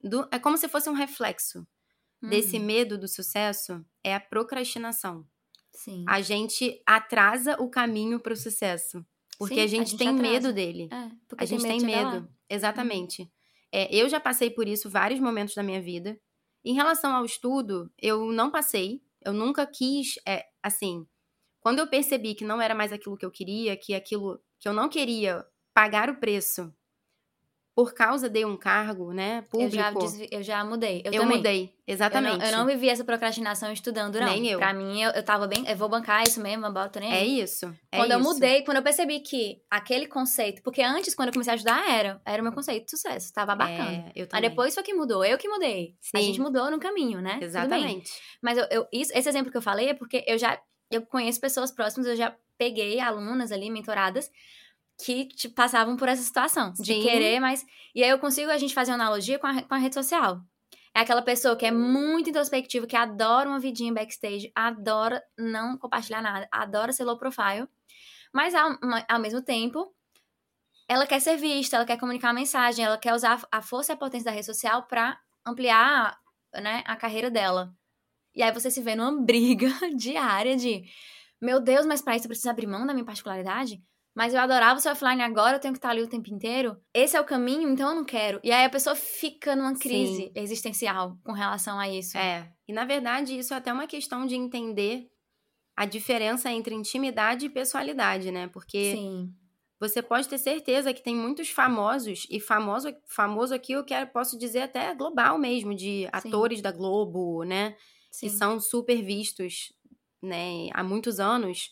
Do, 0.00 0.28
é 0.30 0.38
como 0.38 0.56
se 0.56 0.68
fosse 0.68 0.88
um 0.88 0.94
reflexo 0.94 1.66
uhum. 2.22 2.28
desse 2.28 2.60
medo 2.60 2.96
do 2.96 3.08
sucesso 3.08 3.84
é 4.04 4.14
a 4.14 4.20
procrastinação. 4.20 5.26
Sim. 5.72 6.04
A 6.06 6.20
gente 6.20 6.80
atrasa 6.86 7.60
o 7.60 7.68
caminho 7.68 8.20
para 8.20 8.34
o 8.34 8.36
sucesso. 8.36 9.04
Porque 9.36 9.56
Sim, 9.56 9.60
a, 9.62 9.66
gente 9.66 9.80
a, 9.80 9.84
gente 9.84 9.98
tem 9.98 10.08
atrasa. 10.10 10.32
medo 10.32 10.52
dele. 10.52 10.88
É, 10.92 11.10
a 11.36 11.44
gente 11.44 11.64
tem 11.64 11.80
medo. 11.80 12.18
Uhum. 12.18 12.28
Exatamente. 12.48 13.22
Uhum. 13.22 13.35
É, 13.76 13.94
eu 13.94 14.08
já 14.08 14.18
passei 14.18 14.48
por 14.48 14.66
isso 14.66 14.88
vários 14.88 15.20
momentos 15.20 15.54
da 15.54 15.62
minha 15.62 15.82
vida. 15.82 16.18
Em 16.64 16.72
relação 16.72 17.14
ao 17.14 17.26
estudo, 17.26 17.92
eu 18.00 18.32
não 18.32 18.50
passei. 18.50 19.02
Eu 19.22 19.34
nunca 19.34 19.66
quis, 19.66 20.14
é, 20.26 20.46
assim, 20.62 21.06
quando 21.60 21.80
eu 21.80 21.86
percebi 21.86 22.34
que 22.34 22.44
não 22.44 22.62
era 22.62 22.74
mais 22.74 22.90
aquilo 22.90 23.18
que 23.18 23.26
eu 23.26 23.30
queria, 23.30 23.76
que 23.76 23.94
aquilo 23.94 24.40
que 24.58 24.66
eu 24.66 24.72
não 24.72 24.88
queria 24.88 25.44
pagar 25.74 26.08
o 26.08 26.18
preço 26.18 26.72
por 27.76 27.92
causa 27.92 28.26
de 28.26 28.42
um 28.42 28.56
cargo, 28.56 29.12
né, 29.12 29.42
público. 29.50 29.76
Eu 29.76 30.08
já, 30.08 30.26
eu 30.30 30.42
já 30.42 30.64
mudei. 30.64 31.02
Eu, 31.04 31.12
eu 31.12 31.20
também. 31.20 31.36
mudei, 31.36 31.74
exatamente. 31.86 32.32
Eu 32.36 32.38
não, 32.38 32.46
eu 32.46 32.56
não, 32.56 32.66
vivi 32.66 32.88
essa 32.88 33.04
procrastinação 33.04 33.70
estudando, 33.70 34.18
não. 34.18 34.28
Nem 34.28 34.48
eu. 34.48 34.58
Pra 34.58 34.72
mim, 34.72 35.02
eu, 35.02 35.10
eu 35.10 35.22
tava 35.22 35.46
bem, 35.46 35.62
eu 35.68 35.76
vou 35.76 35.86
bancar 35.86 36.22
isso 36.26 36.40
mesmo, 36.40 36.64
eu 36.64 36.72
boto 36.72 36.98
nem 36.98 37.12
É 37.12 37.22
isso. 37.22 37.66
É 37.92 37.98
quando 37.98 38.12
isso. 38.12 38.18
eu 38.18 38.20
mudei, 38.20 38.62
quando 38.64 38.78
eu 38.78 38.82
percebi 38.82 39.20
que 39.20 39.60
aquele 39.70 40.06
conceito, 40.06 40.62
porque 40.62 40.80
antes, 40.80 41.14
quando 41.14 41.28
eu 41.28 41.32
comecei 41.34 41.52
a 41.52 41.54
ajudar, 41.54 41.86
era, 41.90 42.18
era 42.24 42.40
o 42.40 42.44
meu 42.44 42.52
conceito 42.54 42.86
de 42.86 42.92
sucesso, 42.92 43.30
tava 43.30 43.54
bacana. 43.54 44.06
É, 44.06 44.12
eu 44.16 44.26
também. 44.26 44.48
depois 44.48 44.72
foi 44.72 44.82
que 44.82 44.94
mudou, 44.94 45.22
eu 45.22 45.36
que 45.36 45.46
mudei. 45.46 45.96
Sim. 46.00 46.16
A 46.16 46.20
gente 46.22 46.40
mudou 46.40 46.70
no 46.70 46.80
caminho, 46.80 47.20
né? 47.20 47.38
Exatamente. 47.42 48.10
Mas 48.40 48.56
eu, 48.56 48.64
eu- 48.70 48.86
isso, 48.90 49.12
esse 49.14 49.28
exemplo 49.28 49.50
que 49.52 49.58
eu 49.58 49.62
falei 49.62 49.90
é 49.90 49.94
porque 49.94 50.24
eu 50.26 50.38
já 50.38 50.58
eu 50.90 51.02
conheço 51.02 51.40
pessoas 51.40 51.70
próximas, 51.70 52.06
eu 52.06 52.16
já 52.16 52.34
peguei 52.56 53.00
alunas 53.00 53.52
ali, 53.52 53.68
mentoradas, 53.70 54.30
que 54.98 55.26
tipo, 55.26 55.54
passavam 55.54 55.96
por 55.96 56.08
essa 56.08 56.22
situação 56.22 56.72
de 56.72 56.94
Sim. 56.94 57.02
querer, 57.02 57.40
mas. 57.40 57.64
E 57.94 58.02
aí 58.02 58.10
eu 58.10 58.18
consigo 58.18 58.50
a 58.50 58.58
gente 58.58 58.74
fazer 58.74 58.92
uma 58.92 58.96
analogia 58.96 59.38
com 59.38 59.46
a, 59.46 59.62
com 59.62 59.74
a 59.74 59.78
rede 59.78 59.94
social. 59.94 60.40
É 60.94 61.00
aquela 61.00 61.22
pessoa 61.22 61.56
que 61.56 61.66
é 61.66 61.70
muito 61.70 62.30
introspectiva, 62.30 62.86
que 62.86 62.96
adora 62.96 63.48
uma 63.48 63.60
vidinha 63.60 63.92
backstage, 63.92 64.50
adora 64.54 65.22
não 65.38 65.76
compartilhar 65.76 66.22
nada, 66.22 66.48
adora 66.50 66.92
ser 66.92 67.04
low 67.04 67.18
profile, 67.18 67.68
mas 68.32 68.54
ao, 68.54 68.78
ao 69.08 69.20
mesmo 69.20 69.42
tempo. 69.42 69.92
Ela 70.88 71.04
quer 71.04 71.20
ser 71.20 71.36
vista, 71.36 71.74
ela 71.74 71.84
quer 71.84 71.98
comunicar 71.98 72.28
uma 72.28 72.34
mensagem, 72.34 72.84
ela 72.84 72.96
quer 72.96 73.12
usar 73.12 73.44
a 73.50 73.60
força 73.60 73.92
e 73.92 73.94
a 73.94 73.96
potência 73.96 74.26
da 74.26 74.30
rede 74.30 74.46
social 74.46 74.84
pra 74.86 75.18
ampliar 75.44 76.16
né, 76.54 76.84
a 76.86 76.94
carreira 76.94 77.28
dela. 77.28 77.74
E 78.34 78.42
aí 78.42 78.52
você 78.52 78.70
se 78.70 78.80
vê 78.80 78.94
numa 78.94 79.10
briga 79.20 79.68
diária 79.96 80.56
de, 80.56 80.84
meu 81.40 81.60
Deus, 81.60 81.84
mas 81.86 82.00
pra 82.00 82.14
isso 82.14 82.26
eu 82.26 82.28
preciso 82.28 82.50
abrir 82.50 82.66
mão 82.66 82.86
da 82.86 82.94
minha 82.94 83.04
particularidade? 83.04 83.82
Mas 84.16 84.32
eu 84.32 84.40
adorava 84.40 84.78
o 84.78 84.82
seu 84.82 84.92
offline 84.92 85.20
agora, 85.22 85.56
eu 85.56 85.60
tenho 85.60 85.74
que 85.74 85.78
estar 85.78 85.90
ali 85.90 86.02
o 86.02 86.08
tempo 86.08 86.32
inteiro. 86.32 86.74
Esse 86.94 87.18
é 87.18 87.20
o 87.20 87.24
caminho, 87.24 87.68
então 87.68 87.90
eu 87.90 87.96
não 87.96 88.04
quero. 88.04 88.40
E 88.42 88.50
aí 88.50 88.64
a 88.64 88.70
pessoa 88.70 88.96
fica 88.96 89.54
numa 89.54 89.78
crise 89.78 90.22
Sim. 90.24 90.32
existencial 90.34 91.18
com 91.22 91.32
relação 91.32 91.78
a 91.78 91.86
isso. 91.86 92.16
É. 92.16 92.50
E 92.66 92.72
na 92.72 92.86
verdade, 92.86 93.38
isso 93.38 93.52
é 93.52 93.58
até 93.58 93.70
uma 93.70 93.86
questão 93.86 94.24
de 94.24 94.34
entender 94.34 95.06
a 95.76 95.84
diferença 95.84 96.50
entre 96.50 96.74
intimidade 96.74 97.44
e 97.44 97.50
pessoalidade, 97.50 98.30
né? 98.30 98.48
Porque 98.48 98.94
Sim. 98.94 99.34
você 99.78 100.00
pode 100.00 100.26
ter 100.26 100.38
certeza 100.38 100.94
que 100.94 101.02
tem 101.02 101.14
muitos 101.14 101.50
famosos, 101.50 102.26
e 102.30 102.40
famoso, 102.40 102.88
famoso 103.06 103.54
aqui 103.54 103.72
eu 103.74 103.84
quero, 103.84 104.10
posso 104.10 104.38
dizer 104.38 104.62
até 104.62 104.94
global 104.94 105.38
mesmo, 105.38 105.74
de 105.74 106.08
atores 106.10 106.62
da 106.62 106.72
Globo, 106.72 107.44
né? 107.44 107.76
Sim. 108.10 108.28
que 108.28 108.32
são 108.32 108.58
super 108.58 109.02
vistos, 109.02 109.74
né, 110.22 110.68
há 110.72 110.82
muitos 110.82 111.20
anos, 111.20 111.68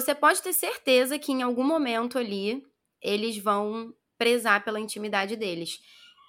você 0.00 0.14
pode 0.14 0.42
ter 0.42 0.52
certeza 0.52 1.18
que 1.18 1.32
em 1.32 1.42
algum 1.42 1.64
momento 1.64 2.18
ali 2.18 2.62
eles 3.00 3.38
vão 3.38 3.92
prezar 4.16 4.64
pela 4.64 4.80
intimidade 4.80 5.36
deles. 5.36 5.78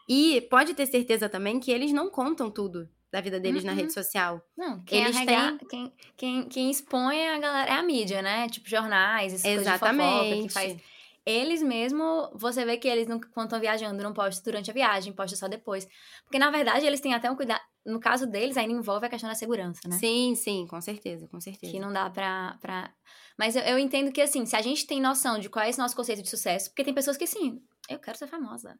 E 0.08 0.42
pode 0.50 0.74
ter 0.74 0.86
certeza 0.86 1.28
também 1.30 1.60
que 1.60 1.72
eles 1.72 1.92
não 1.92 2.10
contam 2.10 2.50
tudo 2.50 2.90
da 3.12 3.22
vida 3.22 3.40
deles 3.40 3.64
na 3.64 3.72
Uhum. 3.72 3.78
rede 3.80 3.94
social. 3.94 4.42
Não, 4.56 4.84
quem, 4.84 5.04
Eles 5.04 5.16
arrega- 5.16 5.58
quem, 5.68 5.94
quem, 6.16 6.44
quem 6.48 6.70
expõe 6.70 7.28
a 7.30 7.40
galera 7.40 7.70
é 7.72 7.74
a 7.74 7.82
mídia, 7.84 8.22
né? 8.22 8.48
Tipo, 8.50 8.70
jornais, 8.70 9.34
essas 9.34 9.44
coisas 9.44 9.66
de 9.66 9.72
fofoca 9.80 9.90
que 9.90 10.00
Exatamente. 10.00 10.54
faz 10.54 10.78
Eles 11.26 11.62
mesmo, 11.62 12.32
você 12.34 12.66
vê 12.66 12.78
que 12.78 12.88
eles, 12.88 13.06
não, 13.08 13.20
quando 13.20 13.48
estão 13.48 13.60
viajando, 13.60 14.02
não 14.02 14.14
postam 14.14 14.44
durante 14.44 14.72
a 14.72 14.74
viagem, 14.74 15.14
postam 15.14 15.38
só 15.38 15.48
depois. 15.48 15.88
Porque, 16.24 16.40
na 16.40 16.50
verdade, 16.50 16.86
eles 16.88 17.02
têm 17.02 17.14
até 17.14 17.30
um 17.30 17.36
cuidado. 17.36 17.62
No 17.86 18.00
caso 18.00 18.26
deles, 18.26 18.58
ainda 18.58 18.74
envolve 18.74 19.06
a 19.06 19.10
questão 19.10 19.30
da 19.30 19.36
segurança, 19.36 19.82
né? 19.88 19.98
Sim, 19.98 20.34
sim, 20.36 20.66
com 20.68 20.80
certeza, 20.82 21.28
com 21.28 21.40
certeza. 21.40 21.72
Que 21.72 21.80
não 21.80 21.92
dá 21.94 22.10
pra. 22.10 22.58
pra... 22.62 22.92
Mas 23.40 23.56
eu, 23.56 23.62
eu 23.62 23.80
entendo 23.80 24.12
que, 24.12 24.20
assim, 24.20 24.46
se 24.46 24.54
a 24.54 24.62
gente 24.62 24.86
tem 24.86 25.00
noção 25.00 25.40
de 25.40 25.50
qual 25.50 25.64
é 25.64 25.70
esse 25.70 25.80
nosso 25.80 25.96
conceito 25.96 26.22
de 26.22 26.30
sucesso, 26.30 26.70
porque 26.70 26.84
tem 26.84 26.94
pessoas 26.94 27.16
que, 27.16 27.24
assim, 27.24 27.64
eu 27.88 27.98
quero 27.98 28.18
ser 28.18 28.28
famosa. 28.28 28.78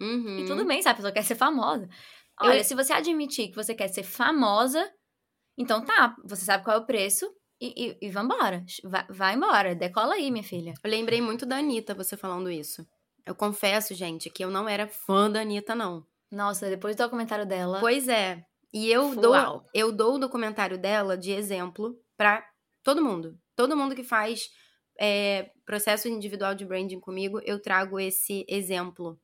Uhum. 0.00 0.38
E 0.38 0.46
tudo 0.46 0.64
bem 0.64 0.80
se 0.80 0.88
a 0.88 0.94
pessoa 0.94 1.12
quer 1.12 1.24
ser 1.24 1.34
famosa. 1.34 1.88
Olha, 2.40 2.62
se 2.62 2.72
você 2.76 2.92
admitir 2.92 3.48
que 3.48 3.56
você 3.56 3.74
quer 3.74 3.88
ser 3.88 4.04
famosa, 4.04 4.88
então 5.58 5.84
tá, 5.84 6.14
você 6.24 6.44
sabe 6.44 6.62
qual 6.62 6.76
é 6.76 6.80
o 6.80 6.86
preço 6.86 7.28
e, 7.60 7.88
e, 8.00 8.06
e 8.06 8.08
vambora. 8.08 8.64
Vai, 8.84 9.06
vai 9.08 9.34
embora, 9.34 9.74
decola 9.74 10.14
aí, 10.14 10.30
minha 10.30 10.44
filha. 10.44 10.74
Eu 10.84 10.90
lembrei 10.90 11.20
muito 11.20 11.44
da 11.44 11.56
Anitta, 11.56 11.92
você 11.92 12.16
falando 12.16 12.48
isso. 12.48 12.86
Eu 13.24 13.34
confesso, 13.34 13.92
gente, 13.92 14.30
que 14.30 14.44
eu 14.44 14.50
não 14.50 14.68
era 14.68 14.86
fã 14.86 15.28
da 15.28 15.40
Anitta, 15.40 15.74
não. 15.74 16.06
Nossa, 16.30 16.68
depois 16.68 16.94
do 16.94 17.02
documentário 17.02 17.46
dela. 17.46 17.80
Pois 17.80 18.06
é. 18.06 18.44
E 18.72 18.88
eu 18.88 19.06
Uau. 19.06 19.16
dou, 19.16 19.64
eu 19.74 19.90
dou 19.90 20.14
o 20.14 20.18
documentário 20.18 20.78
dela 20.78 21.18
de 21.18 21.32
exemplo 21.32 21.98
pra 22.16 22.46
todo 22.84 23.02
mundo. 23.02 23.36
Todo 23.56 23.76
mundo 23.76 23.94
que 23.94 24.04
faz 24.04 24.50
é, 25.00 25.50
processo 25.64 26.08
individual 26.08 26.54
de 26.54 26.64
branding 26.64 27.00
comigo, 27.00 27.40
eu 27.44 27.60
trago 27.60 27.98
esse 27.98 28.44
exemplo. 28.48 29.18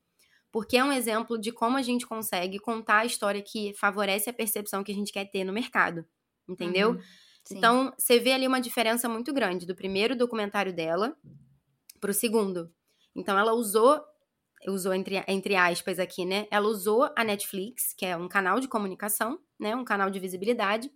Porque 0.50 0.76
é 0.76 0.84
um 0.84 0.92
exemplo 0.92 1.38
de 1.38 1.52
como 1.52 1.76
a 1.76 1.82
gente 1.82 2.06
consegue 2.06 2.58
contar 2.58 2.98
a 2.98 3.06
história 3.06 3.40
que 3.40 3.72
favorece 3.74 4.28
a 4.28 4.34
percepção 4.34 4.82
que 4.82 4.92
a 4.92 4.94
gente 4.94 5.12
quer 5.12 5.26
ter 5.26 5.44
no 5.44 5.52
mercado. 5.52 6.04
Entendeu? 6.48 6.92
Uhum. 6.92 7.02
Então, 7.50 7.92
você 7.96 8.18
vê 8.18 8.32
ali 8.32 8.46
uma 8.46 8.60
diferença 8.60 9.08
muito 9.08 9.32
grande 9.32 9.66
do 9.66 9.74
primeiro 9.74 10.16
documentário 10.16 10.72
dela 10.72 11.16
pro 12.00 12.12
segundo. 12.12 12.72
Então, 13.14 13.38
ela 13.38 13.52
usou, 13.52 14.00
usou 14.68 14.94
entre, 14.94 15.22
entre 15.26 15.56
aspas 15.56 15.98
aqui, 15.98 16.24
né? 16.24 16.46
Ela 16.50 16.68
usou 16.68 17.10
a 17.16 17.24
Netflix, 17.24 17.94
que 17.96 18.06
é 18.06 18.16
um 18.16 18.28
canal 18.28 18.60
de 18.60 18.68
comunicação, 18.68 19.38
né? 19.58 19.74
Um 19.74 19.84
canal 19.84 20.10
de 20.10 20.20
visibilidade, 20.20 20.90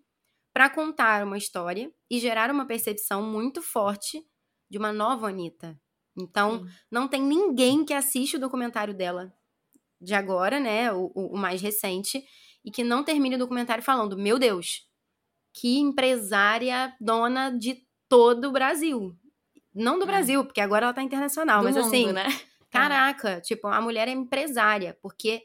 para 0.57 0.71
contar 0.71 1.23
uma 1.23 1.37
história 1.37 1.93
e 2.11 2.19
gerar 2.19 2.51
uma 2.51 2.65
percepção 2.65 3.23
muito 3.23 3.61
forte 3.61 4.27
de 4.71 4.79
uma 4.79 4.91
nova 4.91 5.29
Anitta. 5.29 5.79
Então, 6.17 6.65
Sim. 6.65 6.71
não 6.91 7.07
tem 7.07 7.21
ninguém 7.21 7.85
que 7.85 7.93
assiste 7.93 8.37
o 8.37 8.41
documentário 8.41 8.95
dela 8.95 9.31
de 10.01 10.15
agora, 10.15 10.59
né? 10.59 10.91
O, 10.91 11.13
o, 11.15 11.35
o 11.35 11.37
mais 11.37 11.61
recente, 11.61 12.25
e 12.65 12.71
que 12.71 12.83
não 12.83 13.05
termine 13.05 13.35
o 13.37 13.39
documentário 13.39 13.85
falando: 13.85 14.17
Meu 14.17 14.39
Deus, 14.39 14.89
que 15.53 15.77
empresária 15.77 16.97
dona 16.99 17.51
de 17.51 17.87
todo 18.09 18.49
o 18.49 18.53
Brasil. 18.53 19.15
Não 19.75 19.99
do 19.99 20.05
É. 20.05 20.07
Brasil, 20.07 20.43
porque 20.43 20.63
agora 20.63 20.87
ela 20.87 20.95
tá 20.95 21.03
internacional, 21.03 21.59
Do 21.59 21.65
mas 21.65 21.77
mundo, 21.77 21.87
assim, 21.87 22.13
né? 22.13 22.25
caraca, 22.71 23.43
tipo, 23.43 23.67
a 23.67 23.83
mulher 23.83 24.09
é 24.09 24.13
empresária, 24.13 24.97
porque 25.03 25.43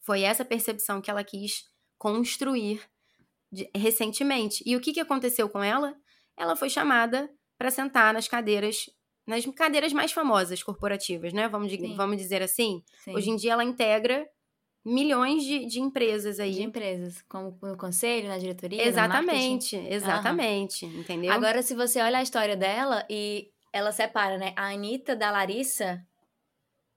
foi 0.00 0.22
essa 0.22 0.44
percepção 0.44 1.02
que 1.02 1.10
ela 1.10 1.24
quis 1.24 1.64
construir 1.98 2.80
de- 3.56 3.70
recentemente. 3.74 4.62
E 4.66 4.76
o 4.76 4.80
que, 4.80 4.92
que 4.92 5.00
aconteceu 5.00 5.48
com 5.48 5.62
ela? 5.62 5.94
Ela 6.36 6.54
foi 6.54 6.68
chamada 6.68 7.28
para 7.58 7.70
sentar 7.70 8.12
nas 8.12 8.28
cadeiras, 8.28 8.90
nas 9.26 9.44
cadeiras 9.46 9.92
mais 9.92 10.12
famosas 10.12 10.62
corporativas, 10.62 11.32
né? 11.32 11.48
Vamos, 11.48 11.72
Sim. 11.72 11.96
vamos 11.96 12.18
dizer 12.18 12.42
assim. 12.42 12.82
Sim. 13.02 13.14
Hoje 13.14 13.30
em 13.30 13.36
dia 13.36 13.52
ela 13.54 13.64
integra 13.64 14.28
milhões 14.84 15.42
de, 15.42 15.66
de 15.66 15.80
empresas 15.80 16.38
aí. 16.38 16.52
de 16.52 16.62
empresas, 16.62 17.22
como 17.28 17.58
no 17.62 17.76
conselho, 17.76 18.28
na 18.28 18.38
diretoria. 18.38 18.86
Exatamente, 18.86 19.74
exatamente, 19.76 20.86
entendeu? 20.86 21.32
Agora, 21.32 21.62
se 21.62 21.74
você 21.74 22.00
olha 22.00 22.18
a 22.18 22.22
história 22.22 22.56
dela 22.56 23.04
e 23.10 23.50
ela 23.72 23.90
separa, 23.90 24.38
né? 24.38 24.52
A 24.56 24.68
Anitta 24.68 25.16
da 25.16 25.30
Larissa. 25.30 26.04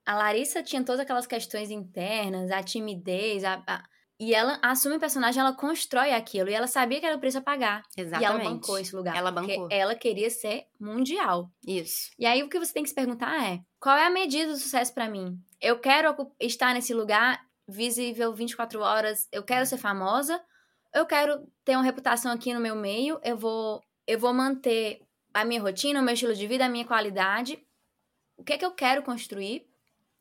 A 0.06 0.14
Larissa 0.16 0.62
tinha 0.62 0.82
todas 0.84 1.00
aquelas 1.00 1.26
questões 1.26 1.70
internas, 1.70 2.50
a 2.50 2.62
timidez, 2.62 3.44
a, 3.44 3.62
a- 3.66 3.84
e 4.20 4.34
ela 4.34 4.58
assume 4.60 4.96
o 4.96 5.00
personagem, 5.00 5.40
ela 5.40 5.54
constrói 5.54 6.12
aquilo. 6.12 6.50
E 6.50 6.52
ela 6.52 6.66
sabia 6.66 7.00
que 7.00 7.06
era 7.06 7.16
o 7.16 7.18
preço 7.18 7.38
a 7.38 7.40
pagar. 7.40 7.82
Exatamente. 7.96 8.22
E 8.22 8.26
ela 8.26 8.50
bancou 8.50 8.78
esse 8.78 8.94
lugar. 8.94 9.16
Ela 9.16 9.32
porque 9.32 9.56
bancou. 9.56 9.68
ela 9.70 9.94
queria 9.94 10.28
ser 10.28 10.66
mundial. 10.78 11.50
Isso. 11.66 12.10
E 12.18 12.26
aí 12.26 12.42
o 12.42 12.48
que 12.50 12.58
você 12.58 12.70
tem 12.70 12.82
que 12.82 12.90
se 12.90 12.94
perguntar 12.94 13.42
é: 13.42 13.62
qual 13.80 13.96
é 13.96 14.04
a 14.04 14.10
medida 14.10 14.52
do 14.52 14.58
sucesso 14.58 14.92
pra 14.92 15.08
mim? 15.08 15.42
Eu 15.58 15.78
quero 15.78 16.14
estar 16.38 16.74
nesse 16.74 16.92
lugar 16.92 17.40
visível 17.66 18.34
24 18.34 18.80
horas, 18.80 19.26
eu 19.32 19.42
quero 19.42 19.64
ser 19.64 19.78
famosa, 19.78 20.38
eu 20.92 21.06
quero 21.06 21.46
ter 21.64 21.76
uma 21.76 21.84
reputação 21.84 22.30
aqui 22.30 22.52
no 22.52 22.60
meu 22.60 22.76
meio, 22.76 23.18
eu 23.24 23.38
vou 23.38 23.80
eu 24.06 24.18
vou 24.18 24.34
manter 24.34 25.00
a 25.32 25.46
minha 25.46 25.62
rotina, 25.62 26.00
o 26.00 26.02
meu 26.02 26.12
estilo 26.12 26.34
de 26.34 26.46
vida, 26.46 26.66
a 26.66 26.68
minha 26.68 26.84
qualidade. 26.84 27.64
O 28.36 28.44
que 28.44 28.52
é 28.52 28.58
que 28.58 28.64
eu 28.66 28.72
quero 28.72 29.02
construir? 29.02 29.69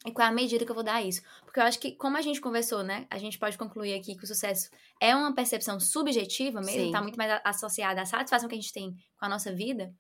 E 0.06 0.12
qual 0.12 0.26
é 0.26 0.30
a 0.30 0.34
medida 0.34 0.64
que 0.64 0.72
eu 0.72 0.76
vou 0.76 0.84
dar 0.84 0.96
a 0.96 1.02
isso? 1.02 1.22
Porque 1.44 1.60
eu 1.60 1.64
acho 1.64 1.78
que, 1.78 1.92
como 1.92 2.16
a 2.16 2.22
gente 2.22 2.40
conversou, 2.40 2.84
né? 2.84 3.06
A 3.10 3.18
gente 3.18 3.38
pode 3.38 3.58
concluir 3.58 3.94
aqui 3.94 4.16
que 4.16 4.24
o 4.24 4.28
sucesso 4.28 4.70
é 5.00 5.14
uma 5.16 5.36
percepção 5.36 5.80
subjetiva 5.80 6.62
mesmo, 6.62 6.86
Sim. 6.86 6.92
tá 6.92 7.02
muito 7.02 7.18
mais 7.18 7.42
associada 7.44 8.02
à 8.02 8.06
satisfação 8.06 8.48
que 8.48 8.56
a 8.56 8.60
gente 8.60 8.72
tem 8.72 8.96
com 9.18 9.26
a 9.26 9.30
nossa 9.30 9.54
vida 9.54 9.94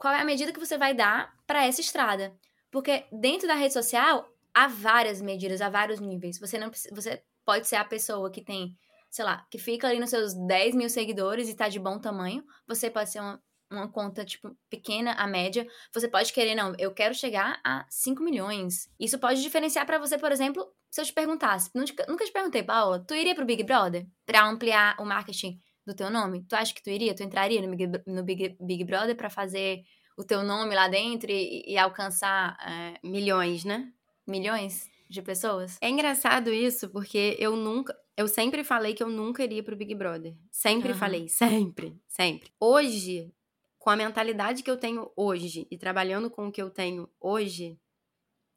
qual 0.00 0.14
é 0.14 0.22
a 0.22 0.24
medida 0.24 0.50
que 0.50 0.58
você 0.58 0.78
vai 0.78 0.94
dar 0.94 1.30
para 1.46 1.66
essa 1.66 1.82
estrada. 1.82 2.34
Porque 2.70 3.04
dentro 3.12 3.46
da 3.46 3.54
rede 3.54 3.74
social 3.74 4.26
há 4.54 4.66
várias 4.66 5.20
medidas, 5.20 5.60
há 5.60 5.68
vários 5.68 6.00
níveis. 6.00 6.38
Você 6.40 6.58
não 6.58 6.70
você 6.90 7.22
pode 7.44 7.68
ser 7.68 7.76
a 7.76 7.84
pessoa 7.84 8.30
que 8.30 8.42
tem, 8.42 8.74
sei 9.10 9.26
lá, 9.26 9.46
que 9.50 9.58
fica 9.58 9.86
ali 9.86 10.00
nos 10.00 10.08
seus 10.08 10.32
10 10.46 10.74
mil 10.74 10.88
seguidores 10.88 11.50
e 11.50 11.54
tá 11.54 11.68
de 11.68 11.78
bom 11.78 11.98
tamanho. 11.98 12.42
Você 12.66 12.90
pode 12.90 13.10
ser 13.10 13.20
uma, 13.20 13.38
uma 13.70 13.88
conta, 13.88 14.24
tipo, 14.24 14.56
pequena, 14.68 15.12
a 15.12 15.26
média. 15.26 15.66
Você 15.92 16.08
pode 16.08 16.32
querer, 16.32 16.54
não, 16.54 16.74
eu 16.78 16.92
quero 16.92 17.14
chegar 17.14 17.60
a 17.64 17.86
5 17.88 18.22
milhões. 18.22 18.88
Isso 18.98 19.18
pode 19.18 19.42
diferenciar 19.42 19.86
para 19.86 19.98
você, 19.98 20.18
por 20.18 20.32
exemplo, 20.32 20.66
se 20.90 21.00
eu 21.00 21.04
te 21.04 21.12
perguntasse, 21.12 21.70
nunca, 21.74 22.24
te 22.24 22.32
perguntei, 22.32 22.62
Paola, 22.62 23.04
tu 23.06 23.14
iria 23.14 23.34
pro 23.34 23.44
Big 23.44 23.62
Brother 23.62 24.06
pra 24.26 24.44
ampliar 24.46 24.96
o 24.98 25.04
marketing 25.04 25.60
do 25.86 25.94
teu 25.94 26.10
nome? 26.10 26.44
Tu 26.48 26.54
acha 26.54 26.74
que 26.74 26.82
tu 26.82 26.90
iria? 26.90 27.14
Tu 27.14 27.22
entraria 27.22 27.62
no 27.62 27.70
Big, 27.76 27.86
no 28.06 28.24
Big, 28.24 28.56
Big 28.60 28.84
Brother 28.84 29.16
pra 29.16 29.30
fazer 29.30 29.82
o 30.16 30.24
teu 30.24 30.42
nome 30.42 30.74
lá 30.74 30.88
dentro 30.88 31.30
e, 31.30 31.64
e 31.66 31.78
alcançar 31.78 32.56
é, 32.66 32.98
Milhões, 33.06 33.64
né? 33.64 33.92
milhões 34.30 34.88
de 35.08 35.20
pessoas? 35.20 35.76
É 35.82 35.90
engraçado 35.90 36.52
isso, 36.52 36.88
porque 36.88 37.36
eu 37.38 37.56
nunca. 37.56 37.94
Eu 38.16 38.28
sempre 38.28 38.62
falei 38.62 38.94
que 38.94 39.02
eu 39.02 39.08
nunca 39.08 39.42
iria 39.42 39.62
pro 39.62 39.76
Big 39.76 39.94
Brother. 39.94 40.34
Sempre 40.50 40.92
uhum. 40.92 40.98
falei, 40.98 41.28
sempre, 41.28 41.96
sempre. 42.06 42.50
Hoje, 42.60 43.32
com 43.80 43.88
a 43.88 43.96
mentalidade 43.96 44.62
que 44.62 44.70
eu 44.70 44.76
tenho 44.76 45.10
hoje 45.16 45.66
e 45.70 45.78
trabalhando 45.78 46.30
com 46.30 46.46
o 46.46 46.52
que 46.52 46.60
eu 46.60 46.70
tenho 46.70 47.08
hoje, 47.18 47.80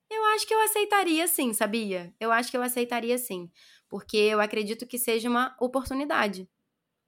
eu 0.10 0.24
acho 0.26 0.46
que 0.46 0.54
eu 0.54 0.60
aceitaria 0.60 1.26
sim, 1.28 1.54
sabia? 1.54 2.14
Eu 2.20 2.30
acho 2.30 2.52
que 2.52 2.58
eu 2.58 2.62
aceitaria 2.62 3.18
sim. 3.18 3.50
Porque 3.88 4.18
eu 4.18 4.42
acredito 4.42 4.86
que 4.86 5.00
seja 5.00 5.30
uma 5.30 5.56
oportunidade. 5.62 6.48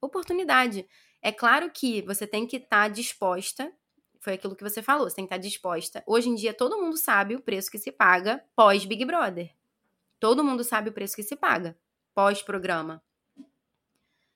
Oportunidade. 0.00 0.88
É 1.20 1.30
claro 1.30 1.70
que 1.70 2.00
você 2.02 2.26
tem 2.26 2.46
que 2.46 2.56
estar 2.56 2.84
tá 2.84 2.88
disposta. 2.88 3.70
Foi 4.18 4.32
aquilo 4.32 4.56
que 4.56 4.64
você 4.64 4.82
falou, 4.82 5.08
você 5.08 5.16
tem 5.16 5.26
que 5.26 5.34
estar 5.34 5.42
tá 5.42 5.48
disposta. 5.48 6.02
Hoje 6.06 6.30
em 6.30 6.34
dia, 6.34 6.54
todo 6.54 6.80
mundo 6.80 6.96
sabe 6.96 7.36
o 7.36 7.42
preço 7.42 7.70
que 7.70 7.78
se 7.78 7.92
paga 7.92 8.42
pós-Big 8.56 9.04
Brother. 9.04 9.54
Todo 10.18 10.42
mundo 10.42 10.64
sabe 10.64 10.88
o 10.88 10.92
preço 10.92 11.14
que 11.14 11.22
se 11.22 11.36
paga 11.36 11.78
pós-programa. 12.14 13.02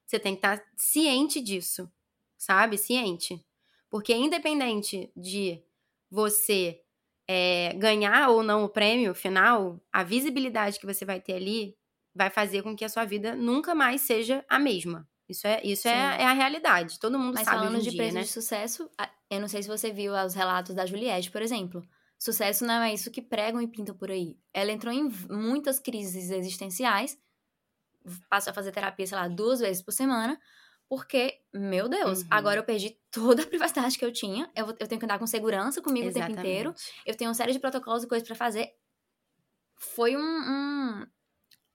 Você 0.05 0.19
tem 0.19 0.35
que 0.35 0.39
estar 0.39 0.59
tá 0.59 0.67
ciente 0.77 1.41
disso, 1.41 1.91
sabe? 2.37 2.77
Ciente. 2.77 3.43
Porque 3.91 4.15
independente 4.15 5.11
de 5.17 5.63
você 6.11 6.81
é, 7.29 7.75
ganhar 7.75 8.31
ou 8.31 8.43
não 8.43 8.65
o 8.65 8.69
prêmio 8.69 9.15
final, 9.15 9.81
a 9.93 10.03
visibilidade 10.03 10.79
que 10.79 10.87
você 10.87 11.05
vai 11.05 11.21
ter 11.21 11.35
ali 11.35 11.77
vai 12.15 12.31
fazer 12.31 12.63
com 12.63 12.75
que 12.75 12.85
a 12.85 12.89
sua 12.89 13.05
vida 13.05 13.35
nunca 13.35 13.75
mais 13.75 14.01
seja 14.03 14.45
a 14.49 14.59
mesma. 14.59 15.09
Isso 15.29 15.47
é, 15.47 15.61
isso 15.63 15.87
é, 15.87 16.23
é, 16.23 16.25
a 16.25 16.33
realidade. 16.33 16.99
Todo 16.99 17.19
mundo 17.19 17.35
Mas 17.35 17.45
sabe 17.45 17.59
falando 17.59 17.77
hoje 17.77 17.91
de 17.91 17.97
dia, 17.97 18.13
né? 18.13 18.23
de 18.23 18.29
sucesso, 18.29 18.91
eu 19.31 19.41
não 19.41 19.47
sei 19.47 19.63
se 19.63 19.69
você 19.69 19.93
viu 19.93 20.13
os 20.13 20.35
relatos 20.35 20.75
da 20.75 20.87
Juliette, 20.87 21.31
por 21.31 21.43
exemplo. 21.43 21.83
Sucesso 22.19 22.65
não 22.65 22.83
é 22.83 22.93
isso 22.93 23.11
que 23.11 23.23
pregam 23.23 23.63
e 23.63 23.69
pintam 23.69 23.95
por 23.95 24.11
aí. 24.11 24.37
Ela 24.53 24.73
entrou 24.73 24.93
em 24.93 25.09
muitas 25.29 25.79
crises 25.79 26.31
existenciais 26.31 27.17
passo 28.29 28.51
a 28.51 28.53
fazer 28.53 28.73
terapia, 28.73 29.07
sei 29.07 29.17
lá, 29.17 29.29
duas 29.29 29.61
vezes 29.61 29.83
por 29.83 29.93
semana, 29.93 30.39
porque, 30.91 31.41
meu 31.55 31.89
Deus, 31.89 32.23
uhum. 32.23 32.27
agora 32.29 32.59
eu 32.59 32.65
perdi 32.65 32.99
toda 33.13 33.45
a 33.45 33.47
privacidade 33.47 33.97
que 33.97 34.05
eu 34.05 34.13
tinha. 34.13 34.51
Eu, 34.57 34.67
eu 34.77 34.89
tenho 34.89 34.99
que 34.99 35.05
andar 35.05 35.21
com 35.21 35.27
segurança 35.27 35.81
comigo 35.81 36.09
Exatamente. 36.09 36.33
o 36.33 36.35
tempo 36.35 36.49
inteiro. 36.49 36.75
Eu 37.07 37.17
tenho 37.17 37.31
uma 37.31 37.35
série 37.35 37.53
de 37.53 37.61
protocolos 37.61 38.03
e 38.03 38.09
coisas 38.09 38.27
para 38.27 38.35
fazer. 38.35 38.73
Foi 39.77 40.17
um, 40.17 40.21
um, 40.21 41.07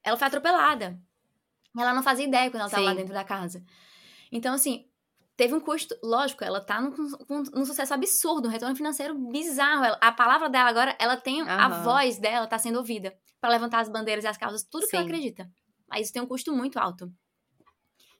Ela 0.03 0.17
foi 0.17 0.27
atropelada. 0.27 0.99
Ela 1.77 1.93
não 1.93 2.03
fazia 2.03 2.25
ideia 2.25 2.51
quando 2.51 2.59
ela 2.59 2.67
estava 2.67 2.83
lá 2.83 2.93
dentro 2.93 3.13
da 3.13 3.23
casa. 3.23 3.63
Então, 4.33 4.53
assim, 4.53 4.85
teve 5.37 5.53
um 5.53 5.61
custo. 5.61 5.95
Lógico, 6.03 6.43
ela 6.43 6.59
tá 6.59 6.81
num, 6.81 6.91
num 7.53 7.65
sucesso 7.65 7.93
absurdo, 7.93 8.49
um 8.49 8.51
retorno 8.51 8.75
financeiro 8.75 9.17
bizarro. 9.17 9.85
Ela, 9.85 9.97
a 10.01 10.11
palavra 10.11 10.49
dela 10.49 10.69
agora, 10.69 10.93
ela 10.99 11.15
tem. 11.15 11.41
Uhum. 11.41 11.47
A 11.47 11.69
voz 11.69 12.17
dela 12.17 12.47
tá 12.47 12.59
sendo 12.59 12.79
ouvida 12.79 13.17
para 13.39 13.51
levantar 13.51 13.79
as 13.79 13.87
bandeiras 13.87 14.25
e 14.25 14.27
as 14.27 14.37
causas, 14.37 14.65
tudo 14.69 14.83
Sim. 14.83 14.89
que 14.89 14.95
ela 14.97 15.05
acredita. 15.05 15.49
Mas 15.87 16.01
isso 16.01 16.11
tem 16.11 16.21
um 16.21 16.27
custo 16.27 16.53
muito 16.53 16.77
alto. 16.77 17.09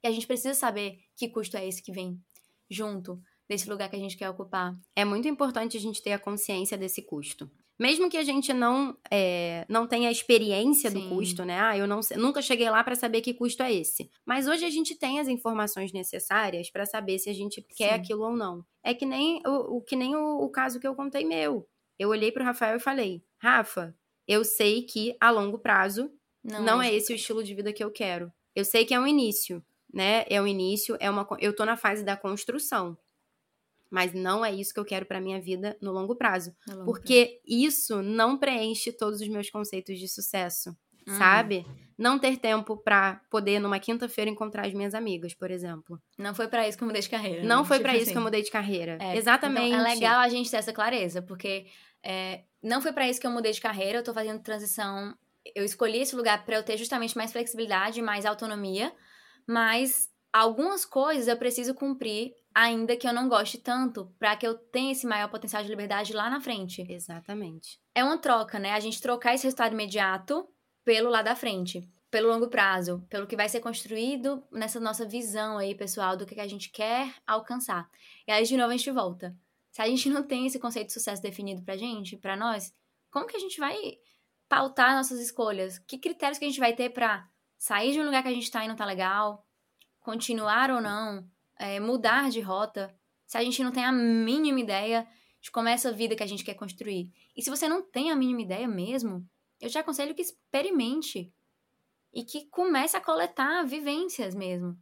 E 0.06 0.08
a 0.08 0.12
gente 0.12 0.28
precisa 0.28 0.54
saber 0.54 1.00
que 1.16 1.28
custo 1.28 1.58
é 1.58 1.68
esse 1.68 1.82
que 1.82 1.92
vem 1.92 2.22
junto 2.70 3.20
desse 3.50 3.68
lugar 3.68 3.90
que 3.90 3.96
a 3.96 4.00
gente 4.00 4.16
quer 4.16 4.30
ocupar. 4.30 4.76
É 4.96 5.04
muito 5.04 5.28
importante 5.28 5.78
a 5.78 5.80
gente 5.80 6.00
ter 6.00 6.12
a 6.12 6.20
consciência 6.20 6.78
desse 6.78 7.02
custo. 7.02 7.50
Mesmo 7.78 8.08
que 8.08 8.16
a 8.16 8.24
gente 8.24 8.54
não 8.54 8.96
é, 9.10 9.66
não 9.68 9.88
tenha 9.88 10.10
a 10.10 10.12
experiência 10.12 10.92
Sim. 10.92 11.00
do 11.00 11.10
custo, 11.10 11.44
né? 11.44 11.60
Ah, 11.60 11.76
eu 11.76 11.88
não 11.88 12.02
nunca 12.18 12.40
cheguei 12.40 12.70
lá 12.70 12.84
para 12.84 12.94
saber 12.94 13.22
que 13.22 13.34
custo 13.34 13.64
é 13.64 13.74
esse. 13.74 14.08
Mas 14.24 14.48
hoje 14.48 14.64
a 14.64 14.70
gente 14.70 14.94
tem 14.94 15.20
as 15.20 15.28
informações 15.28 15.92
necessárias 15.92 16.70
para 16.70 16.86
saber 16.86 17.18
se 17.18 17.32
a 17.32 17.34
gente 17.34 17.60
quer 17.76 17.96
Sim. 17.96 18.00
aquilo 18.00 18.26
ou 18.26 18.38
não. 18.38 18.64
É 18.84 18.94
que 18.94 19.08
nem 19.08 19.42
o, 19.44 19.78
o 19.78 19.82
que 19.82 19.96
nem 19.96 20.16
o, 20.16 20.38
o, 20.38 20.50
caso 20.52 20.80
que 20.80 20.88
eu 20.88 20.94
contei 20.94 21.26
meu. 21.26 21.68
Eu 21.98 22.10
olhei 22.10 22.32
para 22.32 22.44
o 22.44 22.46
Rafael 22.46 22.78
e 22.78 22.80
falei: 22.80 23.24
Rafa, 23.42 23.98
eu 24.28 24.46
sei 24.46 24.84
que 24.84 25.18
a 25.20 25.32
longo 25.32 25.58
prazo 25.58 26.12
não, 26.44 26.62
não 26.62 26.82
é 26.82 26.94
esse 26.94 27.12
o 27.12 27.16
estilo 27.16 27.44
de 27.44 27.56
vida 27.56 27.74
que 27.74 27.84
eu 27.84 27.90
quero. 27.90 28.32
Eu 28.56 28.64
sei 28.64 28.86
que 28.86 28.94
é 28.94 29.00
um 29.00 29.08
início, 29.08 29.62
né? 29.94 30.26
É 30.30 30.42
um 30.42 30.48
início, 30.48 30.98
é 31.00 31.10
uma 31.10 31.28
eu 31.40 31.56
tô 31.56 31.66
na 31.66 31.78
fase 31.78 32.04
da 32.04 32.16
construção. 32.16 32.98
Mas 33.90 34.14
não 34.14 34.44
é 34.44 34.52
isso 34.54 34.74
que 34.74 34.80
eu 34.80 34.86
quero 34.86 35.06
para 35.06 35.22
minha 35.22 35.40
vida 35.40 35.78
no 35.80 35.92
longo 35.92 36.16
prazo, 36.16 36.56
no 36.68 36.78
longo 36.78 36.86
porque 36.86 37.26
prazo. 37.26 37.42
isso 37.46 38.02
não 38.02 38.38
preenche 38.38 38.92
todos 38.92 39.22
os 39.22 39.28
meus 39.28 39.50
conceitos 39.50 39.98
de 40.00 40.08
sucesso, 40.08 40.76
uhum. 41.08 41.18
sabe? 41.18 41.66
Não 41.98 42.20
ter 42.20 42.38
tempo 42.38 42.76
para 42.76 43.22
poder 43.30 43.60
numa 43.60 43.80
quinta-feira 43.80 44.30
encontrar 44.30 44.66
as 44.66 44.74
minhas 44.74 44.94
amigas, 44.94 45.34
por 45.34 45.50
exemplo. 45.50 46.02
Não 46.18 46.36
foi 46.36 46.48
para 46.48 46.68
isso 46.68 46.78
que 46.78 46.84
eu 46.84 46.88
mudei 46.88 47.02
de 47.02 47.10
carreira. 47.10 47.44
Não 47.44 47.62
né? 47.62 47.68
foi 47.68 47.78
tipo 47.78 47.84
para 47.84 47.92
assim. 47.94 48.02
isso 48.02 48.12
que 48.12 48.18
eu 48.18 48.22
mudei 48.22 48.42
de 48.42 48.52
carreira. 48.52 48.98
É, 49.00 49.16
Exatamente. 49.16 49.68
Então 49.68 49.86
é 49.86 49.94
legal 49.94 50.20
a 50.20 50.28
gente 50.28 50.52
ter 50.52 50.58
essa 50.58 50.74
clareza, 50.74 51.22
porque 51.22 51.68
é, 52.04 52.42
não 52.62 52.82
foi 52.82 52.92
para 52.92 53.08
isso 53.08 53.22
que 53.22 53.28
eu 53.28 53.32
mudei 53.32 53.52
de 53.54 53.62
carreira, 53.62 54.00
eu 54.00 54.04
tô 54.04 54.14
fazendo 54.14 54.42
transição 54.42 55.16
eu 55.54 55.64
escolhi 55.64 56.00
esse 56.00 56.16
lugar 56.16 56.44
para 56.46 56.56
eu 56.56 56.64
ter 56.64 56.78
justamente 56.78 57.16
mais 57.16 57.32
flexibilidade, 57.32 58.02
mais 58.02 58.26
autonomia, 58.26 58.92
mas 59.48 60.10
algumas 60.32 60.86
coisas 60.86 61.28
eu 61.28 61.38
preciso 61.38 61.74
cumprir 61.74 62.34
ainda 62.54 62.96
que 62.96 63.08
eu 63.08 63.14
não 63.14 63.28
goste 63.28 63.58
tanto, 63.58 64.14
para 64.18 64.36
que 64.38 64.48
eu 64.48 64.56
tenha 64.58 64.94
esse 64.94 65.06
maior 65.06 65.30
potencial 65.30 65.62
de 65.62 65.70
liberdade 65.70 66.14
lá 66.14 66.30
na 66.30 66.40
frente. 66.40 66.86
Exatamente. 66.90 67.80
É 67.94 68.04
uma 68.04 68.18
troca, 68.18 68.58
né? 68.58 68.72
A 68.72 68.80
gente 68.80 69.02
trocar 69.02 69.34
esse 69.34 69.44
resultado 69.44 69.74
imediato 69.74 70.48
pelo 70.86 71.10
lá 71.10 71.22
da 71.22 71.36
frente, 71.36 71.90
pelo 72.10 72.30
longo 72.30 72.48
prazo, 72.48 73.06
pelo 73.10 73.28
que 73.28 73.36
vai 73.36 73.50
ser 73.50 73.60
construído 73.60 74.42
nessa 74.52 74.80
nossa 74.80 75.06
visão 75.06 75.58
aí, 75.58 75.76
pessoal, 75.76 76.16
do 76.16 76.26
que 76.26 76.40
a 76.40 76.48
gente 76.48 76.70
quer 76.70 77.14
alcançar. 77.28 77.90
E 78.26 78.32
aí, 78.32 78.46
de 78.46 78.56
novo, 78.56 78.72
a 78.72 78.78
gente 78.78 78.92
volta. 78.92 79.36
Se 79.72 79.82
a 79.82 79.88
gente 79.88 80.08
não 80.10 80.24
tem 80.24 80.48
esse 80.48 80.58
conceito 80.58 80.88
de 80.88 80.94
sucesso 80.94 81.22
definido 81.22 81.62
pra 81.62 81.76
gente, 81.76 82.16
pra 82.16 82.38
nós, 82.38 82.74
como 83.12 83.28
que 83.28 83.36
a 83.36 83.40
gente 83.40 83.60
vai 83.60 83.76
pautar 84.48 84.96
nossas 84.96 85.20
escolhas? 85.20 85.80
Que 85.80 85.98
critérios 85.98 86.38
que 86.38 86.46
a 86.46 86.48
gente 86.48 86.60
vai 86.60 86.74
ter 86.74 86.92
para 86.92 87.28
sair 87.58 87.94
de 87.94 88.00
um 88.00 88.06
lugar 88.06 88.22
que 88.22 88.30
a 88.30 88.34
gente 88.34 88.44
está 88.44 88.64
e 88.64 88.68
não 88.68 88.76
tá 88.76 88.86
legal, 88.86 89.46
continuar 90.00 90.72
ou 90.72 90.82
não, 90.82 91.28
é, 91.58 91.80
mudar 91.80 92.30
de 92.30 92.42
rota? 92.42 92.96
Se 93.26 93.38
a 93.38 93.44
gente 93.44 93.64
não 93.64 93.72
tem 93.72 93.84
a 93.84 93.92
mínima 93.92 94.60
ideia 94.60 95.08
de 95.42 95.52
como 95.52 95.68
é 95.68 95.74
essa 95.74 95.92
vida 95.92 96.16
que 96.16 96.24
a 96.24 96.28
gente 96.28 96.44
quer 96.44 96.56
construir. 96.56 97.12
E 97.36 97.42
se 97.42 97.50
você 97.50 97.68
não 97.68 97.84
tem 97.84 98.12
a 98.12 98.16
mínima 98.16 98.42
ideia 98.42 98.68
mesmo, 98.68 99.24
eu 99.60 99.70
te 99.70 99.78
aconselho 99.78 100.16
que 100.16 100.22
experimente 100.22 101.32
e 102.12 102.24
que 102.24 102.48
comece 102.48 102.98
a 102.98 103.02
coletar 103.02 103.64
vivências 103.64 104.34
mesmo 104.34 104.76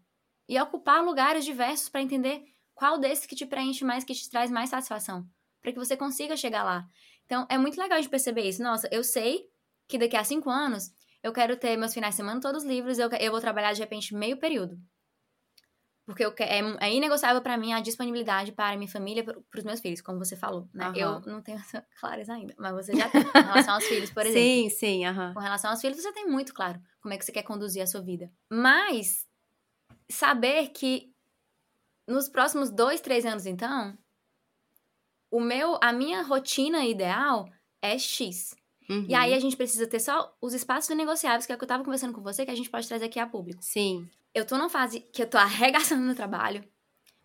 e 0.47 0.59
ocupar 0.61 1.03
lugares 1.03 1.43
diversos 1.43 1.89
para 1.89 2.01
entender 2.01 2.43
qual 2.73 2.97
desses 2.97 3.25
que 3.25 3.35
te 3.35 3.45
preenche 3.45 3.83
mais, 3.83 4.03
que 4.03 4.13
te 4.13 4.29
traz 4.29 4.51
mais 4.51 4.69
satisfação, 4.69 5.27
para 5.61 5.71
que 5.71 5.79
você 5.79 5.97
consiga 5.97 6.37
chegar 6.37 6.63
lá. 6.63 6.87
Então, 7.25 7.45
é 7.49 7.57
muito 7.57 7.79
legal 7.79 7.99
de 7.99 8.09
perceber 8.09 8.47
isso. 8.47 8.61
Nossa, 8.61 8.87
eu 8.91 9.03
sei 9.03 9.45
que 9.87 9.97
daqui 9.97 10.15
a 10.15 10.23
cinco 10.23 10.49
anos 10.49 10.91
eu 11.23 11.31
quero 11.31 11.55
ter 11.55 11.77
meus 11.77 11.93
finais 11.93 12.13
de 12.13 12.17
semana 12.17 12.41
todos 12.41 12.65
livres, 12.65 12.99
eu, 12.99 13.09
eu 13.09 13.31
vou 13.31 13.39
trabalhar 13.39 13.73
de 13.73 13.79
repente 13.79 14.13
meio 14.13 14.37
período. 14.37 14.77
Porque 16.05 16.25
eu, 16.25 16.33
é, 16.37 16.59
é 16.85 16.93
inegociável 16.93 17.41
para 17.41 17.57
mim 17.57 17.71
a 17.71 17.79
disponibilidade 17.79 18.51
para 18.51 18.75
minha 18.75 18.89
família, 18.89 19.23
para 19.23 19.57
os 19.57 19.63
meus 19.63 19.79
filhos, 19.79 20.01
como 20.01 20.19
você 20.19 20.35
falou, 20.35 20.67
né? 20.73 20.89
Uhum. 20.89 20.95
Eu 20.95 21.21
não 21.21 21.41
tenho 21.41 21.57
essa 21.57 21.85
clareza 21.97 22.33
ainda, 22.33 22.53
mas 22.57 22.73
você 22.73 22.93
já 22.93 23.07
tem. 23.07 23.23
Com 23.23 23.39
relação 23.39 23.75
aos 23.75 23.85
filhos, 23.85 24.11
por 24.11 24.25
exemplo. 24.25 24.41
Sim, 24.41 24.69
sim, 24.69 25.07
uhum. 25.07 25.33
Com 25.33 25.39
relação 25.39 25.71
aos 25.71 25.79
filhos, 25.79 25.97
você 25.97 26.11
tem 26.11 26.27
muito 26.27 26.53
claro 26.53 26.81
como 26.99 27.13
é 27.13 27.17
que 27.17 27.23
você 27.23 27.31
quer 27.31 27.43
conduzir 27.43 27.81
a 27.81 27.87
sua 27.87 28.01
vida. 28.01 28.29
Mas 28.51 29.25
saber 30.11 30.69
que 30.69 31.09
nos 32.05 32.27
próximos 32.27 32.69
dois, 32.69 32.99
três 32.99 33.25
anos, 33.25 33.45
então, 33.45 33.97
o 35.31 35.39
meu, 35.39 35.79
a 35.81 35.93
minha 35.93 36.21
rotina 36.21 36.85
ideal 36.85 37.49
é 37.81 37.97
X. 37.97 38.53
Uhum. 38.89 39.05
E 39.07 39.15
aí 39.15 39.31
uhum. 39.31 39.37
a 39.37 39.39
gente 39.39 39.55
precisa 39.55 39.87
ter 39.87 39.99
só 39.99 40.35
os 40.41 40.53
espaços 40.53 40.95
negociáveis, 40.95 41.45
que 41.45 41.51
é 41.51 41.55
o 41.55 41.57
que 41.57 41.63
eu 41.63 41.67
tava 41.67 41.83
conversando 41.83 42.13
com 42.13 42.21
você, 42.21 42.45
que 42.45 42.51
a 42.51 42.55
gente 42.55 42.69
pode 42.69 42.87
trazer 42.87 43.05
aqui 43.05 43.19
a 43.19 43.27
público. 43.27 43.63
Sim. 43.63 44.07
Eu 44.33 44.45
tô 44.45 44.57
numa 44.57 44.69
fase 44.69 44.99
que 44.99 45.21
eu 45.21 45.27
tô 45.27 45.37
arregaçando 45.39 46.03
no 46.03 46.15
trabalho, 46.15 46.63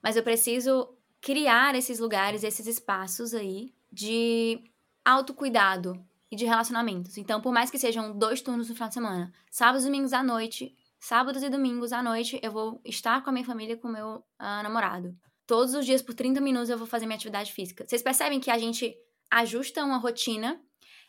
mas 0.03 0.17
eu 0.17 0.23
preciso 0.23 0.89
criar 1.21 1.75
esses 1.75 1.99
lugares, 1.99 2.45
esses 2.45 2.67
espaços 2.67 3.35
aí 3.35 3.73
de 3.91 4.63
autocuidado 5.05 6.05
e 6.31 6.37
de 6.37 6.45
relacionamentos. 6.45 7.17
Então, 7.17 7.41
por 7.41 7.53
mais 7.53 7.71
que 7.71 7.79
sejam 7.79 8.17
dois 8.17 8.41
turnos 8.41 8.69
no 8.69 8.75
final 8.75 8.89
de 8.89 8.95
semana, 8.95 9.33
sábados 9.51 9.85
e 9.85 9.87
domingos 9.87 10.13
à 10.13 10.23
noite, 10.23 10.77
sábados 10.99 11.43
e 11.43 11.49
domingos 11.49 11.93
à 11.93 12.03
noite, 12.03 12.39
eu 12.43 12.53
vou 12.53 12.81
estar 12.85 13.23
com 13.23 13.31
a 13.31 13.33
minha 13.33 13.45
família, 13.45 13.77
com 13.77 13.89
o 13.89 13.93
meu 13.93 14.17
uh, 14.17 14.63
namorado. 14.63 15.17
Todos 15.47 15.75
os 15.75 15.87
dias, 15.87 16.03
por 16.03 16.15
30 16.15 16.41
minutos, 16.41 16.69
eu 16.69 16.77
vou 16.77 16.87
fazer 16.87 17.07
minha 17.07 17.17
atividade 17.17 17.53
física. 17.53 17.87
Vocês 17.87 18.03
percebem 18.03 18.39
que 18.39 18.51
a 18.51 18.59
gente 18.59 18.95
ajusta 19.31 19.83
uma 19.83 19.97
rotina 19.97 20.61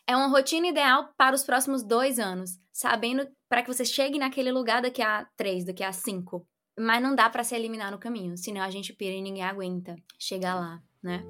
é 0.06 0.16
uma 0.16 0.26
rotina 0.28 0.68
ideal 0.68 1.10
para 1.16 1.34
os 1.34 1.44
próximos 1.44 1.82
dois 1.82 2.18
anos, 2.18 2.58
sabendo 2.72 3.26
para 3.48 3.62
que 3.62 3.72
você 3.72 3.84
chegue 3.84 4.18
naquele 4.18 4.50
lugar 4.52 4.82
daqui 4.82 5.02
a 5.02 5.26
três, 5.36 5.64
daqui 5.64 5.82
a 5.82 5.92
cinco. 5.92 6.46
Mas 6.78 7.02
não 7.02 7.14
dá 7.14 7.28
para 7.28 7.44
se 7.44 7.54
eliminar 7.54 7.90
no 7.90 7.98
caminho, 7.98 8.36
senão 8.36 8.62
a 8.62 8.70
gente 8.70 8.92
pira 8.92 9.14
e 9.14 9.22
ninguém 9.22 9.42
aguenta 9.42 9.94
chegar 10.18 10.54
lá, 10.54 10.80
né? 11.02 11.22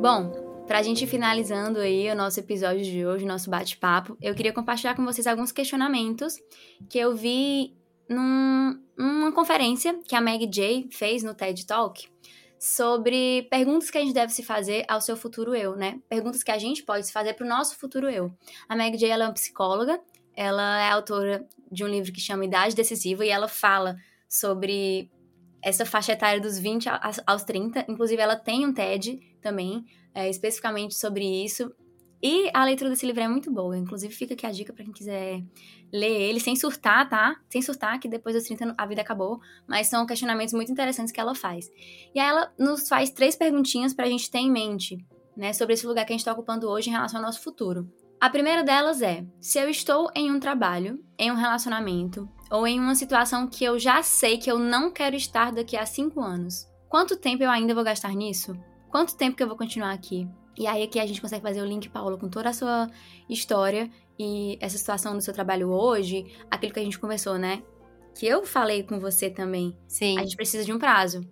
Bom, 0.00 0.32
para 0.66 0.78
a 0.78 0.82
gente 0.82 1.06
finalizando 1.06 1.78
aí 1.78 2.10
o 2.10 2.16
nosso 2.16 2.40
episódio 2.40 2.82
de 2.82 3.06
hoje, 3.06 3.24
nosso 3.24 3.50
bate-papo, 3.50 4.16
eu 4.20 4.34
queria 4.34 4.52
compartilhar 4.52 4.96
com 4.96 5.04
vocês 5.04 5.26
alguns 5.26 5.52
questionamentos 5.52 6.38
que 6.88 6.98
eu 6.98 7.14
vi 7.14 7.76
num, 8.08 8.80
numa 8.96 9.32
conferência 9.32 9.98
que 10.06 10.14
a 10.14 10.20
Meg 10.20 10.48
Jay 10.52 10.88
fez 10.90 11.22
no 11.22 11.34
TED 11.34 11.66
Talk 11.66 12.08
sobre 12.58 13.42
perguntas 13.50 13.90
que 13.90 13.98
a 13.98 14.00
gente 14.00 14.14
deve 14.14 14.32
se 14.32 14.42
fazer 14.42 14.84
ao 14.88 15.00
seu 15.00 15.16
futuro 15.16 15.54
eu, 15.54 15.74
né? 15.74 16.00
Perguntas 16.08 16.42
que 16.42 16.50
a 16.50 16.58
gente 16.58 16.84
pode 16.84 17.06
se 17.06 17.12
fazer 17.12 17.34
para 17.34 17.44
o 17.44 17.48
nosso 17.48 17.76
futuro 17.76 18.08
eu. 18.08 18.32
A 18.68 18.76
Meg 18.76 18.96
Jay 18.96 19.10
ela 19.10 19.24
é 19.24 19.26
uma 19.26 19.34
psicóloga, 19.34 20.00
ela 20.34 20.80
é 20.80 20.90
autora 20.90 21.44
de 21.70 21.84
um 21.84 21.88
livro 21.88 22.12
que 22.12 22.20
chama 22.20 22.44
Idade 22.44 22.74
Decisiva 22.74 23.24
e 23.24 23.30
ela 23.30 23.48
fala 23.48 23.96
sobre 24.28 25.10
essa 25.62 25.86
faixa 25.86 26.12
etária 26.12 26.40
dos 26.40 26.58
20 26.58 26.88
aos 27.26 27.44
30. 27.44 27.84
Inclusive, 27.88 28.20
ela 28.20 28.36
tem 28.36 28.66
um 28.66 28.72
TED 28.72 29.20
também, 29.40 29.84
é, 30.14 30.28
especificamente 30.28 30.94
sobre 30.94 31.24
isso. 31.24 31.72
E 32.22 32.50
a 32.54 32.64
leitura 32.64 32.88
desse 32.88 33.04
livro 33.04 33.20
é 33.20 33.26
muito 33.26 33.50
boa. 33.50 33.76
Inclusive, 33.76 34.14
fica 34.14 34.34
aqui 34.34 34.46
a 34.46 34.50
dica 34.52 34.72
para 34.72 34.84
quem 34.84 34.92
quiser 34.92 35.42
ler 35.92 36.20
ele 36.20 36.38
sem 36.38 36.54
surtar, 36.54 37.08
tá? 37.08 37.34
Sem 37.50 37.60
surtar, 37.60 37.98
que 37.98 38.08
depois 38.08 38.36
dos 38.36 38.44
30 38.44 38.74
a 38.78 38.86
vida 38.86 39.02
acabou. 39.02 39.40
Mas 39.66 39.88
são 39.88 40.06
questionamentos 40.06 40.54
muito 40.54 40.70
interessantes 40.70 41.12
que 41.12 41.20
ela 41.20 41.34
faz. 41.34 41.68
E 42.14 42.20
aí 42.20 42.28
ela 42.28 42.52
nos 42.56 42.88
faz 42.88 43.10
três 43.10 43.34
perguntinhas 43.34 43.92
pra 43.92 44.06
gente 44.06 44.30
ter 44.30 44.38
em 44.38 44.52
mente, 44.52 45.04
né? 45.36 45.52
Sobre 45.52 45.74
esse 45.74 45.86
lugar 45.86 46.04
que 46.04 46.12
a 46.12 46.16
gente 46.16 46.24
tá 46.24 46.32
ocupando 46.32 46.68
hoje 46.68 46.90
em 46.90 46.92
relação 46.92 47.18
ao 47.18 47.26
nosso 47.26 47.42
futuro. 47.42 47.90
A 48.20 48.30
primeira 48.30 48.62
delas 48.62 49.02
é: 49.02 49.26
se 49.40 49.58
eu 49.58 49.68
estou 49.68 50.08
em 50.14 50.30
um 50.30 50.38
trabalho, 50.38 51.04
em 51.18 51.32
um 51.32 51.34
relacionamento, 51.34 52.28
ou 52.52 52.64
em 52.68 52.78
uma 52.78 52.94
situação 52.94 53.48
que 53.48 53.64
eu 53.64 53.80
já 53.80 54.00
sei 54.00 54.38
que 54.38 54.48
eu 54.48 54.60
não 54.60 54.92
quero 54.92 55.16
estar 55.16 55.50
daqui 55.50 55.76
a 55.76 55.84
cinco 55.84 56.20
anos, 56.20 56.68
quanto 56.88 57.16
tempo 57.16 57.42
eu 57.42 57.50
ainda 57.50 57.74
vou 57.74 57.82
gastar 57.82 58.14
nisso? 58.14 58.56
Quanto 58.92 59.16
tempo 59.16 59.36
que 59.36 59.42
eu 59.42 59.48
vou 59.48 59.56
continuar 59.56 59.90
aqui? 59.90 60.28
E 60.56 60.66
aí 60.66 60.82
aqui 60.82 60.98
a 61.00 61.06
gente 61.06 61.20
consegue 61.20 61.42
fazer 61.42 61.62
o 61.62 61.64
link, 61.64 61.88
Paula, 61.88 62.18
com 62.18 62.28
toda 62.28 62.50
a 62.50 62.52
sua 62.52 62.90
história 63.28 63.90
e 64.18 64.58
essa 64.60 64.76
situação 64.76 65.14
do 65.14 65.22
seu 65.22 65.32
trabalho 65.32 65.70
hoje, 65.70 66.26
aquilo 66.50 66.72
que 66.72 66.80
a 66.80 66.84
gente 66.84 66.98
conversou, 66.98 67.38
né? 67.38 67.62
Que 68.14 68.26
eu 68.26 68.44
falei 68.44 68.82
com 68.82 68.98
você 68.98 69.30
também. 69.30 69.76
Sim. 69.88 70.18
A 70.18 70.22
gente 70.22 70.36
precisa 70.36 70.64
de 70.64 70.72
um 70.72 70.78
prazo. 70.78 71.26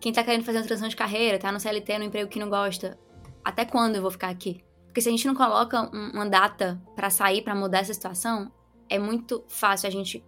Quem 0.00 0.12
tá 0.12 0.22
querendo 0.22 0.44
fazer 0.44 0.58
uma 0.58 0.66
transição 0.66 0.88
de 0.88 0.96
carreira, 0.96 1.38
tá 1.38 1.50
no 1.50 1.58
CLT, 1.58 1.98
no 1.98 2.04
emprego 2.04 2.28
que 2.28 2.38
não 2.38 2.50
gosta, 2.50 2.98
até 3.44 3.64
quando 3.64 3.96
eu 3.96 4.02
vou 4.02 4.10
ficar 4.10 4.28
aqui? 4.28 4.62
Porque 4.86 5.00
se 5.00 5.08
a 5.08 5.12
gente 5.12 5.26
não 5.26 5.34
coloca 5.34 5.88
uma 6.12 6.28
data 6.28 6.80
para 6.94 7.08
sair, 7.08 7.42
para 7.42 7.54
mudar 7.54 7.78
essa 7.78 7.94
situação, 7.94 8.52
é 8.88 8.98
muito 8.98 9.42
fácil 9.48 9.88
a 9.88 9.90
gente 9.90 10.22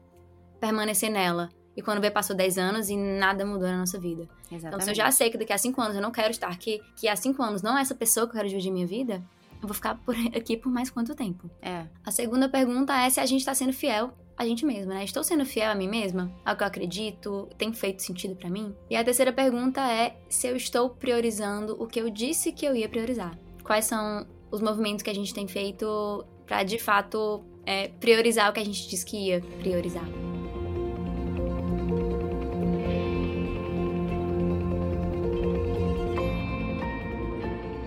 permanecer 0.59 1.11
nela. 1.11 1.51
E 1.77 1.83
quando 1.83 2.01
vê, 2.01 2.11
passou 2.11 2.37
10 2.37 2.59
anos 2.59 2.89
e 2.89 2.97
nada 2.97 3.45
mudou 3.45 3.68
na 3.68 3.79
nossa 3.79 3.99
vida. 3.99 4.29
Exatamente. 4.51 4.66
Então, 4.66 4.81
se 4.81 4.91
eu 4.91 4.95
já 4.95 5.11
sei 5.11 5.31
que 5.31 5.39
daqui 5.39 5.53
a 5.53 5.59
5 5.59 5.81
anos 5.81 5.97
eu 5.97 6.03
não 6.03 6.11
quero 6.11 6.31
estar 6.31 6.49
aqui, 6.49 6.81
que 6.97 7.09
há 7.09 7.16
5 7.16 7.43
anos 7.43 7.62
não 7.62 7.77
é 7.77 7.81
essa 7.81 7.95
pessoa 7.95 8.27
que 8.27 8.33
eu 8.33 8.37
quero 8.37 8.49
dividir 8.49 8.70
minha 8.70 8.87
vida, 8.87 9.22
eu 9.61 9.66
vou 9.66 9.75
ficar 9.75 9.97
por 9.97 10.14
aqui 10.37 10.57
por 10.57 10.70
mais 10.70 10.91
quanto 10.91 11.14
tempo? 11.14 11.51
É. 11.61 11.87
A 12.05 12.11
segunda 12.11 12.49
pergunta 12.49 12.95
é 12.95 13.11
se 13.11 13.20
a 13.20 13.27
gente 13.27 13.41
está 13.41 13.55
sendo 13.55 13.72
fiel 13.72 14.12
a 14.37 14.45
gente 14.45 14.66
mesma, 14.66 14.95
né? 14.95 15.05
Estou 15.05 15.22
sendo 15.22 15.47
fiel 15.47 15.70
a 15.70 15.75
mim 15.77 15.89
mesma? 15.89 16.29
Ao 16.45 16.57
que 16.57 16.64
eu 16.64 16.66
acredito? 16.66 17.49
Tem 17.57 17.72
feito 17.72 18.03
sentido 18.03 18.35
para 18.35 18.51
mim? 18.51 18.75
E 18.91 18.97
a 18.97 19.05
terceira 19.05 19.33
pergunta 19.33 19.81
é 19.81 20.16
se 20.29 20.49
eu 20.49 20.57
estou 20.57 20.91
priorizando 20.91 21.81
o 21.81 21.87
que 21.87 22.01
eu 22.01 22.11
disse 22.11 22.51
que 22.51 22.66
eu 22.66 22.75
ia 22.75 22.89
priorizar. 22.89 23.39
Quais 23.62 23.85
são 23.85 24.27
os 24.51 24.61
movimentos 24.61 25.03
que 25.03 25.11
a 25.11 25.14
gente 25.14 25.33
tem 25.33 25.47
feito 25.47 26.25
para 26.47 26.62
de 26.62 26.79
fato 26.79 27.45
é, 27.66 27.89
priorizar 27.89 28.51
o 28.51 28.53
que 28.53 28.61
a 28.61 28.64
gente 28.64 28.89
disse 28.89 29.05
que 29.05 29.16
ia 29.16 29.41
priorizar. 29.61 30.05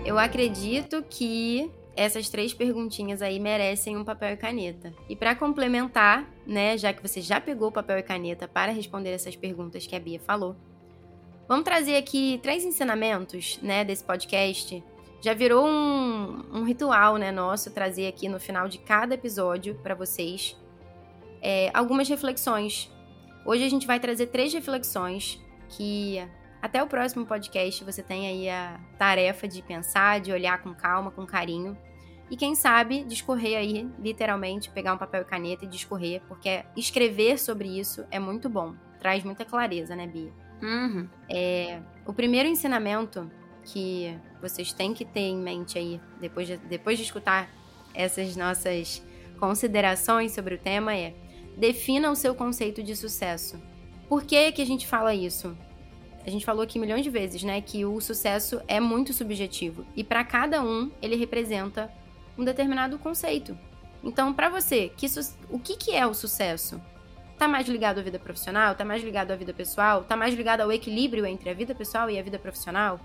Eu 0.08 0.18
acredito 0.18 1.04
que 1.10 1.70
essas 1.94 2.30
três 2.30 2.54
perguntinhas 2.54 3.20
aí 3.20 3.38
merecem 3.38 3.94
um 3.94 4.02
papel 4.02 4.32
e 4.32 4.36
caneta. 4.38 4.90
E 5.06 5.14
para 5.14 5.34
complementar, 5.34 6.26
né, 6.46 6.78
já 6.78 6.94
que 6.94 7.06
você 7.06 7.20
já 7.20 7.38
pegou 7.38 7.70
papel 7.70 7.98
e 7.98 8.02
caneta 8.02 8.48
para 8.48 8.72
responder 8.72 9.10
essas 9.10 9.36
perguntas 9.36 9.86
que 9.86 9.94
a 9.94 10.00
Bia 10.00 10.18
falou, 10.18 10.56
vamos 11.46 11.62
trazer 11.62 11.94
aqui 11.94 12.40
três 12.42 12.64
ensinamentos, 12.64 13.58
né, 13.60 13.84
desse 13.84 14.02
podcast 14.02 14.82
já 15.20 15.34
virou 15.34 15.66
um, 15.66 16.42
um 16.54 16.64
ritual, 16.64 17.18
né, 17.18 17.30
nosso, 17.30 17.70
trazer 17.70 18.06
aqui 18.06 18.30
no 18.30 18.40
final 18.40 18.66
de 18.66 18.78
cada 18.78 19.14
episódio 19.14 19.74
para 19.82 19.94
vocês 19.94 20.56
é, 21.42 21.70
algumas 21.74 22.08
reflexões. 22.08 22.90
Hoje 23.44 23.62
a 23.62 23.68
gente 23.68 23.86
vai 23.86 24.00
trazer 24.00 24.28
três 24.28 24.54
reflexões 24.54 25.38
que 25.68 26.26
até 26.60 26.82
o 26.82 26.86
próximo 26.86 27.24
podcast 27.24 27.84
você 27.84 28.02
tem 28.02 28.26
aí 28.26 28.48
a 28.48 28.80
tarefa 28.98 29.46
de 29.46 29.62
pensar, 29.62 30.20
de 30.20 30.32
olhar 30.32 30.60
com 30.62 30.74
calma, 30.74 31.10
com 31.10 31.24
carinho. 31.24 31.76
E 32.30 32.36
quem 32.36 32.54
sabe 32.54 33.04
discorrer 33.04 33.56
aí, 33.56 33.88
literalmente, 33.98 34.70
pegar 34.70 34.92
um 34.92 34.98
papel 34.98 35.22
e 35.22 35.24
caneta 35.24 35.64
e 35.64 35.68
discorrer, 35.68 36.20
porque 36.28 36.64
escrever 36.76 37.38
sobre 37.38 37.78
isso 37.78 38.04
é 38.10 38.18
muito 38.18 38.48
bom. 38.48 38.74
Traz 38.98 39.24
muita 39.24 39.44
clareza, 39.44 39.96
né, 39.96 40.06
Bia? 40.06 40.32
Uhum. 40.60 41.08
É, 41.30 41.80
o 42.04 42.12
primeiro 42.12 42.48
ensinamento 42.48 43.30
que 43.64 44.18
vocês 44.40 44.72
têm 44.72 44.92
que 44.92 45.04
ter 45.04 45.20
em 45.20 45.38
mente 45.38 45.78
aí, 45.78 46.00
depois 46.20 46.46
de, 46.46 46.56
depois 46.56 46.98
de 46.98 47.04
escutar 47.04 47.48
essas 47.94 48.36
nossas 48.36 49.02
considerações 49.38 50.32
sobre 50.32 50.56
o 50.56 50.58
tema, 50.58 50.94
é 50.94 51.14
defina 51.56 52.10
o 52.10 52.16
seu 52.16 52.34
conceito 52.34 52.82
de 52.82 52.94
sucesso. 52.94 53.60
Por 54.08 54.24
que, 54.24 54.52
que 54.52 54.62
a 54.62 54.66
gente 54.66 54.86
fala 54.86 55.14
isso? 55.14 55.56
A 56.28 56.30
gente 56.30 56.44
falou 56.44 56.62
aqui 56.62 56.78
milhões 56.78 57.02
de 57.02 57.08
vezes, 57.08 57.42
né, 57.42 57.58
que 57.62 57.86
o 57.86 57.98
sucesso 58.02 58.60
é 58.68 58.78
muito 58.78 59.14
subjetivo 59.14 59.86
e 59.96 60.04
para 60.04 60.22
cada 60.22 60.62
um 60.62 60.92
ele 61.00 61.16
representa 61.16 61.90
um 62.36 62.44
determinado 62.44 62.98
conceito. 62.98 63.56
Então, 64.04 64.34
para 64.34 64.50
você, 64.50 64.92
que 64.94 65.06
o 65.48 65.58
que, 65.58 65.74
que 65.74 65.96
é 65.96 66.06
o 66.06 66.12
sucesso? 66.12 66.78
Tá 67.38 67.48
mais 67.48 67.66
ligado 67.66 68.00
à 68.00 68.02
vida 68.02 68.18
profissional? 68.18 68.74
Tá 68.74 68.84
mais 68.84 69.02
ligado 69.02 69.30
à 69.30 69.36
vida 69.36 69.54
pessoal? 69.54 70.04
Tá 70.04 70.18
mais 70.18 70.34
ligado 70.34 70.60
ao 70.60 70.70
equilíbrio 70.70 71.24
entre 71.24 71.48
a 71.48 71.54
vida 71.54 71.74
pessoal 71.74 72.10
e 72.10 72.18
a 72.18 72.22
vida 72.22 72.38
profissional? 72.38 73.00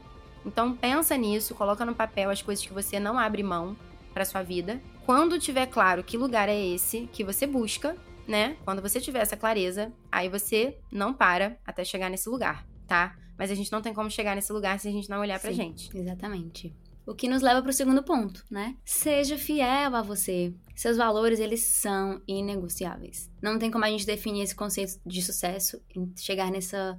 Então 0.46 0.76
pensa 0.76 1.16
nisso, 1.16 1.56
coloca 1.56 1.86
no 1.86 1.96
papel 1.96 2.30
as 2.30 2.42
coisas 2.42 2.66
que 2.66 2.74
você 2.74 3.00
não 3.00 3.18
abre 3.18 3.42
mão 3.42 3.78
para 4.14 4.26
sua 4.26 4.44
vida. 4.44 4.82
Quando 5.06 5.40
tiver 5.40 5.68
claro 5.68 6.04
que 6.04 6.18
lugar 6.18 6.50
é 6.50 6.60
esse 6.60 7.08
que 7.14 7.24
você 7.24 7.48
busca, 7.48 7.96
né? 8.28 8.58
Quando 8.66 8.82
você 8.82 9.00
tiver 9.00 9.20
essa 9.20 9.38
clareza, 9.38 9.94
aí 10.12 10.28
você 10.28 10.78
não 10.92 11.14
para 11.14 11.58
até 11.66 11.86
chegar 11.86 12.10
nesse 12.10 12.28
lugar, 12.28 12.66
tá? 12.94 13.18
Mas 13.38 13.50
a 13.50 13.56
gente 13.56 13.72
não 13.72 13.82
tem 13.82 13.92
como 13.92 14.12
chegar 14.12 14.36
nesse 14.36 14.54
lugar 14.54 14.80
se 14.80 14.88
a 14.88 14.92
gente 14.92 15.10
não 15.10 15.20
olhar 15.20 15.40
pra 15.40 15.50
Sim, 15.50 15.56
gente. 15.56 15.98
Exatamente. 15.98 16.76
O 17.08 17.16
que 17.16 17.28
nos 17.28 17.42
leva 17.42 17.62
para 17.62 17.72
o 17.72 17.74
segundo 17.74 18.04
ponto, 18.04 18.46
né? 18.50 18.78
Seja 18.86 19.36
fiel 19.36 19.96
a 19.96 20.02
você. 20.04 20.54
Seus 20.76 20.96
valores, 20.96 21.40
eles 21.40 21.62
são 21.64 22.22
inegociáveis. 22.28 23.32
Não 23.42 23.58
tem 23.58 23.72
como 23.72 23.84
a 23.84 23.90
gente 23.90 24.06
definir 24.06 24.44
esse 24.44 24.56
conceito 24.56 25.00
de 25.06 25.22
sucesso 25.22 25.82
chegar 26.16 26.52
nessa 26.52 26.98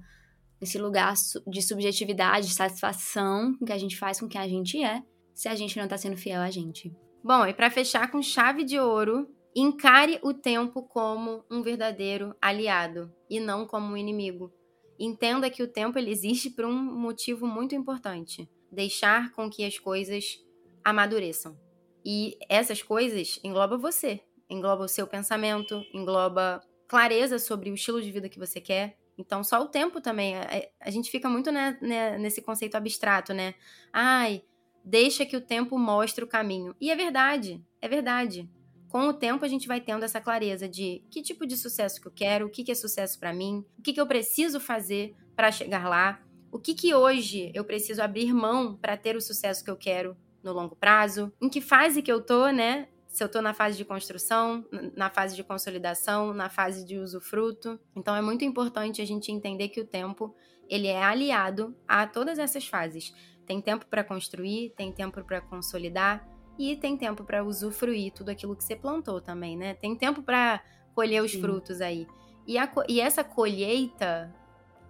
esse 0.61 0.79
lugar 0.79 1.15
de 1.47 1.63
subjetividade, 1.63 2.49
de 2.49 2.55
satisfação 2.55 3.55
que 3.65 3.73
a 3.73 3.79
gente 3.79 3.99
faz 3.99 4.19
com 4.19 4.29
que 4.29 4.39
a 4.39 4.49
gente 4.49 4.83
é, 4.83 5.03
se 5.35 5.47
a 5.47 5.55
gente 5.55 5.79
não 5.79 5.87
tá 5.87 5.99
sendo 5.99 6.17
fiel 6.17 6.41
a 6.41 6.51
gente. 6.51 6.93
Bom, 7.23 7.47
e 7.47 7.53
para 7.53 7.71
fechar 7.71 8.11
com 8.11 8.23
chave 8.23 8.65
de 8.65 8.79
ouro, 8.79 9.29
encare 9.55 10.19
o 10.23 10.33
tempo 10.33 10.83
como 10.83 11.45
um 11.51 11.63
verdadeiro 11.63 12.35
aliado 12.41 13.13
e 13.29 13.41
não 13.41 13.67
como 13.67 13.93
um 13.93 13.97
inimigo. 13.97 14.53
Entenda 14.99 15.51
que 15.51 15.63
o 15.63 15.69
tempo 15.69 15.99
ele 15.99 16.11
existe 16.11 16.51
por 16.51 16.65
um 16.65 16.75
motivo 16.75 17.47
muito 17.47 17.75
importante: 17.75 18.49
deixar 18.71 19.33
com 19.33 19.51
que 19.51 19.65
as 19.65 19.79
coisas 19.79 20.39
amadureçam. 20.85 21.59
E 22.05 22.37
essas 22.49 22.83
coisas 22.83 23.41
engloba 23.43 23.77
você, 23.77 24.21
engloba 24.49 24.85
o 24.85 24.89
seu 24.89 25.07
pensamento, 25.07 25.83
engloba 25.93 26.61
clareza 26.87 27.39
sobre 27.39 27.71
o 27.71 27.75
estilo 27.75 28.03
de 28.03 28.13
vida 28.13 28.29
que 28.29 28.39
você 28.39 28.61
quer, 28.61 28.99
então, 29.17 29.45
só 29.45 29.63
o 29.63 29.69
tempo 29.69 30.01
também. 30.01 30.37
A, 30.37 30.49
a 30.81 30.91
gente 30.91 31.11
fica 31.11 31.29
muito 31.29 31.51
né, 31.51 31.79
né, 31.81 32.19
nesse 32.19 32.43
conceito 32.43 32.77
abstrato, 32.77 33.33
né? 33.33 33.55
Ai, 33.93 34.43
deixa 34.85 35.25
que 35.25 35.37
o 35.37 35.41
tempo 35.41 35.79
mostre 35.79 36.25
o 36.25 36.29
caminho. 36.29 36.75
E 36.81 36.91
é 36.91 36.97
verdade, 36.97 37.65
é 37.81 37.89
verdade. 37.89 38.49
Com 38.95 39.09
o 39.09 39.13
tempo, 39.13 39.45
a 39.45 39.49
gente 39.49 39.67
vai 39.67 39.81
tendo 39.81 40.05
essa 40.05 40.21
clareza 40.21 40.69
de 40.69 41.03
que 41.11 41.21
tipo 41.21 41.45
de 41.45 41.57
sucesso 41.57 42.01
que 42.01 42.07
eu 42.07 42.13
quero, 42.13 42.47
o 42.47 42.49
que, 42.49 42.63
que 42.63 42.71
é 42.71 42.77
sucesso 42.77 43.19
para 43.19 43.35
mim, 43.35 43.65
o 43.77 43.83
que, 43.83 43.93
que 43.93 44.01
eu 44.01 44.07
preciso 44.07 44.61
fazer 44.61 45.17
para 45.35 45.51
chegar 45.51 45.89
lá, 45.89 46.23
o 46.53 46.61
que, 46.61 46.75
que 46.75 46.95
hoje 46.95 47.51
eu 47.57 47.65
preciso 47.65 48.01
abrir 48.01 48.33
mão 48.33 48.77
para 48.77 48.97
ter 48.97 49.17
o 49.17 49.21
sucesso 49.21 49.65
que 49.65 49.71
eu 49.73 49.77
quero 49.77 50.17
no 50.45 50.53
longo 50.53 50.77
prazo, 50.77 51.33
em 51.43 51.49
que 51.49 51.61
fase 51.61 52.03
que 52.03 52.13
eu 52.13 52.21
tô, 52.21 52.51
né? 52.51 52.87
se 53.09 53.21
eu 53.21 53.27
estou 53.27 53.43
na 53.43 53.53
fase 53.53 53.77
de 53.77 53.85
construção, 53.85 54.65
na 54.95 55.11
fase 55.11 55.35
de 55.35 55.43
consolidação, 55.43 56.33
na 56.33 56.49
fase 56.49 56.85
de 56.85 56.97
usufruto. 56.97 57.81
Então 57.97 58.15
é 58.15 58.23
muito 58.23 58.45
importante 58.45 59.03
a 59.03 59.05
gente 59.05 59.33
entender 59.33 59.71
que 59.71 59.81
o 59.81 59.85
tempo 59.85 60.33
ele 60.69 60.87
é 60.87 61.03
aliado 61.03 61.77
a 61.87 62.07
todas 62.07 62.39
essas 62.39 62.65
fases. 62.69 63.13
Tem 63.45 63.61
tempo 63.61 63.87
para 63.87 64.05
construir, 64.05 64.73
tem 64.77 64.93
tempo 64.93 65.21
para 65.25 65.41
consolidar 65.41 66.25
e 66.59 66.77
tem 66.77 66.97
tempo 66.97 67.25
para 67.25 67.45
usufruir 67.45 68.13
tudo 68.13 68.31
aquilo 68.31 68.55
que 68.55 68.65
você 68.65 68.77
plantou 68.77 69.21
também, 69.21 69.57
né? 69.57 69.75
Tem 69.75 69.95
tempo 69.97 70.23
para 70.23 70.63
colher 70.95 71.23
os 71.23 71.33
Sim. 71.33 71.41
frutos 71.41 71.81
aí. 71.81 72.07
E, 72.47 72.59
a, 72.59 72.71
e 72.89 73.01
essa 73.01 73.25
colheita, 73.25 74.35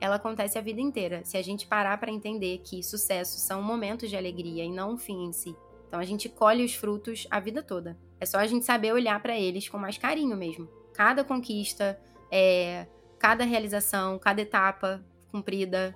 ela 0.00 0.16
acontece 0.16 0.58
a 0.58 0.60
vida 0.60 0.80
inteira. 0.80 1.24
Se 1.24 1.36
a 1.36 1.42
gente 1.42 1.66
parar 1.66 1.98
para 1.98 2.10
entender 2.10 2.58
que 2.58 2.82
sucesso 2.82 3.38
são 3.38 3.62
momentos 3.62 4.10
de 4.10 4.16
alegria 4.16 4.64
e 4.64 4.70
não 4.70 4.94
um 4.94 4.98
fim 4.98 5.24
em 5.24 5.32
si. 5.32 5.56
Então 5.88 6.00
a 6.00 6.04
gente 6.04 6.28
colhe 6.28 6.64
os 6.64 6.74
frutos 6.74 7.26
a 7.30 7.38
vida 7.40 7.62
toda. 7.62 7.96
É 8.20 8.26
só 8.26 8.38
a 8.38 8.46
gente 8.46 8.64
saber 8.64 8.92
olhar 8.92 9.20
para 9.22 9.38
eles 9.38 9.68
com 9.68 9.78
mais 9.78 9.96
carinho 9.96 10.36
mesmo. 10.36 10.68
Cada 10.92 11.24
conquista, 11.24 12.00
é, 12.30 12.86
cada 13.18 13.44
realização, 13.44 14.18
cada 14.18 14.42
etapa 14.42 15.04
cumprida, 15.30 15.94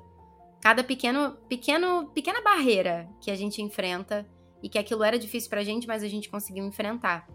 cada 0.60 0.82
pequeno, 0.82 1.36
pequeno, 1.48 2.08
pequena 2.14 2.40
barreira 2.40 3.08
que 3.20 3.30
a 3.30 3.34
gente 3.34 3.62
enfrenta 3.62 4.26
e 4.62 4.68
que 4.68 4.78
aquilo 4.78 5.02
era 5.04 5.18
difícil 5.18 5.48
pra 5.48 5.62
gente, 5.62 5.86
mas 5.86 6.02
a 6.02 6.09
gente 6.09 6.28
conseguiu 6.28 6.66
enfrentar. 6.66 7.28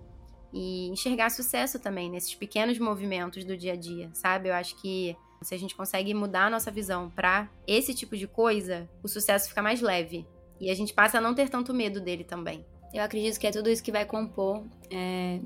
E 0.52 0.88
enxergar 0.90 1.30
sucesso 1.32 1.80
também 1.80 2.10
nesses 2.10 2.36
pequenos 2.36 2.78
movimentos 2.78 3.44
do 3.44 3.58
dia 3.58 3.74
a 3.74 3.76
dia, 3.76 4.10
sabe? 4.14 4.50
Eu 4.50 4.54
acho 4.54 4.80
que 4.82 5.16
se 5.42 5.54
a 5.54 5.58
gente 5.58 5.76
consegue 5.76 6.14
mudar 6.14 6.46
a 6.46 6.50
nossa 6.50 6.72
visão 6.72 7.10
para 7.10 7.50
esse 7.68 7.94
tipo 7.94 8.16
de 8.16 8.28
coisa, 8.28 8.90
o 9.02 9.08
sucesso 9.08 9.50
fica 9.50 9.62
mais 9.62 9.82
leve. 9.82 10.28
E 10.60 10.70
a 10.70 10.76
gente 10.76 10.94
passa 10.94 11.18
a 11.18 11.22
não 11.22 11.34
ter 11.34 11.50
tanto 11.50 11.74
medo 11.74 12.00
dele 12.00 12.24
também. 12.24 12.66
Eu 12.94 13.04
acredito 13.04 13.40
que 13.40 13.48
é 13.48 13.52
tudo 13.52 13.70
isso 13.70 13.84
que 13.84 13.92
vai 13.92 14.06
compor 14.06 14.64
é, 14.90 15.40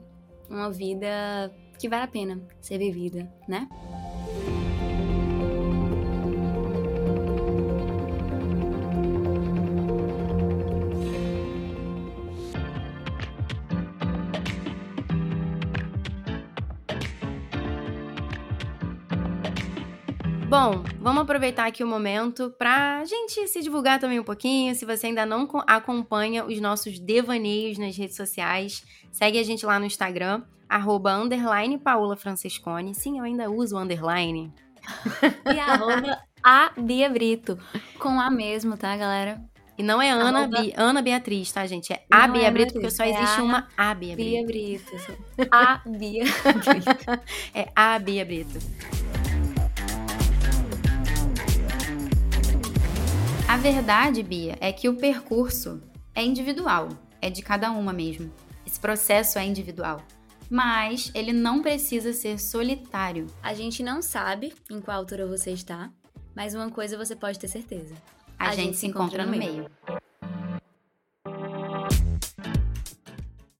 uma 0.50 0.70
vida 0.70 1.54
que 1.80 1.88
vale 1.88 2.04
a 2.04 2.08
pena 2.08 2.42
ser 2.60 2.78
vivida, 2.78 3.32
né? 3.48 3.70
Aproveitar 21.28 21.68
aqui 21.68 21.84
o 21.84 21.88
momento 21.88 22.56
para 22.58 23.00
a 23.00 23.06
gente 23.06 23.46
se 23.50 23.62
divulgar 23.62 24.00
também 24.00 24.18
um 24.18 24.24
pouquinho. 24.24 24.74
Se 24.74 24.86
você 24.86 25.08
ainda 25.08 25.26
não 25.26 25.46
acompanha 25.68 26.46
os 26.46 26.58
nossos 26.62 26.98
devaneios 26.98 27.78
nas 27.78 27.98
redes 27.98 28.16
sociais, 28.16 28.82
segue 29.12 29.38
a 29.38 29.44
gente 29.44 29.66
lá 29.66 29.78
no 29.78 29.86
Instagram, 29.86 30.44
arroba 30.70 31.14
underline 31.14 31.78
Paula 31.78 32.16
Francescone. 32.16 32.96
Sim, 32.96 33.20
eu 33.20 33.26
ainda 33.26 33.52
uso 33.52 33.78
underline. 33.78 34.54
e 35.54 35.60
arroba 35.60 36.18
a 36.42 36.72
Bia 36.78 37.10
Brito, 37.10 37.60
com 38.00 38.22
A 38.22 38.32
mesmo, 38.32 38.78
tá, 38.78 38.96
galera? 38.96 39.42
E 39.78 39.84
não 39.84 40.02
é 40.02 40.10
Ana, 40.10 40.40
arroba... 40.40 40.62
Bi, 40.62 40.74
Ana 40.78 41.02
Beatriz, 41.02 41.52
tá, 41.52 41.68
gente? 41.68 41.92
É 41.92 42.02
a 42.10 42.26
não 42.26 42.36
Bia 42.36 42.48
é 42.48 42.52
Brito, 42.52 42.74
porque 42.74 42.90
só 42.90 43.04
existe 43.04 43.40
é 43.40 43.44
uma 43.44 43.68
A 43.76 43.94
Bia 43.94 44.16
Brito. 44.16 44.30
Bia 44.30 44.46
Brito. 44.46 44.92
A 45.52 45.82
Bia 45.86 46.24
Brito. 46.64 47.22
é 47.54 47.68
a 47.76 48.00
Bia 48.00 48.24
Brito. 48.24 48.60
A 53.58 53.60
verdade, 53.60 54.22
Bia, 54.22 54.56
é 54.62 54.72
que 54.72 54.88
o 54.88 54.96
percurso 54.96 55.82
é 56.14 56.24
individual, 56.24 56.90
é 57.20 57.28
de 57.28 57.42
cada 57.42 57.72
uma 57.72 57.92
mesmo. 57.92 58.32
Esse 58.64 58.80
processo 58.80 59.40
é 59.40 59.46
individual. 59.48 60.04
Mas 60.48 61.10
ele 61.16 61.34
não 61.34 61.64
precisa 61.64 62.14
ser 62.14 62.40
solitário. 62.40 63.26
A 63.42 63.56
gente 63.56 63.82
não 63.82 64.00
sabe 64.00 64.54
em 64.70 64.80
qual 64.80 65.00
altura 65.00 65.26
você 65.26 65.54
está, 65.54 65.90
mas 66.36 66.54
uma 66.54 66.70
coisa 66.70 67.00
você 67.00 67.16
pode 67.16 67.40
ter 67.40 67.48
certeza. 67.48 67.96
A, 68.38 68.50
a 68.50 68.52
gente, 68.52 68.66
gente, 68.66 68.78
se 68.78 68.86
encontra, 68.86 69.24
encontra 69.24 69.26
no 69.26 69.32
meio. 69.32 69.54
meio. 69.88 70.02